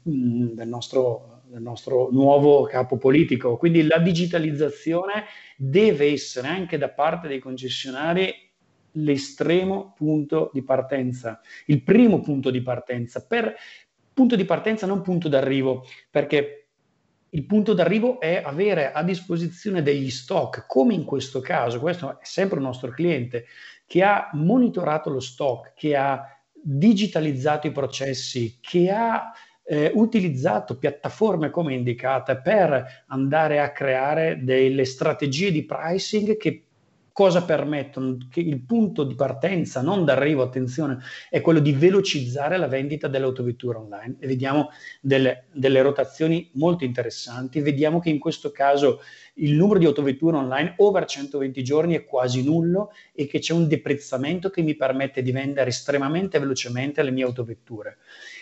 del, 0.01 0.69
nostro, 0.69 1.43
del 1.47 1.61
nostro 1.61 2.11
nuovo 2.13 2.63
capo 2.63 2.99
politico. 2.99 3.57
Quindi 3.57 3.83
la 3.83 3.99
digitalizzazione 3.99 5.25
deve 5.57 6.13
essere 6.13 6.47
anche 6.47 6.79
da 6.79 6.89
parte 6.89 7.27
dei 7.27 7.41
concessionari 7.41 8.33
l'estremo 8.93 9.93
punto 9.97 10.51
di 10.53 10.63
partenza, 10.63 11.41
il 11.67 11.83
primo 11.83 12.21
punto 12.21 12.51
di 12.51 12.63
partenza, 12.63 13.27
per 13.27 13.57
punto 14.13 14.37
di 14.37 14.45
partenza 14.45 14.87
non 14.87 15.03
punto 15.03 15.29
d'arrivo, 15.29 15.85
perché 16.11 16.60
il 17.31 17.47
punto 17.47 17.75
d'arrivo 17.75 18.21
è 18.21 18.43
avere 18.45 18.93
a 18.93 19.03
disposizione 19.03 19.83
degli 19.83 20.11
stock, 20.11 20.67
come 20.67 20.95
in 20.95 21.05
questo 21.05 21.41
caso, 21.41 21.79
questo 21.79 22.19
è 22.21 22.25
sempre 22.25 22.59
un 22.59 22.65
nostro 22.65 22.91
cliente 22.91 23.47
che 23.87 24.03
ha 24.03 24.31
monitorato 24.33 25.11
lo 25.11 25.21
stock, 25.21 25.73
che 25.75 25.97
ha 25.97 26.25
digitalizzato 26.53 27.67
i 27.67 27.73
processi, 27.73 28.59
che 28.61 28.91
ha 28.91 29.33
eh, 29.65 29.93
utilizzato 29.95 30.79
piattaforme 30.79 31.51
come 31.51 31.75
indicate 31.75 32.41
per 32.41 33.05
andare 33.07 33.61
a 33.61 33.73
creare 33.73 34.41
delle 34.43 34.85
strategie 34.85 35.53
di 35.53 35.65
pricing 35.65 36.37
che 36.37 36.70
cosa 37.13 37.45
permettono? 37.45 38.17
Che 38.31 38.41
il 38.41 38.61
punto 38.63 39.05
di 39.05 39.15
partenza, 39.15 39.81
non 39.81 40.05
d'arrivo, 40.05 40.43
attenzione, 40.43 40.99
è 41.29 41.41
quello 41.41 41.61
di 41.61 41.73
velocizzare 41.73 42.57
la 42.57 42.69
vendita 42.69 43.09
dell'autovettura 43.09 43.79
online 43.79 44.17
e 44.19 44.27
vediamo 44.27 44.71
delle, 45.01 45.45
delle 45.53 45.83
rotazioni 45.83 46.51
molto 46.55 46.85
interessanti. 46.85 47.61
Vediamo 47.61 48.01
che 48.01 48.11
in 48.11 48.19
questo 48.19 48.51
caso 48.51 49.01
il 49.35 49.55
numero 49.55 49.79
di 49.79 49.87
autovetture 49.87 50.37
online 50.37 50.75
over 50.79 51.05
120 51.05 51.63
giorni 51.63 51.95
è 51.95 52.05
quasi 52.05 52.45
nullo 52.45 52.91
e 53.13 53.27
che 53.27 53.39
c'è 53.39 53.53
un 53.53 53.69
deprezzamento 53.69 54.51
che 54.51 54.63
mi 54.63 54.75
permette 54.75 55.23
di 55.23 55.33
vendere 55.33 55.71
estremamente 55.71 56.39
velocemente 56.39 57.03
le 57.03 57.11
mie 57.11 57.25
autovetture. 57.25 57.99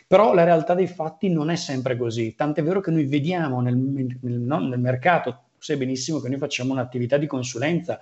Però 0.07 0.35
la 0.35 0.45
realtà 0.45 0.75
dei 0.75 0.87
fatti 0.87 1.29
non 1.29 1.51
è 1.51 1.57
sempre 1.57 1.97
così, 1.97 2.35
tant'è 2.35 2.63
vero 2.63 2.81
che 2.81 2.91
noi 2.91 3.05
vediamo 3.05 3.61
nel, 3.61 3.77
nel, 3.77 4.19
nel 4.23 4.81
mercato, 4.81 5.43
sai 5.59 5.77
benissimo 5.77 6.21
che 6.21 6.29
noi 6.29 6.39
facciamo 6.39 6.73
un'attività 6.73 7.17
di 7.17 7.27
consulenza 7.27 7.99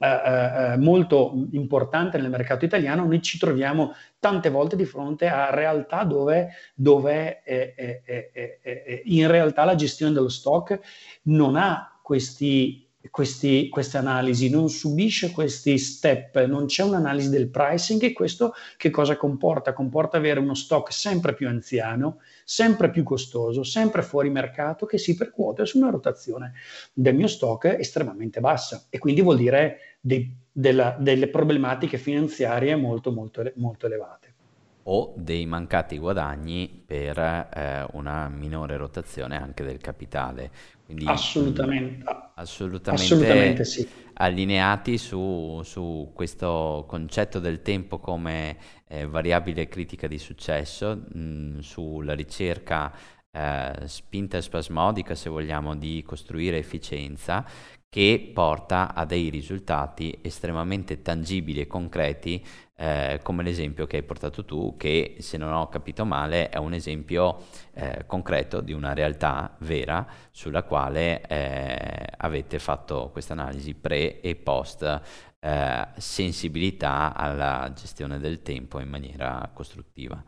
eh, 0.00 0.06
eh, 0.06 0.72
eh, 0.72 0.76
molto 0.76 1.48
importante 1.52 2.18
nel 2.18 2.30
mercato 2.30 2.64
italiano, 2.64 3.04
noi 3.04 3.20
ci 3.20 3.36
troviamo 3.36 3.94
tante 4.20 4.48
volte 4.48 4.76
di 4.76 4.84
fronte 4.84 5.26
a 5.26 5.50
realtà 5.50 6.04
dove, 6.04 6.50
dove 6.74 7.42
eh, 7.42 9.02
in 9.06 9.26
realtà 9.26 9.64
la 9.64 9.74
gestione 9.74 10.12
dello 10.12 10.28
stock 10.28 10.78
non 11.22 11.56
ha 11.56 11.98
questi 12.00 12.88
questi, 13.10 13.68
queste 13.68 13.96
analisi, 13.96 14.50
non 14.50 14.68
subisce 14.68 15.30
questi 15.30 15.78
step, 15.78 16.44
non 16.44 16.66
c'è 16.66 16.82
un'analisi 16.82 17.30
del 17.30 17.48
pricing 17.48 18.02
e 18.02 18.12
questo 18.12 18.54
che 18.76 18.90
cosa 18.90 19.16
comporta? 19.16 19.72
Comporta 19.72 20.16
avere 20.16 20.40
uno 20.40 20.54
stock 20.54 20.92
sempre 20.92 21.34
più 21.34 21.48
anziano, 21.48 22.20
sempre 22.44 22.90
più 22.90 23.02
costoso, 23.02 23.62
sempre 23.62 24.02
fuori 24.02 24.30
mercato 24.30 24.86
che 24.86 24.98
si 24.98 25.14
percuote 25.14 25.64
su 25.64 25.78
una 25.78 25.90
rotazione 25.90 26.54
del 26.92 27.14
mio 27.14 27.28
stock 27.28 27.64
estremamente 27.78 28.40
bassa 28.40 28.86
e 28.90 28.98
quindi 28.98 29.20
vuol 29.20 29.36
dire 29.36 29.87
dei, 30.00 30.36
della, 30.50 30.96
delle 30.98 31.28
problematiche 31.28 31.98
finanziarie 31.98 32.76
molto, 32.76 33.12
molto, 33.12 33.50
molto 33.56 33.86
elevate 33.86 34.36
o 34.90 35.12
dei 35.16 35.44
mancati 35.46 35.98
guadagni 35.98 36.82
per 36.84 37.18
eh, 37.18 37.86
una 37.92 38.28
minore 38.28 38.76
rotazione 38.76 39.36
anche 39.36 39.62
del 39.62 39.78
capitale. 39.78 40.50
Quindi, 40.84 41.04
assolutamente, 41.06 42.04
assolutamente, 42.34 42.90
assolutamente 42.90 43.64
sì. 43.64 43.86
allineati 44.14 44.96
su, 44.96 45.60
su, 45.62 46.10
questo 46.14 46.86
concetto 46.88 47.38
del 47.38 47.60
tempo 47.60 47.98
come 47.98 48.56
eh, 48.88 49.06
variabile 49.06 49.68
critica 49.68 50.06
di 50.06 50.18
successo, 50.18 50.96
mh, 50.96 51.58
sulla 51.58 52.14
ricerca 52.14 52.90
eh, 53.30 53.72
spinta 53.84 54.40
spasmodica, 54.40 55.14
se 55.14 55.28
vogliamo, 55.28 55.76
di 55.76 56.02
costruire 56.02 56.56
efficienza 56.56 57.44
che 57.90 58.30
porta 58.34 58.94
a 58.94 59.04
dei 59.04 59.30
risultati 59.30 60.18
estremamente 60.20 61.00
tangibili 61.00 61.60
e 61.60 61.66
concreti 61.66 62.44
eh, 62.76 63.18
come 63.22 63.42
l'esempio 63.42 63.86
che 63.86 63.96
hai 63.96 64.02
portato 64.02 64.44
tu, 64.44 64.76
che 64.76 65.16
se 65.18 65.36
non 65.36 65.52
ho 65.52 65.68
capito 65.68 66.04
male 66.04 66.48
è 66.48 66.58
un 66.58 66.74
esempio 66.74 67.46
eh, 67.74 68.04
concreto 68.06 68.60
di 68.60 68.72
una 68.72 68.92
realtà 68.92 69.56
vera 69.60 70.06
sulla 70.30 70.62
quale 70.62 71.22
eh, 71.26 72.06
avete 72.18 72.58
fatto 72.58 73.08
questa 73.10 73.32
analisi 73.32 73.74
pre 73.74 74.20
e 74.20 74.36
post 74.36 75.00
eh, 75.40 75.88
sensibilità 75.96 77.14
alla 77.16 77.72
gestione 77.74 78.18
del 78.18 78.42
tempo 78.42 78.80
in 78.80 78.88
maniera 78.88 79.50
costruttiva. 79.52 80.22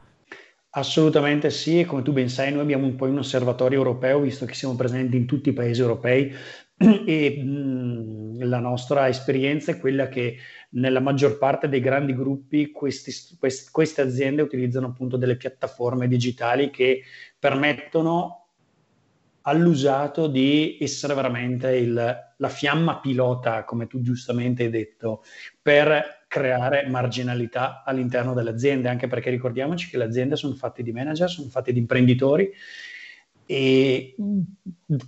Assolutamente 0.72 1.50
sì, 1.50 1.80
e 1.80 1.84
come 1.84 2.02
tu 2.02 2.12
ben 2.12 2.28
sai 2.28 2.52
noi 2.52 2.62
abbiamo 2.62 2.86
un 2.86 2.94
po' 2.94 3.06
un 3.06 3.18
osservatorio 3.18 3.78
europeo, 3.78 4.20
visto 4.20 4.46
che 4.46 4.54
siamo 4.54 4.76
presenti 4.76 5.16
in 5.16 5.26
tutti 5.26 5.48
i 5.48 5.52
paesi 5.52 5.80
europei 5.80 6.32
e 6.80 7.42
mh, 7.42 8.44
la 8.48 8.58
nostra 8.58 9.06
esperienza 9.08 9.72
è 9.72 9.78
quella 9.78 10.08
che 10.08 10.36
nella 10.70 11.00
maggior 11.00 11.36
parte 11.36 11.68
dei 11.68 11.80
grandi 11.80 12.14
gruppi 12.14 12.70
questi, 12.70 13.12
quest, 13.38 13.70
queste 13.70 14.00
aziende 14.00 14.40
utilizzano 14.40 14.86
appunto 14.86 15.18
delle 15.18 15.36
piattaforme 15.36 16.08
digitali 16.08 16.70
che 16.70 17.02
permettono 17.38 18.46
all'usato 19.42 20.26
di 20.26 20.78
essere 20.80 21.14
veramente 21.14 21.76
il, 21.76 21.94
la 22.36 22.48
fiamma 22.48 22.98
pilota, 22.98 23.64
come 23.64 23.86
tu 23.86 24.00
giustamente 24.00 24.64
hai 24.64 24.70
detto, 24.70 25.22
per 25.60 26.24
creare 26.28 26.86
marginalità 26.88 27.82
all'interno 27.84 28.32
delle 28.32 28.50
aziende, 28.50 28.88
anche 28.88 29.06
perché 29.06 29.28
ricordiamoci 29.28 29.90
che 29.90 29.98
le 29.98 30.04
aziende 30.04 30.36
sono 30.36 30.54
fatte 30.54 30.82
di 30.82 30.92
manager, 30.92 31.28
sono 31.28 31.48
fatte 31.48 31.72
di 31.72 31.78
imprenditori 31.78 32.50
e 33.52 34.14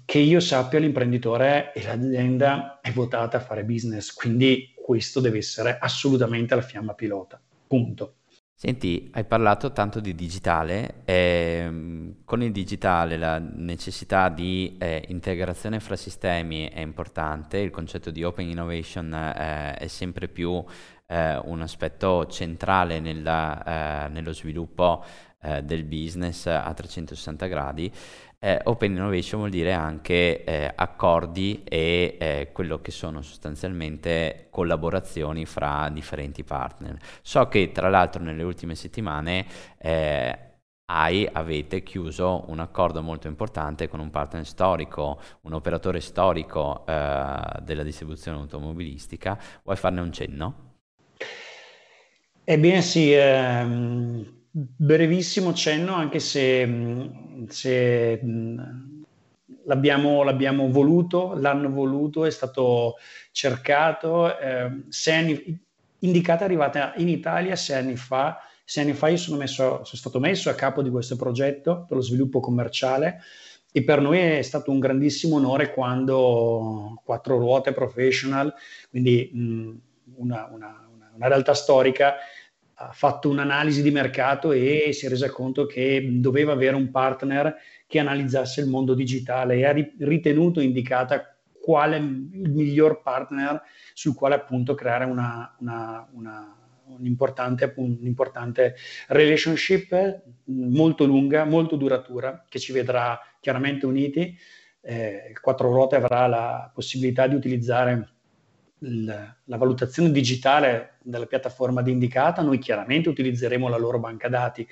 che 0.04 0.18
io 0.18 0.40
sappia 0.40 0.80
l'imprenditore 0.80 1.72
e 1.72 1.84
l'azienda 1.84 2.80
è 2.80 2.90
votata 2.90 3.36
a 3.36 3.40
fare 3.40 3.64
business, 3.64 4.12
quindi 4.12 4.74
questo 4.74 5.20
deve 5.20 5.38
essere 5.38 5.78
assolutamente 5.78 6.56
la 6.56 6.60
fiamma 6.60 6.94
pilota. 6.94 7.40
Punto. 7.68 8.16
Senti, 8.52 9.08
hai 9.12 9.24
parlato 9.24 9.70
tanto 9.70 10.00
di 10.00 10.16
digitale, 10.16 11.02
eh, 11.04 12.14
con 12.24 12.42
il 12.42 12.50
digitale 12.50 13.16
la 13.16 13.38
necessità 13.38 14.28
di 14.28 14.76
eh, 14.76 15.04
integrazione 15.06 15.78
fra 15.78 15.94
sistemi 15.94 16.68
è 16.68 16.80
importante, 16.80 17.58
il 17.58 17.70
concetto 17.70 18.10
di 18.10 18.24
open 18.24 18.48
innovation 18.48 19.14
eh, 19.14 19.74
è 19.74 19.86
sempre 19.86 20.26
più 20.26 20.64
eh, 21.06 21.36
un 21.44 21.60
aspetto 21.60 22.26
centrale 22.26 22.98
nella, 22.98 24.06
eh, 24.06 24.08
nello 24.08 24.32
sviluppo 24.32 25.04
eh, 25.42 25.62
del 25.62 25.84
business 25.84 26.46
a 26.46 26.72
360 26.72 27.46
gradi. 27.46 27.92
Eh, 28.44 28.60
open 28.64 28.90
innovation 28.90 29.38
vuol 29.38 29.52
dire 29.52 29.72
anche 29.72 30.42
eh, 30.42 30.72
accordi 30.74 31.62
e 31.62 32.16
eh, 32.18 32.48
quello 32.52 32.80
che 32.80 32.90
sono 32.90 33.22
sostanzialmente 33.22 34.48
collaborazioni 34.50 35.46
fra 35.46 35.88
differenti 35.92 36.42
partner. 36.42 36.96
So 37.22 37.46
che 37.46 37.70
tra 37.70 37.88
l'altro 37.88 38.20
nelle 38.20 38.42
ultime 38.42 38.74
settimane 38.74 39.46
eh, 39.78 40.38
hai, 40.86 41.28
avete 41.32 41.84
chiuso 41.84 42.46
un 42.48 42.58
accordo 42.58 43.00
molto 43.00 43.28
importante 43.28 43.86
con 43.86 44.00
un 44.00 44.10
partner 44.10 44.44
storico, 44.44 45.20
un 45.42 45.52
operatore 45.52 46.00
storico 46.00 46.84
eh, 46.84 47.60
della 47.62 47.84
distribuzione 47.84 48.38
automobilistica. 48.38 49.38
Vuoi 49.62 49.76
farne 49.76 50.00
un 50.00 50.12
cenno? 50.12 50.54
Ebbene 52.42 52.82
sì, 52.82 53.12
ehm 53.12 54.40
brevissimo 54.52 55.54
cenno, 55.54 55.94
anche 55.94 56.18
se, 56.18 56.68
se 57.48 58.20
l'abbiamo, 59.64 60.22
l'abbiamo, 60.22 60.70
voluto, 60.70 61.34
l'hanno 61.34 61.70
voluto, 61.70 62.26
è 62.26 62.30
stato 62.30 62.96
cercato. 63.30 64.38
Eh, 64.38 64.70
anni, 65.06 65.58
indicata 66.00 66.42
è 66.42 66.44
arrivata 66.44 66.92
in 66.96 67.08
Italia 67.08 67.56
sei 67.56 67.78
anni 67.78 67.96
fa. 67.96 68.38
Sei 68.64 68.84
anni 68.84 68.92
fa 68.92 69.08
io 69.08 69.16
sono, 69.16 69.38
messo, 69.38 69.84
sono 69.84 69.84
stato 69.84 70.20
messo 70.20 70.48
a 70.48 70.54
capo 70.54 70.82
di 70.82 70.90
questo 70.90 71.16
progetto 71.16 71.84
per 71.86 71.96
lo 71.96 72.02
sviluppo 72.02 72.40
commerciale 72.40 73.20
e 73.72 73.82
per 73.84 74.00
noi 74.00 74.18
è 74.18 74.42
stato 74.42 74.70
un 74.70 74.78
grandissimo 74.78 75.36
onore 75.36 75.72
quando 75.72 77.00
quattro 77.04 77.38
ruote 77.38 77.72
professional, 77.72 78.54
quindi 78.90 79.30
mh, 79.32 79.72
una, 80.16 80.48
una, 80.52 80.88
una 81.14 81.28
realtà 81.28 81.54
storica, 81.54 82.16
fatto 82.92 83.28
un'analisi 83.28 83.82
di 83.82 83.90
mercato 83.90 84.52
e 84.52 84.90
si 84.92 85.06
è 85.06 85.08
resa 85.08 85.30
conto 85.30 85.66
che 85.66 86.06
doveva 86.10 86.52
avere 86.52 86.76
un 86.76 86.90
partner 86.90 87.56
che 87.86 87.98
analizzasse 87.98 88.60
il 88.60 88.68
mondo 88.68 88.94
digitale 88.94 89.56
e 89.56 89.64
ha 89.66 89.72
ritenuto 89.72 90.60
indicata 90.60 91.36
quale 91.60 91.96
il 91.96 92.50
miglior 92.50 93.02
partner 93.02 93.62
sul 93.94 94.14
quale 94.14 94.34
appunto 94.34 94.74
creare 94.74 95.04
una, 95.04 95.54
una, 95.60 96.08
una 96.12 96.56
un'importante, 96.86 97.72
un'importante 97.76 98.76
relationship 99.08 100.22
molto 100.44 101.04
lunga, 101.04 101.44
molto 101.44 101.76
duratura, 101.76 102.44
che 102.48 102.58
ci 102.58 102.72
vedrà 102.72 103.18
chiaramente 103.40 103.86
uniti. 103.86 104.36
Eh, 104.80 105.34
Quattro 105.40 105.70
Ruote 105.70 105.96
avrà 105.96 106.26
la 106.26 106.70
possibilità 106.74 107.26
di 107.26 107.34
utilizzare 107.34 108.11
il, 108.82 109.36
la 109.44 109.56
valutazione 109.56 110.10
digitale 110.10 110.98
della 111.02 111.26
piattaforma 111.26 111.82
di 111.82 111.90
indicata, 111.90 112.42
noi 112.42 112.58
chiaramente 112.58 113.08
utilizzeremo 113.08 113.68
la 113.68 113.78
loro 113.78 113.98
banca 113.98 114.28
dati 114.28 114.66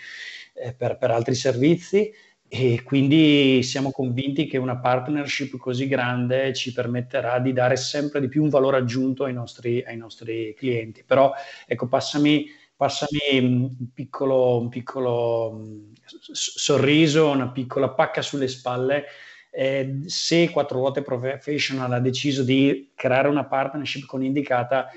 eh, 0.55 0.73
per, 0.73 0.97
per 0.97 1.11
altri 1.11 1.35
servizi 1.35 2.13
e 2.53 2.83
quindi 2.83 3.63
siamo 3.63 3.93
convinti 3.93 4.47
che 4.47 4.59
una 4.59 4.79
partnership 4.79 5.57
così 5.57 5.87
grande 5.87 6.53
ci 6.53 6.73
permetterà 6.73 7.39
di 7.39 7.53
dare 7.53 7.77
sempre 7.77 8.21
di 8.21 8.27
più 8.27 8.43
un 8.43 8.49
valore 8.49 8.79
aggiunto 8.79 9.23
ai 9.23 9.33
nostri, 9.33 9.85
ai 9.85 9.97
nostri 9.97 10.53
clienti. 10.57 11.05
Però 11.05 11.33
ecco, 11.65 11.87
passami, 11.87 12.47
passami 12.75 13.39
un 13.39 13.93
piccolo, 13.95 14.59
un 14.59 14.69
piccolo 14.69 15.85
sorriso, 16.03 17.31
una 17.31 17.51
piccola 17.51 17.91
pacca 17.91 18.21
sulle 18.21 18.49
spalle 18.49 19.05
eh, 19.51 20.03
se 20.07 20.51
Quattro 20.51 20.79
Ruote 20.79 21.03
Professional 21.03 21.93
ha 21.93 22.01
deciso 22.01 22.43
di 22.43 22.93
creare 22.95 23.29
una 23.29 23.45
partnership 23.45 24.07
con 24.07 24.23
Indicata, 24.23 24.89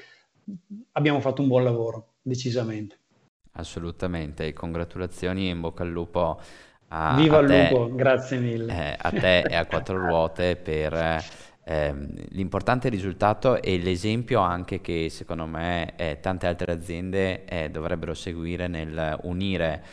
abbiamo 0.94 1.20
fatto 1.20 1.42
un 1.42 1.48
buon 1.48 1.64
lavoro, 1.64 2.14
decisamente. 2.22 2.98
Assolutamente, 3.54 4.52
congratulazioni 4.54 5.48
e 5.48 5.52
in 5.52 5.60
bocca 5.60 5.84
al 5.84 5.90
lupo 5.90 6.40
a, 6.88 7.16
Viva 7.16 7.40
a 7.40 7.42
il 7.42 7.48
te, 7.48 7.70
lupo, 7.70 7.96
grazie 7.96 8.38
mille. 8.38 8.72
Eh, 8.72 8.98
a 9.00 9.10
te 9.10 9.42
e 9.42 9.56
a 9.56 9.66
Quattro 9.66 9.98
Ruote 10.08 10.56
per 10.56 11.24
eh, 11.64 11.96
l'importante 12.30 12.90
risultato 12.90 13.62
e 13.62 13.78
l'esempio 13.80 14.40
anche 14.40 14.82
che 14.82 15.10
secondo 15.10 15.46
me 15.46 15.94
eh, 15.96 16.20
tante 16.22 16.46
altre 16.46 16.72
aziende 16.72 17.46
eh, 17.46 17.70
dovrebbero 17.70 18.14
seguire 18.14 18.68
nel 18.68 19.18
unire 19.24 19.84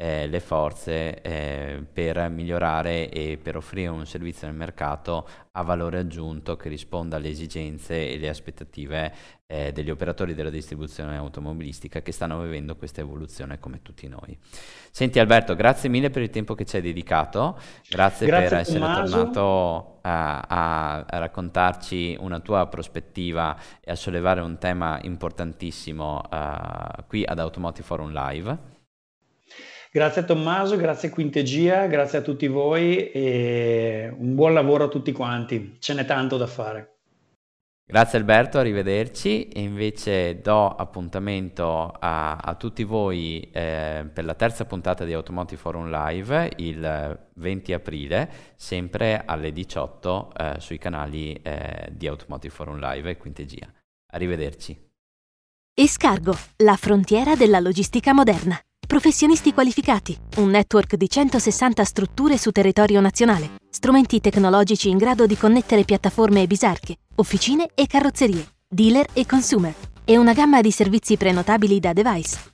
eh, 0.00 0.26
le 0.28 0.40
forze 0.40 1.20
eh, 1.20 1.84
per 1.92 2.30
migliorare 2.30 3.10
e 3.10 3.38
per 3.40 3.58
offrire 3.58 3.88
un 3.88 4.06
servizio 4.06 4.46
nel 4.46 4.56
mercato 4.56 5.28
a 5.52 5.62
valore 5.62 5.98
aggiunto 5.98 6.56
che 6.56 6.70
risponda 6.70 7.16
alle 7.16 7.28
esigenze 7.28 8.08
e 8.08 8.14
alle 8.14 8.30
aspettative 8.30 9.12
eh, 9.46 9.72
degli 9.72 9.90
operatori 9.90 10.32
della 10.32 10.48
distribuzione 10.48 11.18
automobilistica 11.18 12.00
che 12.00 12.12
stanno 12.12 12.40
vivendo 12.40 12.76
questa 12.76 13.02
evoluzione 13.02 13.58
come 13.58 13.82
tutti 13.82 14.08
noi. 14.08 14.38
Senti 14.90 15.18
Alberto, 15.18 15.54
grazie 15.54 15.90
mille 15.90 16.08
per 16.08 16.22
il 16.22 16.30
tempo 16.30 16.54
che 16.54 16.64
ci 16.64 16.76
hai 16.76 16.82
dedicato, 16.82 17.58
grazie, 17.86 18.26
grazie 18.26 18.48
per 18.48 18.58
essere 18.58 18.78
Tommaso. 18.78 19.16
tornato 19.16 19.98
a, 20.00 20.40
a, 20.40 20.96
a, 21.00 21.18
raccontarci 21.18 22.16
una 22.18 22.40
tua 22.40 22.66
prospettiva 22.68 23.54
e 23.82 23.90
a 23.90 23.96
sollevare 23.96 24.40
un 24.40 24.56
tema 24.56 24.98
importantissimo 25.02 26.22
uh, 26.30 27.04
qui 27.06 27.22
ad 27.22 27.38
Automotive 27.38 27.86
Forum 27.86 28.12
Live. 28.12 28.78
Grazie 29.92 30.20
a 30.20 30.24
Tommaso, 30.24 30.76
grazie 30.76 31.08
a 31.08 31.10
Quintegia, 31.10 31.86
grazie 31.86 32.18
a 32.18 32.22
tutti 32.22 32.46
voi 32.46 33.10
e 33.10 34.14
un 34.16 34.36
buon 34.36 34.54
lavoro 34.54 34.84
a 34.84 34.88
tutti 34.88 35.10
quanti. 35.10 35.78
Ce 35.80 35.94
n'è 35.94 36.04
tanto 36.04 36.36
da 36.36 36.46
fare. 36.46 36.98
Grazie 37.84 38.18
Alberto, 38.18 38.58
arrivederci 38.58 39.48
e 39.48 39.60
invece 39.62 40.40
do 40.40 40.68
appuntamento 40.68 41.88
a, 41.98 42.36
a 42.36 42.54
tutti 42.54 42.84
voi 42.84 43.40
eh, 43.52 44.08
per 44.12 44.24
la 44.24 44.34
terza 44.34 44.64
puntata 44.64 45.04
di 45.04 45.12
Automotive 45.12 45.60
Forum 45.60 45.90
Live 45.90 46.52
il 46.58 47.28
20 47.34 47.72
aprile, 47.72 48.30
sempre 48.54 49.24
alle 49.26 49.50
18 49.50 50.32
eh, 50.36 50.54
sui 50.60 50.78
canali 50.78 51.32
eh, 51.42 51.88
di 51.90 52.06
Automotive 52.06 52.54
Forum 52.54 52.78
Live 52.78 53.10
e 53.10 53.16
Quintegia. 53.16 53.66
Arrivederci. 54.12 54.88
Escargo, 55.74 56.36
la 56.58 56.76
frontiera 56.76 57.34
della 57.34 57.58
logistica 57.58 58.12
moderna. 58.12 58.56
Professionisti 58.90 59.52
qualificati, 59.52 60.18
un 60.38 60.50
network 60.50 60.96
di 60.96 61.08
160 61.08 61.84
strutture 61.84 62.36
su 62.36 62.50
territorio 62.50 63.00
nazionale, 63.00 63.50
strumenti 63.70 64.20
tecnologici 64.20 64.88
in 64.88 64.96
grado 64.96 65.26
di 65.26 65.36
connettere 65.36 65.84
piattaforme 65.84 66.42
e 66.42 66.48
bisarche, 66.48 66.96
officine 67.14 67.68
e 67.76 67.86
carrozzerie, 67.86 68.44
dealer 68.68 69.06
e 69.12 69.26
consumer, 69.26 69.72
e 70.04 70.16
una 70.16 70.32
gamma 70.32 70.60
di 70.60 70.72
servizi 70.72 71.16
prenotabili 71.16 71.78
da 71.78 71.92
device. 71.92 72.49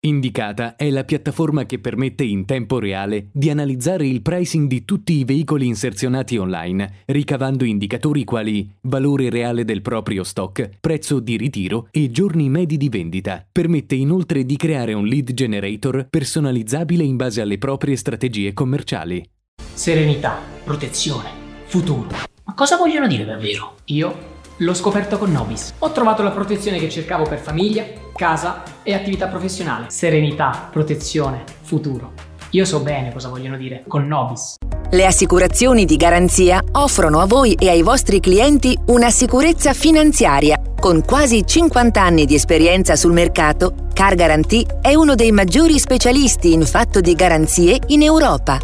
Indicata 0.00 0.76
è 0.76 0.90
la 0.90 1.02
piattaforma 1.02 1.66
che 1.66 1.80
permette 1.80 2.22
in 2.22 2.44
tempo 2.44 2.78
reale 2.78 3.30
di 3.32 3.50
analizzare 3.50 4.06
il 4.06 4.22
pricing 4.22 4.68
di 4.68 4.84
tutti 4.84 5.14
i 5.14 5.24
veicoli 5.24 5.66
inserzionati 5.66 6.36
online, 6.36 7.02
ricavando 7.06 7.64
indicatori 7.64 8.22
quali 8.22 8.70
valore 8.82 9.28
reale 9.28 9.64
del 9.64 9.82
proprio 9.82 10.22
stock, 10.22 10.70
prezzo 10.78 11.18
di 11.18 11.36
ritiro 11.36 11.88
e 11.90 12.12
giorni 12.12 12.48
medi 12.48 12.76
di 12.76 12.88
vendita. 12.88 13.44
Permette 13.50 13.96
inoltre 13.96 14.44
di 14.44 14.56
creare 14.56 14.92
un 14.92 15.04
lead 15.04 15.32
generator 15.32 16.06
personalizzabile 16.08 17.02
in 17.02 17.16
base 17.16 17.40
alle 17.40 17.58
proprie 17.58 17.96
strategie 17.96 18.52
commerciali. 18.52 19.28
Serenità, 19.56 20.38
protezione, 20.62 21.28
futuro. 21.64 22.10
Ma 22.44 22.54
cosa 22.54 22.76
vogliono 22.76 23.08
dire 23.08 23.24
davvero? 23.24 23.78
Io 23.86 24.36
L'ho 24.60 24.74
scoperto 24.74 25.18
con 25.18 25.30
Nobis. 25.30 25.74
Ho 25.78 25.92
trovato 25.92 26.24
la 26.24 26.32
protezione 26.32 26.80
che 26.80 26.88
cercavo 26.88 27.22
per 27.22 27.38
famiglia, 27.38 27.84
casa 28.12 28.64
e 28.82 28.92
attività 28.92 29.28
professionale. 29.28 29.86
Serenità, 29.88 30.68
protezione, 30.72 31.44
futuro. 31.62 32.12
Io 32.50 32.64
so 32.64 32.80
bene 32.80 33.12
cosa 33.12 33.28
vogliono 33.28 33.56
dire 33.56 33.84
con 33.86 34.08
Nobis. 34.08 34.56
Le 34.90 35.06
assicurazioni 35.06 35.84
di 35.84 35.96
garanzia 35.96 36.60
offrono 36.72 37.20
a 37.20 37.26
voi 37.26 37.52
e 37.52 37.68
ai 37.68 37.82
vostri 37.82 38.18
clienti 38.18 38.76
una 38.86 39.10
sicurezza 39.10 39.74
finanziaria. 39.74 40.60
Con 40.80 41.04
quasi 41.04 41.46
50 41.46 42.02
anni 42.02 42.24
di 42.24 42.34
esperienza 42.34 42.96
sul 42.96 43.12
mercato, 43.12 43.74
Car 43.92 44.16
Guarantee 44.16 44.80
è 44.80 44.94
uno 44.94 45.14
dei 45.14 45.30
maggiori 45.30 45.78
specialisti 45.78 46.52
in 46.52 46.66
fatto 46.66 47.00
di 47.00 47.14
garanzie 47.14 47.78
in 47.88 48.02
Europa. 48.02 48.58